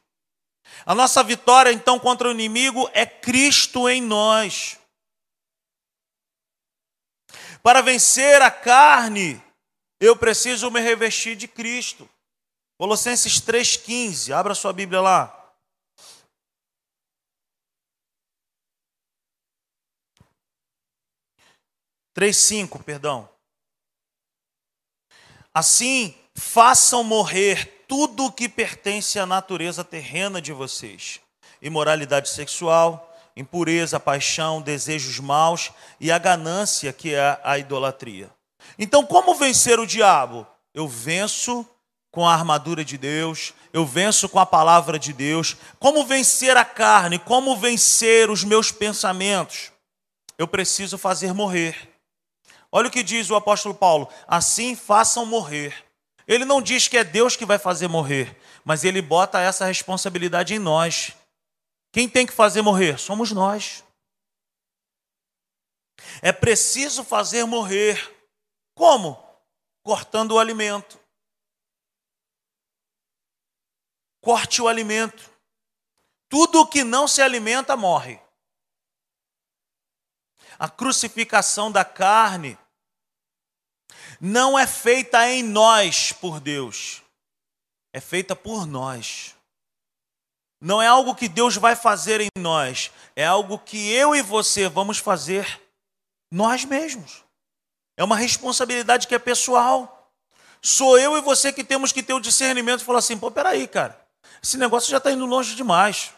A 0.86 0.94
nossa 0.94 1.22
vitória, 1.24 1.72
então, 1.72 1.98
contra 1.98 2.28
o 2.28 2.30
inimigo 2.30 2.88
é 2.92 3.04
Cristo 3.04 3.88
em 3.88 4.00
nós. 4.00 4.78
Para 7.60 7.80
vencer 7.80 8.40
a 8.40 8.50
carne, 8.50 9.42
eu 9.98 10.14
preciso 10.14 10.70
me 10.70 10.80
revestir 10.80 11.34
de 11.34 11.48
Cristo. 11.48 12.08
Colossenses 12.78 13.40
3,15, 13.40 14.32
abra 14.32 14.54
sua 14.54 14.72
Bíblia 14.72 15.00
lá. 15.00 15.43
Três 22.14 22.36
cinco, 22.36 22.82
perdão. 22.82 23.28
Assim, 25.52 26.14
façam 26.34 27.02
morrer 27.02 27.84
tudo 27.88 28.26
o 28.26 28.32
que 28.32 28.48
pertence 28.48 29.18
à 29.18 29.26
natureza 29.26 29.82
terrena 29.82 30.40
de 30.40 30.52
vocês: 30.52 31.20
imoralidade 31.60 32.28
sexual, 32.28 33.12
impureza, 33.36 33.98
paixão, 33.98 34.62
desejos 34.62 35.18
maus 35.18 35.72
e 36.00 36.12
a 36.12 36.18
ganância, 36.18 36.92
que 36.92 37.14
é 37.14 37.40
a 37.42 37.58
idolatria. 37.58 38.30
Então, 38.78 39.04
como 39.04 39.34
vencer 39.34 39.80
o 39.80 39.86
diabo? 39.86 40.46
Eu 40.72 40.88
venço 40.88 41.66
com 42.12 42.26
a 42.26 42.32
armadura 42.32 42.84
de 42.84 42.96
Deus, 42.96 43.52
eu 43.72 43.84
venço 43.84 44.28
com 44.28 44.38
a 44.38 44.46
palavra 44.46 45.00
de 45.00 45.12
Deus. 45.12 45.56
Como 45.80 46.06
vencer 46.06 46.56
a 46.56 46.64
carne? 46.64 47.18
Como 47.18 47.56
vencer 47.56 48.30
os 48.30 48.44
meus 48.44 48.70
pensamentos? 48.70 49.72
Eu 50.38 50.46
preciso 50.46 50.96
fazer 50.96 51.32
morrer. 51.32 51.93
Olha 52.76 52.88
o 52.88 52.90
que 52.90 53.04
diz 53.04 53.30
o 53.30 53.36
apóstolo 53.36 53.72
Paulo: 53.72 54.12
assim 54.26 54.74
façam 54.74 55.24
morrer. 55.24 55.86
Ele 56.26 56.44
não 56.44 56.60
diz 56.60 56.88
que 56.88 56.96
é 56.98 57.04
Deus 57.04 57.36
que 57.36 57.46
vai 57.46 57.56
fazer 57.56 57.86
morrer, 57.86 58.36
mas 58.64 58.82
ele 58.82 59.00
bota 59.00 59.38
essa 59.38 59.64
responsabilidade 59.64 60.54
em 60.54 60.58
nós. 60.58 61.12
Quem 61.92 62.08
tem 62.08 62.26
que 62.26 62.32
fazer 62.32 62.62
morrer? 62.62 62.98
Somos 62.98 63.30
nós. 63.30 63.84
É 66.20 66.32
preciso 66.32 67.04
fazer 67.04 67.44
morrer. 67.44 68.12
Como? 68.74 69.24
Cortando 69.84 70.32
o 70.32 70.38
alimento. 70.40 70.98
Corte 74.20 74.60
o 74.60 74.66
alimento. 74.66 75.30
Tudo 76.28 76.66
que 76.66 76.82
não 76.82 77.06
se 77.06 77.22
alimenta 77.22 77.76
morre. 77.76 78.20
A 80.58 80.68
crucificação 80.68 81.70
da 81.70 81.84
carne 81.84 82.58
não 84.20 84.58
é 84.58 84.66
feita 84.66 85.28
em 85.28 85.42
nós 85.42 86.12
por 86.12 86.40
Deus, 86.40 87.02
é 87.92 88.00
feita 88.00 88.34
por 88.34 88.66
nós. 88.66 89.34
Não 90.60 90.80
é 90.80 90.86
algo 90.86 91.14
que 91.14 91.28
Deus 91.28 91.56
vai 91.56 91.76
fazer 91.76 92.20
em 92.20 92.28
nós, 92.38 92.90
é 93.14 93.24
algo 93.24 93.58
que 93.58 93.92
eu 93.92 94.14
e 94.14 94.22
você 94.22 94.68
vamos 94.68 94.98
fazer 94.98 95.60
nós 96.32 96.64
mesmos. 96.64 97.22
É 97.96 98.02
uma 98.02 98.16
responsabilidade 98.16 99.06
que 99.06 99.14
é 99.14 99.18
pessoal. 99.18 100.10
Sou 100.60 100.98
eu 100.98 101.16
e 101.16 101.20
você 101.20 101.52
que 101.52 101.62
temos 101.62 101.92
que 101.92 102.02
ter 102.02 102.14
o 102.14 102.20
discernimento 102.20 102.80
e 102.80 102.84
falar 102.84 102.98
assim: 102.98 103.18
pô, 103.18 103.30
peraí, 103.30 103.68
cara, 103.68 104.00
esse 104.42 104.56
negócio 104.56 104.90
já 104.90 104.96
está 104.96 105.12
indo 105.12 105.26
longe 105.26 105.54
demais. 105.54 106.12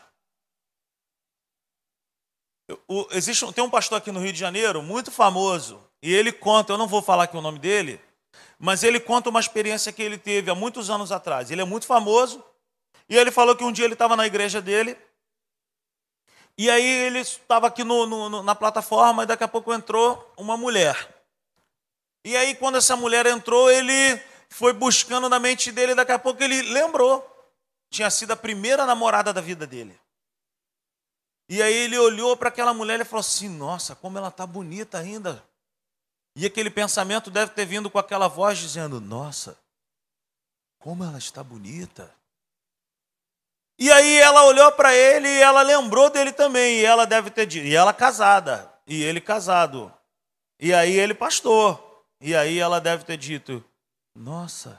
O, 2.88 3.06
existe, 3.10 3.52
tem 3.52 3.62
um 3.62 3.70
pastor 3.70 3.98
aqui 3.98 4.10
no 4.10 4.20
Rio 4.20 4.32
de 4.32 4.38
Janeiro, 4.38 4.82
muito 4.82 5.10
famoso, 5.10 5.85
e 6.02 6.12
ele 6.14 6.32
conta, 6.32 6.72
eu 6.72 6.78
não 6.78 6.86
vou 6.86 7.02
falar 7.02 7.24
aqui 7.24 7.36
o 7.36 7.42
nome 7.42 7.58
dele, 7.58 8.00
mas 8.58 8.82
ele 8.82 9.00
conta 9.00 9.30
uma 9.30 9.40
experiência 9.40 9.92
que 9.92 10.02
ele 10.02 10.18
teve 10.18 10.50
há 10.50 10.54
muitos 10.54 10.90
anos 10.90 11.12
atrás. 11.12 11.50
Ele 11.50 11.60
é 11.60 11.64
muito 11.64 11.86
famoso, 11.86 12.44
e 13.08 13.16
ele 13.16 13.30
falou 13.30 13.56
que 13.56 13.64
um 13.64 13.72
dia 13.72 13.84
ele 13.84 13.94
estava 13.94 14.16
na 14.16 14.26
igreja 14.26 14.60
dele, 14.60 14.96
e 16.58 16.70
aí 16.70 16.86
ele 16.86 17.20
estava 17.20 17.66
aqui 17.66 17.84
no, 17.84 18.06
no, 18.06 18.42
na 18.42 18.54
plataforma, 18.54 19.22
e 19.22 19.26
daqui 19.26 19.44
a 19.44 19.48
pouco 19.48 19.72
entrou 19.74 20.32
uma 20.36 20.56
mulher. 20.56 21.14
E 22.24 22.36
aí, 22.36 22.54
quando 22.56 22.76
essa 22.76 22.96
mulher 22.96 23.24
entrou, 23.26 23.70
ele 23.70 24.20
foi 24.48 24.72
buscando 24.72 25.28
na 25.28 25.38
mente 25.38 25.70
dele, 25.70 25.94
daqui 25.94 26.12
a 26.12 26.18
pouco 26.18 26.42
ele 26.42 26.62
lembrou. 26.62 27.24
Tinha 27.90 28.10
sido 28.10 28.32
a 28.32 28.36
primeira 28.36 28.84
namorada 28.84 29.32
da 29.32 29.40
vida 29.40 29.66
dele. 29.66 29.96
E 31.48 31.62
aí 31.62 31.72
ele 31.72 31.96
olhou 31.96 32.36
para 32.36 32.48
aquela 32.48 32.74
mulher 32.74 33.00
e 33.00 33.04
falou 33.04 33.20
assim: 33.20 33.48
Nossa, 33.48 33.94
como 33.94 34.18
ela 34.18 34.28
está 34.28 34.44
bonita 34.44 34.98
ainda. 34.98 35.44
E 36.38 36.44
aquele 36.44 36.68
pensamento 36.68 37.30
deve 37.30 37.52
ter 37.52 37.64
vindo 37.64 37.88
com 37.88 37.98
aquela 37.98 38.28
voz 38.28 38.58
dizendo: 38.58 39.00
Nossa, 39.00 39.58
como 40.78 41.02
ela 41.02 41.16
está 41.16 41.42
bonita. 41.42 42.14
E 43.78 43.90
aí 43.90 44.18
ela 44.18 44.44
olhou 44.44 44.70
para 44.72 44.94
ele 44.94 45.26
e 45.26 45.40
ela 45.40 45.62
lembrou 45.62 46.10
dele 46.10 46.32
também. 46.32 46.80
E 46.80 46.84
ela 46.84 47.06
deve 47.06 47.30
ter 47.30 47.46
dito. 47.46 47.66
E 47.66 47.74
ela 47.74 47.92
casada. 47.92 48.70
E 48.86 49.02
ele 49.02 49.18
casado. 49.18 49.92
E 50.60 50.74
aí 50.74 50.92
ele 50.98 51.14
pastor. 51.14 52.04
E 52.20 52.36
aí 52.36 52.58
ela 52.58 52.82
deve 52.82 53.04
ter 53.04 53.16
dito: 53.16 53.64
Nossa, 54.14 54.78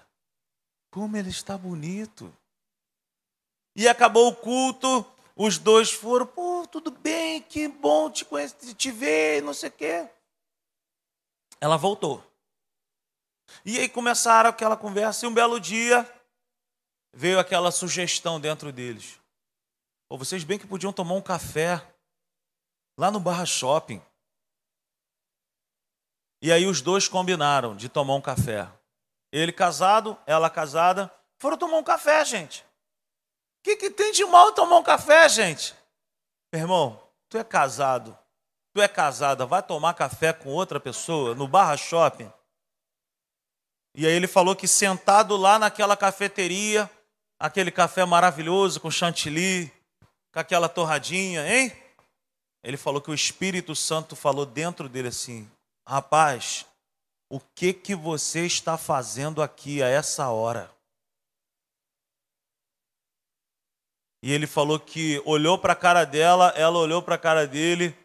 como 0.91 1.17
ele 1.17 1.31
está 1.31 1.57
bonito. 1.57 2.31
E 3.75 3.87
acabou 3.87 4.27
o 4.27 4.35
culto. 4.35 5.03
Os 5.35 5.59
dois 5.59 5.91
foram, 5.91 6.25
pô, 6.25 6.67
tudo 6.67 6.89
bem, 6.89 7.39
que 7.43 7.67
bom 7.67 8.09
te 8.09 8.25
conhecer, 8.25 8.73
te 8.73 8.89
ver, 8.89 9.43
não 9.43 9.53
sei 9.53 9.69
o 9.69 9.71
quê. 9.71 10.09
Ela 11.59 11.77
voltou. 11.77 12.23
E 13.65 13.79
aí 13.79 13.89
começaram 13.89 14.49
aquela 14.49 14.77
conversa, 14.77 15.25
e 15.25 15.29
um 15.29 15.33
belo 15.33 15.59
dia, 15.59 16.09
veio 17.13 17.39
aquela 17.39 17.71
sugestão 17.71 18.39
dentro 18.39 18.71
deles. 18.71 19.19
Ou 20.09 20.17
vocês 20.17 20.43
bem 20.43 20.59
que 20.59 20.67
podiam 20.67 20.93
tomar 20.93 21.15
um 21.15 21.21
café 21.21 21.81
lá 22.97 23.11
no 23.11 23.19
Barra 23.19 23.45
Shopping. 23.45 24.01
E 26.41 26.51
aí 26.51 26.65
os 26.65 26.81
dois 26.81 27.07
combinaram 27.07 27.75
de 27.75 27.89
tomar 27.89 28.15
um 28.15 28.21
café. 28.21 28.71
Ele 29.31 29.51
casado, 29.51 30.17
ela 30.25 30.49
casada, 30.49 31.11
foram 31.37 31.57
tomar 31.57 31.77
um 31.77 31.83
café, 31.83 32.23
gente. 32.23 32.61
O 32.61 33.63
que, 33.63 33.75
que 33.75 33.89
tem 33.89 34.11
de 34.11 34.23
mal 34.25 34.53
tomar 34.53 34.77
um 34.77 34.83
café, 34.83 35.27
gente? 35.27 35.75
Meu 36.53 36.61
irmão, 36.61 37.03
tu 37.27 37.37
é 37.37 37.43
casado, 37.43 38.17
tu 38.77 38.81
é 38.81 38.87
casada, 38.87 39.43
vai 39.43 39.63
tomar 39.63 39.95
café 39.95 40.31
com 40.31 40.49
outra 40.49 40.79
pessoa 40.79 41.33
no 41.33 41.47
Barra 41.47 41.75
Shopping. 41.75 42.31
E 43.95 44.05
aí 44.05 44.13
ele 44.13 44.27
falou 44.27 44.55
que 44.55 44.67
sentado 44.67 45.35
lá 45.35 45.57
naquela 45.57 45.97
cafeteria, 45.97 46.87
aquele 47.39 47.71
café 47.71 48.05
maravilhoso 48.05 48.79
com 48.79 48.91
chantilly, 48.91 49.73
com 50.31 50.39
aquela 50.39 50.69
torradinha, 50.69 51.51
hein? 51.51 51.75
Ele 52.63 52.77
falou 52.77 53.01
que 53.01 53.09
o 53.09 53.15
Espírito 53.15 53.75
Santo 53.75 54.15
falou 54.15 54.45
dentro 54.45 54.87
dele 54.87 55.07
assim: 55.07 55.49
"Rapaz, 55.87 56.63
o 57.31 57.39
que 57.39 57.73
que 57.73 57.95
você 57.95 58.45
está 58.45 58.77
fazendo 58.77 59.41
aqui 59.41 59.81
a 59.81 59.87
essa 59.87 60.29
hora?" 60.29 60.69
E 64.21 64.31
ele 64.31 64.45
falou 64.45 64.79
que 64.79 65.19
olhou 65.25 65.57
para 65.57 65.73
a 65.73 65.75
cara 65.75 66.05
dela, 66.05 66.49
ela 66.55 66.77
olhou 66.77 67.01
para 67.01 67.15
a 67.15 67.19
cara 67.19 67.47
dele, 67.47 67.97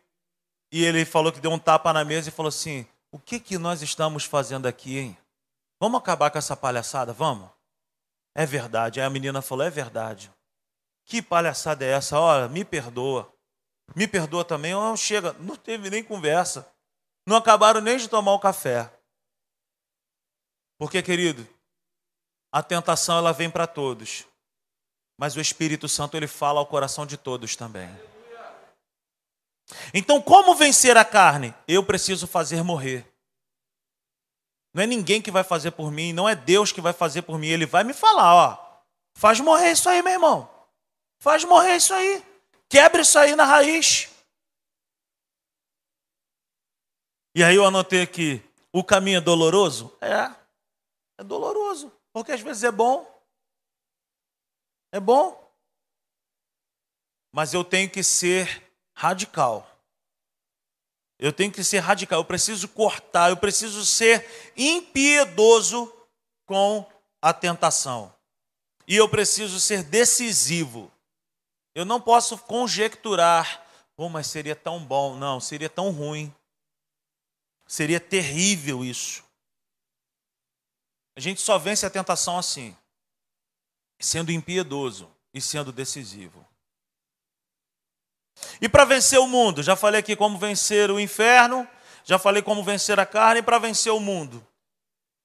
e 0.72 0.84
ele 0.84 1.04
falou 1.04 1.30
que 1.30 1.40
deu 1.40 1.52
um 1.52 1.58
tapa 1.58 1.92
na 1.92 2.04
mesa 2.04 2.30
e 2.30 2.32
falou 2.32 2.48
assim: 2.48 2.86
"O 3.12 3.18
que 3.18 3.38
que 3.38 3.58
nós 3.58 3.82
estamos 3.82 4.24
fazendo 4.24 4.66
aqui, 4.66 4.98
hein? 4.98 5.18
Vamos 5.78 6.00
acabar 6.00 6.30
com 6.30 6.38
essa 6.38 6.56
palhaçada, 6.56 7.12
vamos?" 7.12 7.48
É 8.34 8.46
verdade. 8.46 9.00
Aí 9.00 9.06
a 9.06 9.10
menina 9.10 9.42
falou: 9.42 9.66
É 9.66 9.70
verdade. 9.70 10.32
Que 11.04 11.20
palhaçada 11.20 11.84
é 11.84 11.90
essa? 11.90 12.18
Olha, 12.18 12.48
me 12.48 12.64
perdoa. 12.64 13.32
Me 13.94 14.06
perdoa 14.06 14.44
também. 14.44 14.74
Oh, 14.74 14.96
chega, 14.96 15.32
não 15.34 15.56
teve 15.56 15.90
nem 15.90 16.02
conversa. 16.02 16.66
Não 17.26 17.36
acabaram 17.36 17.80
nem 17.80 17.98
de 17.98 18.08
tomar 18.08 18.32
o 18.32 18.38
café. 18.38 18.90
Porque, 20.78 21.02
querido, 21.02 21.46
a 22.50 22.62
tentação 22.62 23.18
ela 23.18 23.32
vem 23.32 23.50
para 23.50 23.66
todos. 23.66 24.24
Mas 25.18 25.36
o 25.36 25.40
Espírito 25.40 25.88
Santo 25.88 26.16
ele 26.16 26.26
fala 26.26 26.60
ao 26.60 26.66
coração 26.66 27.04
de 27.04 27.16
todos 27.16 27.54
também. 27.54 27.88
Então, 29.92 30.20
como 30.20 30.54
vencer 30.54 30.96
a 30.96 31.04
carne? 31.04 31.54
Eu 31.66 31.84
preciso 31.84 32.26
fazer 32.26 32.62
morrer. 32.62 33.06
Não 34.74 34.82
é 34.82 34.86
ninguém 34.86 35.20
que 35.20 35.30
vai 35.30 35.44
fazer 35.44 35.72
por 35.72 35.90
mim, 35.90 36.12
não 36.12 36.28
é 36.28 36.34
Deus 36.34 36.72
que 36.72 36.80
vai 36.80 36.92
fazer 36.92 37.22
por 37.22 37.38
mim. 37.38 37.48
Ele 37.48 37.66
vai 37.66 37.84
me 37.84 37.92
falar, 37.92 38.34
ó. 38.34 38.82
Faz 39.14 39.38
morrer 39.40 39.72
isso 39.72 39.88
aí, 39.88 40.02
meu 40.02 40.12
irmão. 40.12 40.48
Faz 41.18 41.44
morrer 41.44 41.76
isso 41.76 41.92
aí. 41.92 42.24
Quebra 42.68 43.02
isso 43.02 43.18
aí 43.18 43.36
na 43.36 43.44
raiz. 43.44 44.08
E 47.34 47.42
aí 47.42 47.56
eu 47.56 47.64
anotei 47.64 48.02
aqui, 48.02 48.42
o 48.72 48.84
caminho 48.84 49.18
é 49.18 49.20
doloroso? 49.20 49.96
É. 50.00 50.34
É 51.18 51.24
doloroso, 51.24 51.92
porque 52.12 52.32
às 52.32 52.40
vezes 52.40 52.64
é 52.64 52.70
bom. 52.70 53.06
É 54.90 55.00
bom. 55.00 55.40
Mas 57.32 57.54
eu 57.54 57.64
tenho 57.64 57.88
que 57.88 58.02
ser 58.02 58.62
radical. 58.94 59.68
Eu 61.18 61.32
tenho 61.32 61.52
que 61.52 61.62
ser 61.62 61.78
radical, 61.78 62.20
eu 62.20 62.24
preciso 62.24 62.68
cortar, 62.68 63.30
eu 63.30 63.36
preciso 63.36 63.86
ser 63.86 64.52
impiedoso 64.56 65.92
com 66.46 66.84
a 67.20 67.32
tentação. 67.32 68.12
E 68.86 68.96
eu 68.96 69.08
preciso 69.08 69.60
ser 69.60 69.84
decisivo. 69.84 70.90
Eu 71.74 71.84
não 71.84 72.00
posso 72.00 72.36
conjecturar, 72.36 73.64
oh, 73.96 74.08
mas 74.08 74.26
seria 74.26 74.56
tão 74.56 74.84
bom. 74.84 75.16
Não, 75.16 75.40
seria 75.40 75.70
tão 75.70 75.90
ruim. 75.90 76.34
Seria 77.66 78.00
terrível 78.00 78.84
isso. 78.84 79.24
A 81.16 81.20
gente 81.20 81.40
só 81.40 81.58
vence 81.58 81.86
a 81.86 81.90
tentação 81.90 82.38
assim, 82.38 82.76
sendo 84.00 84.32
impiedoso 84.32 85.10
e 85.32 85.40
sendo 85.40 85.70
decisivo. 85.70 86.46
E 88.60 88.68
para 88.68 88.84
vencer 88.84 89.18
o 89.18 89.26
mundo, 89.26 89.62
já 89.62 89.76
falei 89.76 90.00
aqui 90.00 90.14
como 90.14 90.38
vencer 90.38 90.90
o 90.90 91.00
inferno, 91.00 91.66
já 92.04 92.18
falei 92.18 92.42
como 92.42 92.62
vencer 92.62 92.98
a 92.98 93.06
carne 93.06 93.40
e 93.40 93.42
para 93.42 93.58
vencer 93.58 93.92
o 93.92 94.00
mundo. 94.00 94.46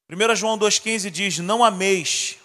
1 0.10 0.36
João 0.36 0.58
2,15 0.58 1.10
diz: 1.10 1.38
Não 1.40 1.64
ameis. 1.64 2.38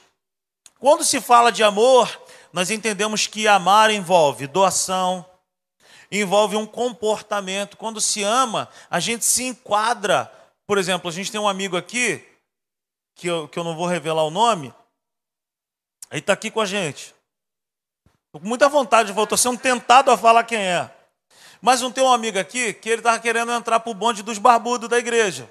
Quando 0.79 1.05
se 1.05 1.21
fala 1.21 1.53
de 1.53 1.63
amor, 1.63 2.21
nós 2.53 2.71
entendemos 2.71 3.27
que 3.27 3.47
amar 3.47 3.91
envolve 3.91 4.47
doação, 4.47 5.25
envolve 6.11 6.57
um 6.57 6.67
comportamento. 6.67 7.77
Quando 7.77 8.01
se 8.01 8.23
ama, 8.23 8.69
a 8.91 8.99
gente 8.99 9.25
se 9.25 9.45
enquadra. 9.45 10.31
Por 10.67 10.79
exemplo, 10.79 11.09
a 11.09 11.13
gente 11.13 11.31
tem 11.31 11.41
um 11.41 11.49
amigo 11.49 11.77
aqui, 11.77 12.25
que 13.15 13.29
eu, 13.29 13.49
que 13.49 13.59
eu 13.59 13.65
não 13.65 13.77
vou 13.77 13.87
revelar 13.87 14.25
o 14.25 14.31
nome, 14.31 14.75
ele 16.11 16.21
está 16.21 16.33
aqui 16.33 16.51
com 16.51 16.61
a 16.61 16.67
gente. 16.67 17.15
Estou 18.33 18.41
com 18.41 18.49
muita 18.49 18.67
vontade 18.67 19.09
de 19.09 19.13
voltar, 19.13 19.37
sendo 19.37 19.59
tentado 19.59 20.11
a 20.11 20.17
falar 20.17 20.45
quem 20.45 20.57
é. 20.59 20.91
Mas 21.61 21.83
não 21.83 21.93
tem 21.93 22.03
um 22.03 22.11
amigo 22.11 22.39
aqui 22.39 22.73
que 22.73 22.89
ele 22.89 23.01
estava 23.01 23.19
querendo 23.19 23.53
entrar 23.53 23.79
para 23.79 23.91
o 23.91 23.95
bonde 23.95 24.23
dos 24.23 24.39
barbudos 24.39 24.89
da 24.89 24.99
igreja. 24.99 25.47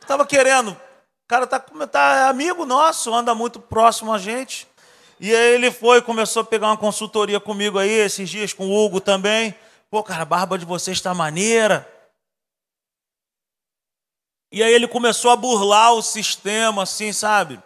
Estava 0.00 0.24
querendo. 0.24 0.70
O 0.70 1.28
cara 1.28 1.46
tá, 1.46 1.60
tá 1.60 2.30
amigo 2.30 2.64
nosso, 2.64 3.12
anda 3.12 3.34
muito 3.34 3.60
próximo 3.60 4.10
a 4.10 4.16
gente. 4.16 4.66
E 5.20 5.36
aí 5.36 5.54
ele 5.54 5.70
foi, 5.70 6.00
começou 6.00 6.40
a 6.40 6.46
pegar 6.46 6.68
uma 6.68 6.78
consultoria 6.78 7.38
comigo 7.38 7.78
aí, 7.78 7.90
esses 7.90 8.30
dias, 8.30 8.54
com 8.54 8.68
o 8.68 8.86
Hugo 8.86 9.02
também. 9.02 9.54
Pô, 9.90 10.02
cara, 10.02 10.22
a 10.22 10.24
barba 10.24 10.56
de 10.56 10.64
vocês 10.64 10.96
está 10.96 11.12
maneira. 11.12 11.86
E 14.50 14.62
aí 14.62 14.72
ele 14.72 14.88
começou 14.88 15.30
a 15.30 15.36
burlar 15.36 15.92
o 15.92 16.00
sistema, 16.00 16.84
assim, 16.84 17.12
sabe? 17.12 17.62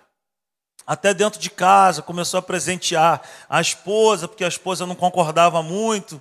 Até 0.86 1.14
dentro 1.14 1.40
de 1.40 1.48
casa, 1.48 2.02
começou 2.02 2.38
a 2.38 2.42
presentear 2.42 3.22
a 3.48 3.60
esposa, 3.60 4.26
porque 4.26 4.44
a 4.44 4.48
esposa 4.48 4.86
não 4.86 4.94
concordava 4.94 5.62
muito. 5.62 6.20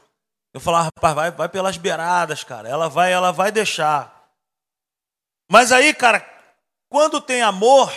Eu 0.53 0.59
falava, 0.59 0.85
rapaz, 0.85 1.15
vai, 1.15 1.31
vai 1.31 1.49
pelas 1.49 1.77
beiradas, 1.77 2.43
cara. 2.43 2.67
Ela 2.67 2.89
vai, 2.89 3.11
ela 3.11 3.31
vai 3.31 3.51
deixar. 3.51 4.29
Mas 5.49 5.71
aí, 5.71 5.93
cara, 5.93 6.25
quando 6.89 7.21
tem 7.21 7.41
amor, 7.41 7.91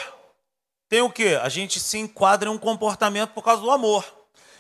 tem 0.89 1.01
o 1.03 1.11
quê? 1.11 1.39
A 1.43 1.49
gente 1.49 1.81
se 1.81 1.99
enquadra 1.99 2.49
em 2.49 2.53
um 2.53 2.59
comportamento 2.59 3.31
por 3.31 3.43
causa 3.43 3.61
do 3.61 3.71
amor. 3.71 4.05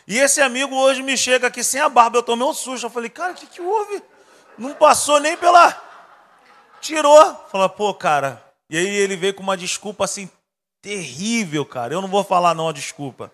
E 0.06 0.18
esse 0.18 0.40
amigo 0.42 0.74
hoje 0.74 1.02
me 1.02 1.16
chega 1.16 1.46
aqui 1.46 1.64
sem 1.64 1.80
a 1.80 1.88
barba, 1.88 2.18
eu 2.18 2.22
tomei 2.22 2.46
um 2.46 2.52
susto. 2.52 2.86
Eu 2.86 2.90
falei, 2.90 3.08
cara, 3.08 3.32
o 3.32 3.34
que, 3.34 3.46
que 3.46 3.62
houve? 3.62 4.02
Não 4.58 4.74
passou 4.74 5.18
nem 5.18 5.36
pela. 5.36 5.80
Tirou. 6.80 7.34
Falei, 7.50 7.68
pô, 7.70 7.94
cara. 7.94 8.44
E 8.68 8.76
aí 8.76 8.86
ele 8.86 9.16
veio 9.16 9.34
com 9.34 9.42
uma 9.42 9.56
desculpa 9.56 10.04
assim, 10.04 10.28
terrível, 10.84 11.64
cara. 11.64 11.94
Eu 11.94 12.02
não 12.02 12.08
vou 12.08 12.22
falar 12.22 12.54
não 12.54 12.70
desculpa. 12.70 13.32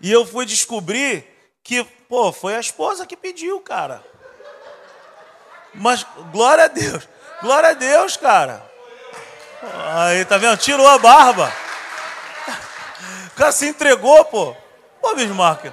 E 0.00 0.10
eu 0.10 0.26
fui 0.26 0.44
descobrir 0.44 1.24
que, 1.62 1.84
pô, 2.08 2.32
foi 2.32 2.56
a 2.56 2.60
esposa 2.60 3.06
que 3.06 3.16
pediu, 3.16 3.60
cara. 3.60 4.04
Mas 5.72 6.04
glória 6.32 6.64
a 6.64 6.68
Deus. 6.68 7.08
Glória 7.40 7.70
a 7.70 7.74
Deus, 7.74 8.16
cara. 8.16 8.68
Aí, 9.94 10.24
tá 10.24 10.38
vendo? 10.38 10.58
Tirou 10.58 10.88
a 10.88 10.98
barba. 10.98 11.52
O 13.28 13.36
cara 13.36 13.52
se 13.52 13.68
entregou, 13.68 14.24
pô. 14.24 14.56
Ô, 15.00 15.14
Bismarck. 15.14 15.66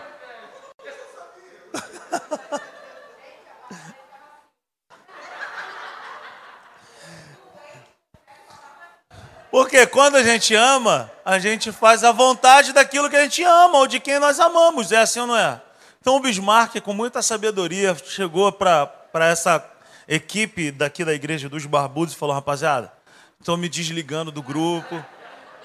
Porque 9.52 9.86
quando 9.86 10.16
a 10.16 10.24
gente 10.24 10.56
ama, 10.56 11.12
a 11.26 11.38
gente 11.38 11.74
faz 11.74 12.06
a 12.06 12.14
vontade 12.14 12.72
daquilo 12.72 13.10
que 13.10 13.18
a 13.18 13.24
gente 13.24 13.44
ama 13.44 13.80
ou 13.80 13.88
de 13.88 14.00
quem 14.00 14.18
nós 14.18 14.40
amamos. 14.40 14.94
É 14.94 14.98
assim 14.98 15.20
ou 15.20 15.28
não 15.28 15.38
é? 15.38 15.62
Então 16.00 16.16
o 16.16 16.20
Bismarck, 16.22 16.80
com 16.80 16.94
muita 16.94 17.22
sabedoria, 17.22 17.96
chegou 18.06 18.50
para 18.50 18.90
essa 19.14 19.64
equipe 20.08 20.72
daqui 20.72 21.04
da 21.04 21.14
Igreja 21.14 21.50
dos 21.50 21.66
Barbudos 21.66 22.14
e 22.14 22.18
falou: 22.18 22.34
rapaziada, 22.34 22.92
estou 23.40 23.58
me 23.58 23.68
desligando 23.68 24.32
do 24.32 24.42
grupo, 24.42 25.04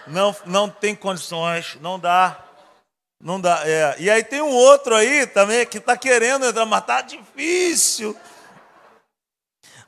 não, 0.09 0.35
não 0.45 0.69
tem 0.69 0.95
condições, 0.95 1.79
não 1.81 1.99
dá. 1.99 2.43
Não 3.19 3.41
dá, 3.41 3.63
é. 3.65 3.97
E 3.99 4.11
aí 4.11 4.23
tem 4.23 4.43
um 4.43 4.53
outro 4.53 4.95
aí 4.95 5.27
também 5.27 5.65
que 5.65 5.79
está 5.79 5.97
querendo 5.97 6.45
entrar, 6.45 6.67
mas 6.67 6.85
tá 6.85 7.01
difícil. 7.01 8.15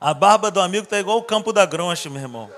A 0.01 0.15
barba 0.15 0.49
do 0.49 0.59
amigo 0.59 0.87
tá 0.87 0.97
igual 0.97 1.17
o 1.17 1.23
campo 1.23 1.53
da 1.53 1.63
groncha, 1.63 2.09
meu 2.09 2.21
irmão. 2.21 2.49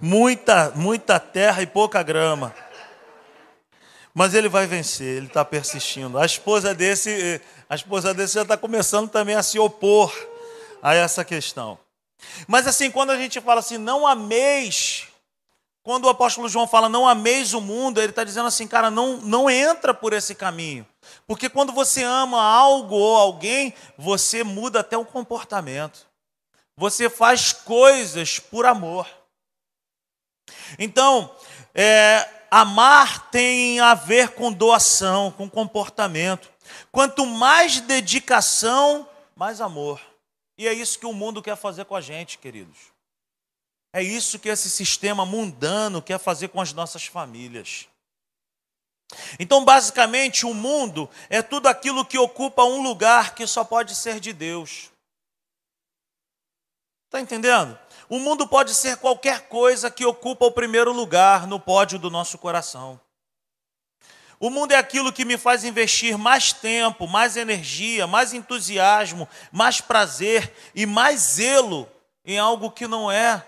Muita, 0.00 0.72
muita 0.74 1.18
terra 1.18 1.62
e 1.62 1.66
pouca 1.66 2.02
grama. 2.02 2.54
Mas 4.14 4.34
ele 4.34 4.48
vai 4.48 4.66
vencer, 4.66 5.16
ele 5.16 5.26
está 5.26 5.44
persistindo. 5.44 6.18
A 6.18 6.24
esposa 6.24 6.74
desse, 6.74 7.40
a 7.68 7.74
esposa 7.74 8.14
desse 8.14 8.34
já 8.34 8.42
está 8.42 8.56
começando 8.56 9.10
também 9.10 9.34
a 9.34 9.42
se 9.42 9.58
opor 9.58 10.12
a 10.82 10.94
essa 10.94 11.24
questão. 11.24 11.78
Mas 12.46 12.66
assim, 12.66 12.90
quando 12.90 13.10
a 13.10 13.16
gente 13.16 13.40
fala 13.40 13.60
assim, 13.60 13.78
não 13.78 14.06
ameis 14.06 15.08
quando 15.86 16.06
o 16.06 16.08
apóstolo 16.08 16.48
João 16.48 16.66
fala 16.66 16.88
não 16.88 17.06
ameis 17.06 17.54
o 17.54 17.60
mundo, 17.60 18.00
ele 18.00 18.10
está 18.10 18.24
dizendo 18.24 18.48
assim, 18.48 18.66
cara, 18.66 18.90
não, 18.90 19.18
não 19.18 19.48
entra 19.48 19.94
por 19.94 20.12
esse 20.12 20.34
caminho. 20.34 20.84
Porque 21.28 21.48
quando 21.48 21.72
você 21.72 22.02
ama 22.02 22.42
algo 22.42 22.96
ou 22.96 23.16
alguém, 23.16 23.72
você 23.96 24.42
muda 24.42 24.80
até 24.80 24.98
o 24.98 25.04
comportamento. 25.04 26.04
Você 26.76 27.08
faz 27.08 27.52
coisas 27.52 28.40
por 28.40 28.66
amor. 28.66 29.06
Então, 30.78 31.34
é, 31.74 32.28
amar 32.50 33.30
tem 33.30 33.80
a 33.80 33.94
ver 33.94 34.30
com 34.30 34.52
doação, 34.52 35.30
com 35.30 35.48
comportamento. 35.48 36.50
Quanto 36.90 37.26
mais 37.26 37.80
dedicação, 37.80 39.08
mais 39.34 39.60
amor. 39.60 40.00
E 40.58 40.66
é 40.66 40.72
isso 40.72 40.98
que 40.98 41.06
o 41.06 41.12
mundo 41.12 41.42
quer 41.42 41.56
fazer 41.56 41.84
com 41.84 41.94
a 41.94 42.00
gente, 42.00 42.38
queridos. 42.38 42.78
É 43.92 44.02
isso 44.02 44.38
que 44.38 44.48
esse 44.48 44.70
sistema 44.70 45.24
mundano 45.24 46.02
quer 46.02 46.18
fazer 46.18 46.48
com 46.48 46.60
as 46.60 46.72
nossas 46.72 47.06
famílias. 47.06 47.86
Então, 49.38 49.64
basicamente, 49.64 50.44
o 50.44 50.52
mundo 50.52 51.08
é 51.28 51.40
tudo 51.40 51.68
aquilo 51.68 52.04
que 52.04 52.18
ocupa 52.18 52.64
um 52.64 52.82
lugar 52.82 53.34
que 53.34 53.46
só 53.46 53.64
pode 53.64 53.94
ser 53.94 54.18
de 54.18 54.32
Deus. 54.32 54.90
Está 57.06 57.20
entendendo? 57.20 57.78
O 58.08 58.18
mundo 58.18 58.46
pode 58.46 58.74
ser 58.74 58.96
qualquer 58.98 59.48
coisa 59.48 59.90
que 59.90 60.04
ocupa 60.04 60.46
o 60.46 60.52
primeiro 60.52 60.92
lugar 60.92 61.46
no 61.46 61.58
pódio 61.58 61.98
do 61.98 62.10
nosso 62.10 62.38
coração. 62.38 63.00
O 64.38 64.50
mundo 64.50 64.72
é 64.72 64.76
aquilo 64.76 65.12
que 65.12 65.24
me 65.24 65.38
faz 65.38 65.64
investir 65.64 66.18
mais 66.18 66.52
tempo, 66.52 67.06
mais 67.08 67.36
energia, 67.36 68.06
mais 68.06 68.34
entusiasmo, 68.34 69.28
mais 69.50 69.80
prazer 69.80 70.52
e 70.74 70.84
mais 70.84 71.20
zelo 71.20 71.88
em 72.24 72.38
algo 72.38 72.70
que 72.70 72.86
não 72.86 73.10
é 73.10 73.42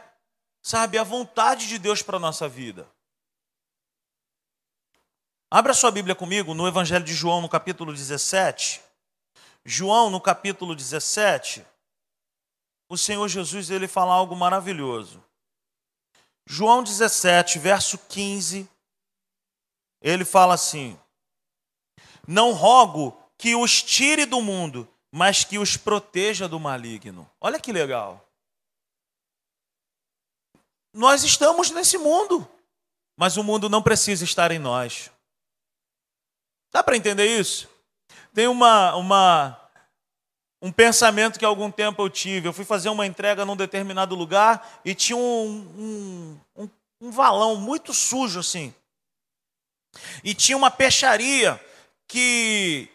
sabe, 0.68 0.98
a 0.98 1.02
vontade 1.02 1.66
de 1.66 1.78
Deus 1.78 2.02
para 2.02 2.18
a 2.18 2.20
nossa 2.20 2.46
vida. 2.46 2.86
Abra 5.50 5.72
sua 5.72 5.90
Bíblia 5.90 6.14
comigo 6.14 6.52
no 6.52 6.68
Evangelho 6.68 7.04
de 7.04 7.14
João, 7.14 7.40
no 7.40 7.48
capítulo 7.48 7.90
17. 7.90 8.82
João, 9.64 10.11
no 10.11 10.20
capítulo 10.20 10.76
17, 10.76 11.64
o 12.89 12.97
Senhor 12.97 13.28
Jesus 13.28 13.70
ele 13.70 13.86
fala 13.86 14.14
algo 14.14 14.34
maravilhoso. 14.34 15.22
João 16.47 16.82
17, 16.82 17.59
verso 17.59 17.99
15, 17.99 18.68
ele 20.01 20.24
fala 20.24 20.55
assim: 20.55 20.99
Não 22.26 22.53
rogo 22.53 23.16
que 23.36 23.55
os 23.55 23.82
tire 23.82 24.24
do 24.24 24.41
mundo, 24.41 24.89
mas 25.12 25.45
que 25.45 25.59
os 25.59 25.76
proteja 25.76 26.49
do 26.49 26.59
maligno. 26.59 27.30
Olha 27.41 27.61
que 27.61 27.72
legal. 27.72 28.26
Nós 30.93 31.22
estamos 31.22 31.70
nesse 31.70 31.99
mundo, 31.99 32.49
mas 33.16 33.36
o 33.36 33.45
mundo 33.45 33.68
não 33.68 33.82
precisa 33.82 34.24
estar 34.24 34.51
em 34.51 34.59
nós. 34.59 35.11
Dá 36.72 36.82
para 36.82 36.97
entender 36.97 37.26
isso? 37.39 37.68
Tem 38.32 38.47
uma, 38.47 38.95
uma, 38.97 39.67
um 40.61 40.72
pensamento 40.72 41.38
que 41.38 41.44
algum 41.44 41.70
tempo 41.70 42.02
eu 42.02 42.11
tive. 42.11 42.48
Eu 42.48 42.52
fui 42.52 42.64
fazer 42.64 42.88
uma 42.88 43.06
entrega 43.06 43.44
num 43.44 43.56
determinado 43.56 44.14
lugar 44.14 44.80
e 44.84 44.94
tinha 44.94 45.16
um, 45.16 46.40
um, 46.56 46.62
um, 46.64 46.68
um 47.00 47.11
valão 47.11 47.56
muito 47.56 47.94
sujo 47.94 48.40
assim. 48.40 48.74
E 50.22 50.34
tinha 50.34 50.56
uma 50.56 50.70
peixaria 50.70 51.61
que 52.06 52.88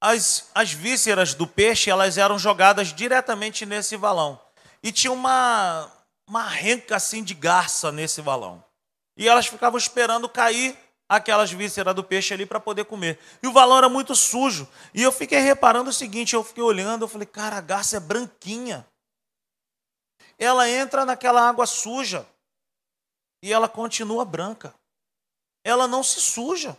as, 0.00 0.50
as 0.54 0.72
vísceras 0.72 1.34
do 1.34 1.46
peixe 1.46 1.90
elas 1.90 2.18
eram 2.18 2.38
jogadas 2.38 2.92
diretamente 2.92 3.64
nesse 3.66 3.96
valão. 3.96 4.40
E 4.82 4.92
tinha 4.92 5.12
uma, 5.12 5.90
uma 6.28 6.46
renca 6.46 6.96
assim 6.96 7.22
de 7.22 7.34
garça 7.34 7.90
nesse 7.90 8.20
balão. 8.22 8.62
E 9.16 9.28
elas 9.28 9.46
ficavam 9.46 9.78
esperando 9.78 10.28
cair 10.28 10.76
aquelas 11.16 11.52
vísceras 11.52 11.94
do 11.94 12.04
peixe 12.04 12.34
ali 12.34 12.46
para 12.46 12.60
poder 12.60 12.84
comer. 12.84 13.18
E 13.42 13.46
o 13.46 13.52
valão 13.52 13.78
era 13.78 13.88
muito 13.88 14.14
sujo. 14.14 14.68
E 14.92 15.02
eu 15.02 15.12
fiquei 15.12 15.38
reparando 15.38 15.90
o 15.90 15.92
seguinte, 15.92 16.34
eu 16.34 16.44
fiquei 16.44 16.62
olhando, 16.62 17.02
eu 17.02 17.08
falei, 17.08 17.26
cara, 17.26 17.56
a 17.56 17.60
garça 17.60 17.96
é 17.96 18.00
branquinha. 18.00 18.86
Ela 20.38 20.68
entra 20.68 21.04
naquela 21.04 21.48
água 21.48 21.66
suja 21.66 22.26
e 23.42 23.52
ela 23.52 23.68
continua 23.68 24.24
branca. 24.24 24.74
Ela 25.64 25.86
não 25.86 26.02
se 26.02 26.20
suja. 26.20 26.76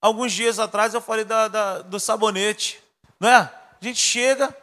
Alguns 0.00 0.32
dias 0.32 0.58
atrás 0.58 0.94
eu 0.94 1.00
falei 1.00 1.24
da, 1.24 1.48
da, 1.48 1.82
do 1.82 1.98
sabonete, 1.98 2.82
né? 3.18 3.36
A 3.36 3.78
gente 3.80 3.98
chega, 3.98 4.54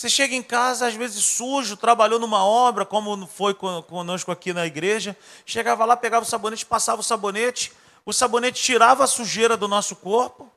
você 0.00 0.08
chega 0.08 0.34
em 0.34 0.42
casa, 0.42 0.86
às 0.86 0.94
vezes 0.94 1.22
sujo, 1.22 1.76
trabalhou 1.76 2.18
numa 2.18 2.42
obra, 2.42 2.86
como 2.86 3.26
foi 3.26 3.52
conosco 3.52 4.32
aqui 4.32 4.50
na 4.50 4.64
igreja. 4.64 5.14
Chegava 5.44 5.84
lá, 5.84 5.94
pegava 5.94 6.24
o 6.24 6.26
sabonete, 6.26 6.64
passava 6.64 7.02
o 7.02 7.04
sabonete. 7.04 7.70
O 8.06 8.10
sabonete 8.10 8.62
tirava 8.62 9.04
a 9.04 9.06
sujeira 9.06 9.58
do 9.58 9.68
nosso 9.68 9.94
corpo, 9.94 10.50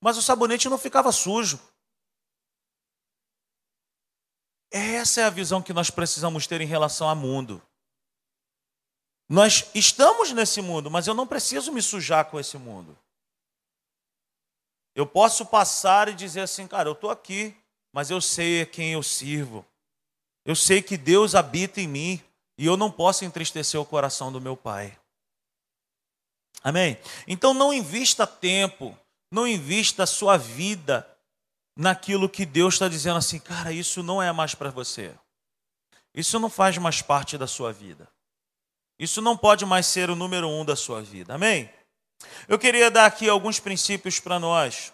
mas 0.00 0.16
o 0.16 0.22
sabonete 0.22 0.68
não 0.68 0.76
ficava 0.76 1.12
sujo. 1.12 1.60
Essa 4.72 5.20
é 5.20 5.24
a 5.24 5.30
visão 5.30 5.62
que 5.62 5.72
nós 5.72 5.88
precisamos 5.88 6.48
ter 6.48 6.60
em 6.60 6.66
relação 6.66 7.08
ao 7.08 7.14
mundo. 7.14 7.62
Nós 9.28 9.70
estamos 9.72 10.32
nesse 10.32 10.60
mundo, 10.60 10.90
mas 10.90 11.06
eu 11.06 11.14
não 11.14 11.28
preciso 11.28 11.70
me 11.70 11.80
sujar 11.80 12.24
com 12.24 12.40
esse 12.40 12.58
mundo. 12.58 12.98
Eu 14.96 15.06
posso 15.06 15.46
passar 15.46 16.08
e 16.08 16.14
dizer 16.14 16.40
assim, 16.40 16.66
cara, 16.66 16.88
eu 16.88 16.92
estou 16.94 17.08
aqui, 17.08 17.56
mas 17.96 18.10
eu 18.10 18.20
sei 18.20 18.60
a 18.60 18.66
quem 18.66 18.92
eu 18.92 19.02
sirvo. 19.02 19.64
Eu 20.44 20.54
sei 20.54 20.82
que 20.82 20.98
Deus 20.98 21.34
habita 21.34 21.80
em 21.80 21.88
mim 21.88 22.22
e 22.58 22.66
eu 22.66 22.76
não 22.76 22.90
posso 22.90 23.24
entristecer 23.24 23.80
o 23.80 23.86
coração 23.86 24.30
do 24.30 24.38
meu 24.38 24.54
Pai. 24.54 24.98
Amém? 26.62 26.98
Então 27.26 27.54
não 27.54 27.72
invista 27.72 28.26
tempo, 28.26 28.94
não 29.32 29.46
invista 29.46 30.02
a 30.02 30.06
sua 30.06 30.36
vida 30.36 31.08
naquilo 31.74 32.28
que 32.28 32.44
Deus 32.44 32.74
está 32.74 32.86
dizendo 32.86 33.16
assim, 33.16 33.38
cara, 33.38 33.72
isso 33.72 34.02
não 34.02 34.22
é 34.22 34.30
mais 34.30 34.54
para 34.54 34.68
você. 34.68 35.14
Isso 36.14 36.38
não 36.38 36.50
faz 36.50 36.76
mais 36.76 37.00
parte 37.00 37.38
da 37.38 37.46
sua 37.46 37.72
vida. 37.72 38.06
Isso 38.98 39.22
não 39.22 39.38
pode 39.38 39.64
mais 39.64 39.86
ser 39.86 40.10
o 40.10 40.14
número 40.14 40.50
um 40.50 40.66
da 40.66 40.76
sua 40.76 41.00
vida. 41.00 41.34
Amém? 41.34 41.72
Eu 42.46 42.58
queria 42.58 42.90
dar 42.90 43.06
aqui 43.06 43.26
alguns 43.26 43.58
princípios 43.58 44.20
para 44.20 44.38
nós 44.38 44.92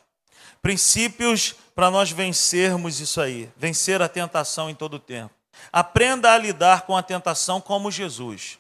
princípios 0.63 1.53
para 1.75 1.91
nós 1.91 2.11
vencermos 2.13 3.01
isso 3.01 3.21
aí, 3.21 3.53
vencer 3.57 4.01
a 4.01 4.09
tentação 4.09 4.71
em 4.71 4.75
todo 4.75 4.95
o 4.95 5.01
tempo. 5.01 5.35
Aprenda 5.73 6.33
a 6.33 6.39
lidar 6.39 6.87
com 6.87 6.97
a 6.97 7.03
tentação 7.03 7.61
como 7.61 7.91
Jesus, 7.91 8.59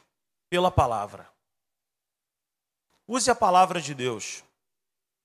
pela 0.50 0.70
palavra. 0.70 1.30
Use 3.06 3.30
a 3.30 3.34
palavra 3.34 3.80
de 3.80 3.94
Deus. 3.94 4.42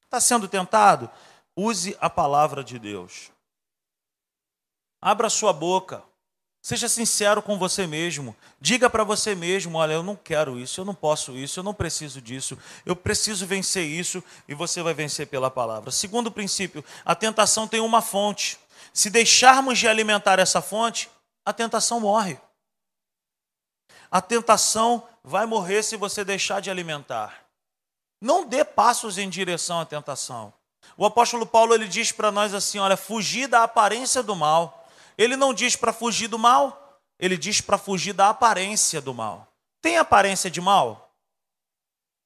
Está 0.05 0.21
sendo 0.21 0.47
tentado? 0.47 1.09
Use 1.55 1.97
a 1.99 2.09
palavra 2.09 2.63
de 2.63 2.79
Deus. 2.79 3.31
Abra 5.01 5.29
sua 5.29 5.51
boca. 5.51 6.03
Seja 6.67 6.89
sincero 6.89 7.41
com 7.41 7.57
você 7.57 7.87
mesmo. 7.87 8.35
Diga 8.59 8.89
para 8.89 9.05
você 9.05 9.33
mesmo: 9.33 9.77
olha, 9.77 9.93
eu 9.93 10.03
não 10.03 10.17
quero 10.17 10.59
isso, 10.59 10.81
eu 10.81 10.83
não 10.83 10.93
posso 10.93 11.31
isso, 11.37 11.61
eu 11.61 11.63
não 11.63 11.73
preciso 11.73 12.21
disso, 12.21 12.57
eu 12.85 12.93
preciso 12.93 13.47
vencer 13.47 13.85
isso 13.85 14.21
e 14.49 14.53
você 14.53 14.83
vai 14.83 14.93
vencer 14.93 15.27
pela 15.27 15.49
palavra. 15.49 15.91
Segundo 15.91 16.29
princípio: 16.29 16.83
a 17.05 17.15
tentação 17.15 17.69
tem 17.69 17.79
uma 17.79 18.01
fonte. 18.01 18.59
Se 18.93 19.09
deixarmos 19.09 19.79
de 19.79 19.87
alimentar 19.87 20.39
essa 20.39 20.61
fonte, 20.61 21.09
a 21.45 21.53
tentação 21.53 22.01
morre. 22.01 22.37
A 24.11 24.19
tentação 24.19 25.07
vai 25.23 25.45
morrer 25.45 25.83
se 25.83 25.95
você 25.95 26.25
deixar 26.25 26.59
de 26.59 26.69
alimentar. 26.69 27.45
Não 28.19 28.45
dê 28.45 28.65
passos 28.65 29.17
em 29.17 29.29
direção 29.29 29.79
à 29.79 29.85
tentação. 29.85 30.51
O 30.97 31.05
apóstolo 31.05 31.45
Paulo 31.45 31.73
ele 31.73 31.87
diz 31.87 32.11
para 32.11 32.29
nós 32.29 32.53
assim: 32.53 32.77
olha, 32.77 32.97
fugir 32.97 33.47
da 33.47 33.63
aparência 33.63 34.21
do 34.21 34.35
mal. 34.35 34.83
Ele 35.17 35.35
não 35.35 35.53
diz 35.53 35.75
para 35.75 35.91
fugir 35.91 36.27
do 36.27 36.37
mal, 36.37 37.01
ele 37.17 37.37
diz 37.37 37.59
para 37.59 37.77
fugir 37.77 38.13
da 38.13 38.29
aparência 38.29 39.01
do 39.01 39.13
mal. 39.13 39.51
Tem 39.81 39.97
aparência 39.97 40.49
de 40.49 40.61
mal? 40.61 41.11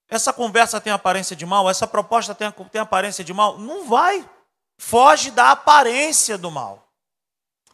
Essa 0.10 0.34
conversa 0.34 0.82
tem 0.82 0.92
aparência 0.92 1.36
de 1.36 1.46
mal? 1.46 1.70
Essa 1.70 1.88
proposta 1.88 2.36
tem, 2.36 2.52
tem 2.70 2.82
aparência 2.82 3.24
de 3.24 3.34
mal? 3.34 3.58
Não 3.58 3.88
vai. 3.88 4.30
Foge 4.78 5.32
da 5.32 5.52
aparência 5.52 6.38
do 6.38 6.52
mal. 6.52 6.92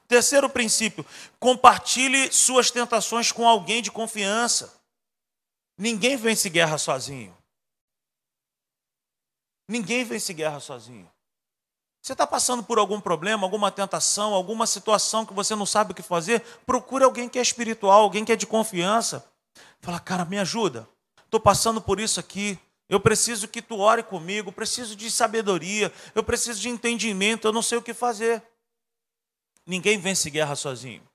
Terceiro 0.07 0.49
princípio: 0.49 1.05
compartilhe 1.39 2.31
suas 2.31 2.69
tentações 2.69 3.31
com 3.31 3.47
alguém 3.47 3.81
de 3.81 3.91
confiança. 3.91 4.73
Ninguém 5.77 6.15
vence 6.15 6.49
guerra 6.49 6.77
sozinho. 6.77 7.35
Ninguém 9.67 10.03
vence 10.03 10.33
guerra 10.33 10.59
sozinho. 10.59 11.11
Você 12.07 12.13
está 12.13 12.25
passando 12.25 12.63
por 12.63 12.79
algum 12.79 13.01
problema, 13.01 13.43
alguma 13.43 13.69
tentação, 13.69 14.33
alguma 14.33 14.65
situação 14.65 15.25
que 15.25 15.33
você 15.33 15.53
não 15.57 15.65
sabe 15.65 15.91
o 15.91 15.93
que 15.93 16.01
fazer? 16.01 16.39
Procure 16.65 17.03
alguém 17.03 17.27
que 17.27 17.37
é 17.37 17.41
espiritual, 17.41 18.01
alguém 18.01 18.23
que 18.23 18.31
é 18.31 18.35
de 18.37 18.47
confiança. 18.47 19.29
Fala, 19.81 19.99
cara, 19.99 20.23
me 20.23 20.39
ajuda. 20.39 20.87
Estou 21.25 21.37
passando 21.37 21.81
por 21.81 21.99
isso 21.99 22.17
aqui. 22.17 22.57
Eu 22.87 22.97
preciso 22.97 23.45
que 23.45 23.61
tu 23.61 23.79
ore 23.79 24.03
comigo. 24.03 24.53
Preciso 24.53 24.95
de 24.95 25.11
sabedoria. 25.11 25.91
Eu 26.15 26.23
preciso 26.23 26.61
de 26.61 26.69
entendimento. 26.69 27.45
Eu 27.45 27.51
não 27.51 27.61
sei 27.61 27.77
o 27.77 27.81
que 27.81 27.93
fazer. 27.93 28.41
Ninguém 29.65 29.99
vence 29.99 30.29
guerra 30.29 30.55
sozinho. 30.55 31.05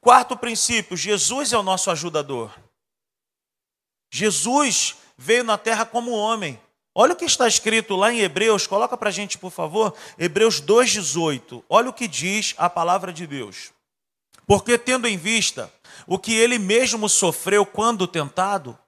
Quarto 0.00 0.34
princípio: 0.34 0.96
Jesus 0.96 1.52
é 1.52 1.58
o 1.58 1.62
nosso 1.62 1.90
ajudador. 1.90 2.58
Jesus 4.10 4.96
veio 5.14 5.44
na 5.44 5.58
terra 5.58 5.84
como 5.84 6.12
homem. 6.12 6.58
Olha 6.98 7.12
o 7.12 7.16
que 7.16 7.26
está 7.26 7.46
escrito 7.46 7.94
lá 7.94 8.10
em 8.10 8.20
Hebreus, 8.20 8.66
coloca 8.66 8.96
para 8.96 9.10
a 9.10 9.12
gente, 9.12 9.36
por 9.36 9.50
favor, 9.50 9.94
Hebreus 10.18 10.62
2,18. 10.62 11.62
Olha 11.68 11.90
o 11.90 11.92
que 11.92 12.08
diz 12.08 12.54
a 12.56 12.70
palavra 12.70 13.12
de 13.12 13.26
Deus. 13.26 13.70
Porque, 14.46 14.78
tendo 14.78 15.06
em 15.06 15.18
vista 15.18 15.70
o 16.06 16.18
que 16.18 16.34
ele 16.34 16.58
mesmo 16.58 17.06
sofreu 17.06 17.66
quando 17.66 18.06
tentado, 18.06 18.78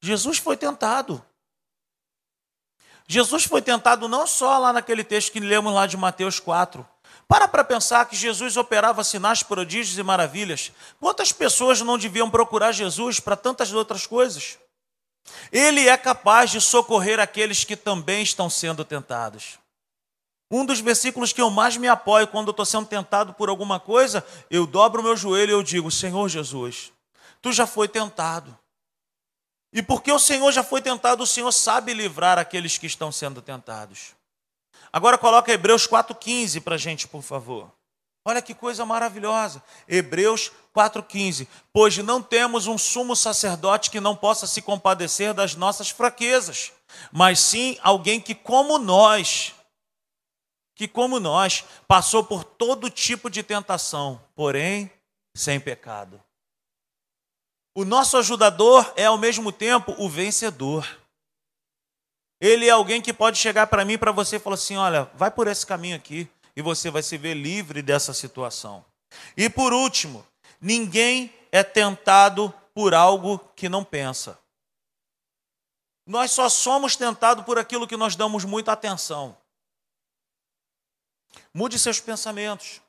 Jesus 0.00 0.38
foi 0.38 0.56
tentado. 0.56 1.22
Jesus 3.06 3.44
foi 3.44 3.60
tentado 3.60 4.08
não 4.08 4.26
só 4.26 4.56
lá 4.56 4.72
naquele 4.72 5.04
texto 5.04 5.30
que 5.30 5.38
lemos 5.38 5.74
lá 5.74 5.86
de 5.86 5.98
Mateus 5.98 6.40
4. 6.40 6.88
Para 7.28 7.46
para 7.46 7.62
pensar 7.62 8.06
que 8.06 8.16
Jesus 8.16 8.56
operava 8.56 9.04
sinais, 9.04 9.42
prodígios 9.42 9.98
e 9.98 10.02
maravilhas. 10.02 10.72
Quantas 10.98 11.32
pessoas 11.32 11.82
não 11.82 11.98
deviam 11.98 12.30
procurar 12.30 12.72
Jesus 12.72 13.20
para 13.20 13.36
tantas 13.36 13.74
outras 13.74 14.06
coisas? 14.06 14.56
Ele 15.50 15.88
é 15.88 15.96
capaz 15.96 16.50
de 16.50 16.60
socorrer 16.60 17.20
aqueles 17.20 17.64
que 17.64 17.76
também 17.76 18.22
estão 18.22 18.48
sendo 18.48 18.84
tentados. 18.84 19.58
Um 20.50 20.66
dos 20.66 20.80
versículos 20.80 21.32
que 21.32 21.40
eu 21.40 21.50
mais 21.50 21.76
me 21.76 21.88
apoio 21.88 22.28
quando 22.28 22.50
estou 22.50 22.66
sendo 22.66 22.86
tentado 22.86 23.32
por 23.32 23.48
alguma 23.48 23.80
coisa, 23.80 24.24
eu 24.50 24.66
dobro 24.66 25.00
o 25.00 25.04
meu 25.04 25.16
joelho 25.16 25.50
e 25.50 25.54
eu 25.54 25.62
digo: 25.62 25.90
Senhor 25.90 26.28
Jesus, 26.28 26.92
tu 27.40 27.52
já 27.52 27.66
foi 27.66 27.88
tentado. 27.88 28.56
E 29.72 29.82
porque 29.82 30.12
o 30.12 30.18
Senhor 30.18 30.52
já 30.52 30.62
foi 30.62 30.82
tentado, 30.82 31.22
o 31.22 31.26
Senhor 31.26 31.50
sabe 31.50 31.94
livrar 31.94 32.38
aqueles 32.38 32.76
que 32.76 32.86
estão 32.86 33.10
sendo 33.10 33.40
tentados. 33.40 34.14
Agora 34.92 35.16
coloca 35.16 35.50
Hebreus 35.50 35.86
4,15 35.86 36.60
para 36.60 36.74
a 36.74 36.78
gente, 36.78 37.08
por 37.08 37.22
favor. 37.22 37.72
Olha 38.24 38.40
que 38.40 38.54
coisa 38.54 38.86
maravilhosa. 38.86 39.62
Hebreus 39.88 40.52
4,15. 40.74 41.48
Pois 41.72 41.96
não 41.98 42.22
temos 42.22 42.66
um 42.66 42.78
sumo 42.78 43.16
sacerdote 43.16 43.90
que 43.90 44.00
não 44.00 44.14
possa 44.14 44.46
se 44.46 44.62
compadecer 44.62 45.34
das 45.34 45.56
nossas 45.56 45.90
fraquezas, 45.90 46.72
mas 47.10 47.40
sim 47.40 47.76
alguém 47.82 48.20
que, 48.20 48.34
como 48.34 48.78
nós, 48.78 49.54
que, 50.76 50.86
como 50.86 51.18
nós, 51.18 51.64
passou 51.88 52.22
por 52.22 52.44
todo 52.44 52.88
tipo 52.88 53.28
de 53.28 53.42
tentação, 53.42 54.22
porém 54.36 54.90
sem 55.34 55.58
pecado. 55.58 56.22
O 57.74 57.84
nosso 57.84 58.16
ajudador 58.18 58.92
é, 58.96 59.06
ao 59.06 59.18
mesmo 59.18 59.50
tempo, 59.50 59.94
o 59.98 60.08
vencedor. 60.08 60.86
Ele 62.40 62.66
é 62.66 62.70
alguém 62.70 63.00
que 63.00 63.12
pode 63.12 63.38
chegar 63.38 63.66
para 63.66 63.84
mim, 63.84 63.96
para 63.96 64.12
você 64.12 64.36
e 64.36 64.38
falar 64.38 64.54
assim: 64.54 64.76
olha, 64.76 65.10
vai 65.14 65.30
por 65.30 65.48
esse 65.48 65.66
caminho 65.66 65.96
aqui 65.96 66.30
e 66.56 66.62
você 66.62 66.90
vai 66.90 67.02
se 67.02 67.16
ver 67.16 67.34
livre 67.34 67.82
dessa 67.82 68.12
situação. 68.12 68.84
E 69.36 69.48
por 69.48 69.72
último, 69.72 70.26
ninguém 70.60 71.32
é 71.50 71.62
tentado 71.62 72.52
por 72.74 72.94
algo 72.94 73.38
que 73.54 73.68
não 73.68 73.84
pensa. 73.84 74.38
Nós 76.06 76.32
só 76.32 76.48
somos 76.48 76.96
tentados 76.96 77.44
por 77.44 77.58
aquilo 77.58 77.86
que 77.86 77.96
nós 77.96 78.16
damos 78.16 78.44
muita 78.44 78.72
atenção. 78.72 79.36
Mude 81.54 81.78
seus 81.78 82.00
pensamentos. 82.00 82.80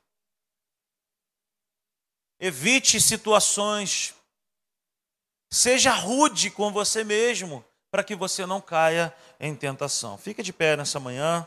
Evite 2.40 3.00
situações. 3.00 4.14
Seja 5.50 5.92
rude 5.92 6.50
com 6.50 6.72
você 6.72 7.04
mesmo, 7.04 7.64
para 7.90 8.02
que 8.02 8.16
você 8.16 8.44
não 8.44 8.60
caia 8.60 9.14
em 9.38 9.54
tentação. 9.54 10.18
Fica 10.18 10.42
de 10.42 10.52
pé 10.52 10.76
nessa 10.76 10.98
manhã. 10.98 11.46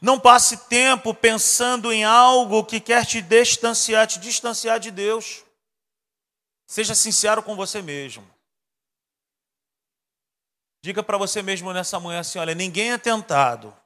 Não 0.00 0.18
passe 0.18 0.56
tempo 0.68 1.12
pensando 1.12 1.92
em 1.92 2.04
algo 2.04 2.64
que 2.64 2.80
quer 2.80 3.04
te 3.04 3.20
distanciar, 3.20 4.06
te 4.06 4.18
distanciar 4.18 4.80
de 4.80 4.90
Deus. 4.90 5.44
Seja 6.66 6.94
sincero 6.94 7.42
com 7.42 7.54
você 7.54 7.82
mesmo. 7.82 8.28
Diga 10.82 11.02
para 11.02 11.18
você 11.18 11.42
mesmo 11.42 11.72
nessa 11.72 12.00
manhã 12.00 12.20
assim: 12.20 12.38
olha, 12.38 12.54
ninguém 12.54 12.92
é 12.92 12.98
tentado. 12.98 13.76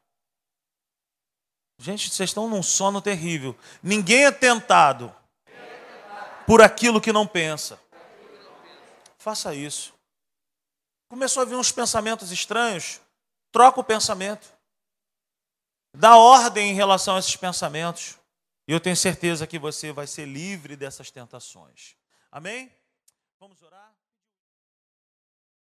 Gente, 1.78 2.08
vocês 2.08 2.30
estão 2.30 2.48
num 2.48 2.62
sono 2.62 3.02
terrível. 3.02 3.56
Ninguém 3.82 4.26
é 4.26 4.30
tentado 4.30 5.14
por 6.46 6.62
aquilo 6.62 7.00
que 7.00 7.12
não 7.12 7.26
pensa. 7.26 7.80
Faça 9.18 9.54
isso. 9.54 9.92
Começou 11.08 11.42
a 11.42 11.46
vir 11.46 11.56
uns 11.56 11.72
pensamentos 11.72 12.30
estranhos? 12.30 13.00
Troca 13.50 13.80
o 13.80 13.84
pensamento. 13.84 14.53
Dá 15.94 16.16
ordem 16.16 16.70
em 16.70 16.74
relação 16.74 17.14
a 17.16 17.18
esses 17.20 17.36
pensamentos. 17.36 18.18
E 18.66 18.72
eu 18.72 18.80
tenho 18.80 18.96
certeza 18.96 19.46
que 19.46 19.58
você 19.58 19.92
vai 19.92 20.06
ser 20.06 20.26
livre 20.26 20.74
dessas 20.74 21.10
tentações. 21.10 21.94
Amém? 22.32 22.72
Vamos 23.38 23.62
orar? 23.62 23.83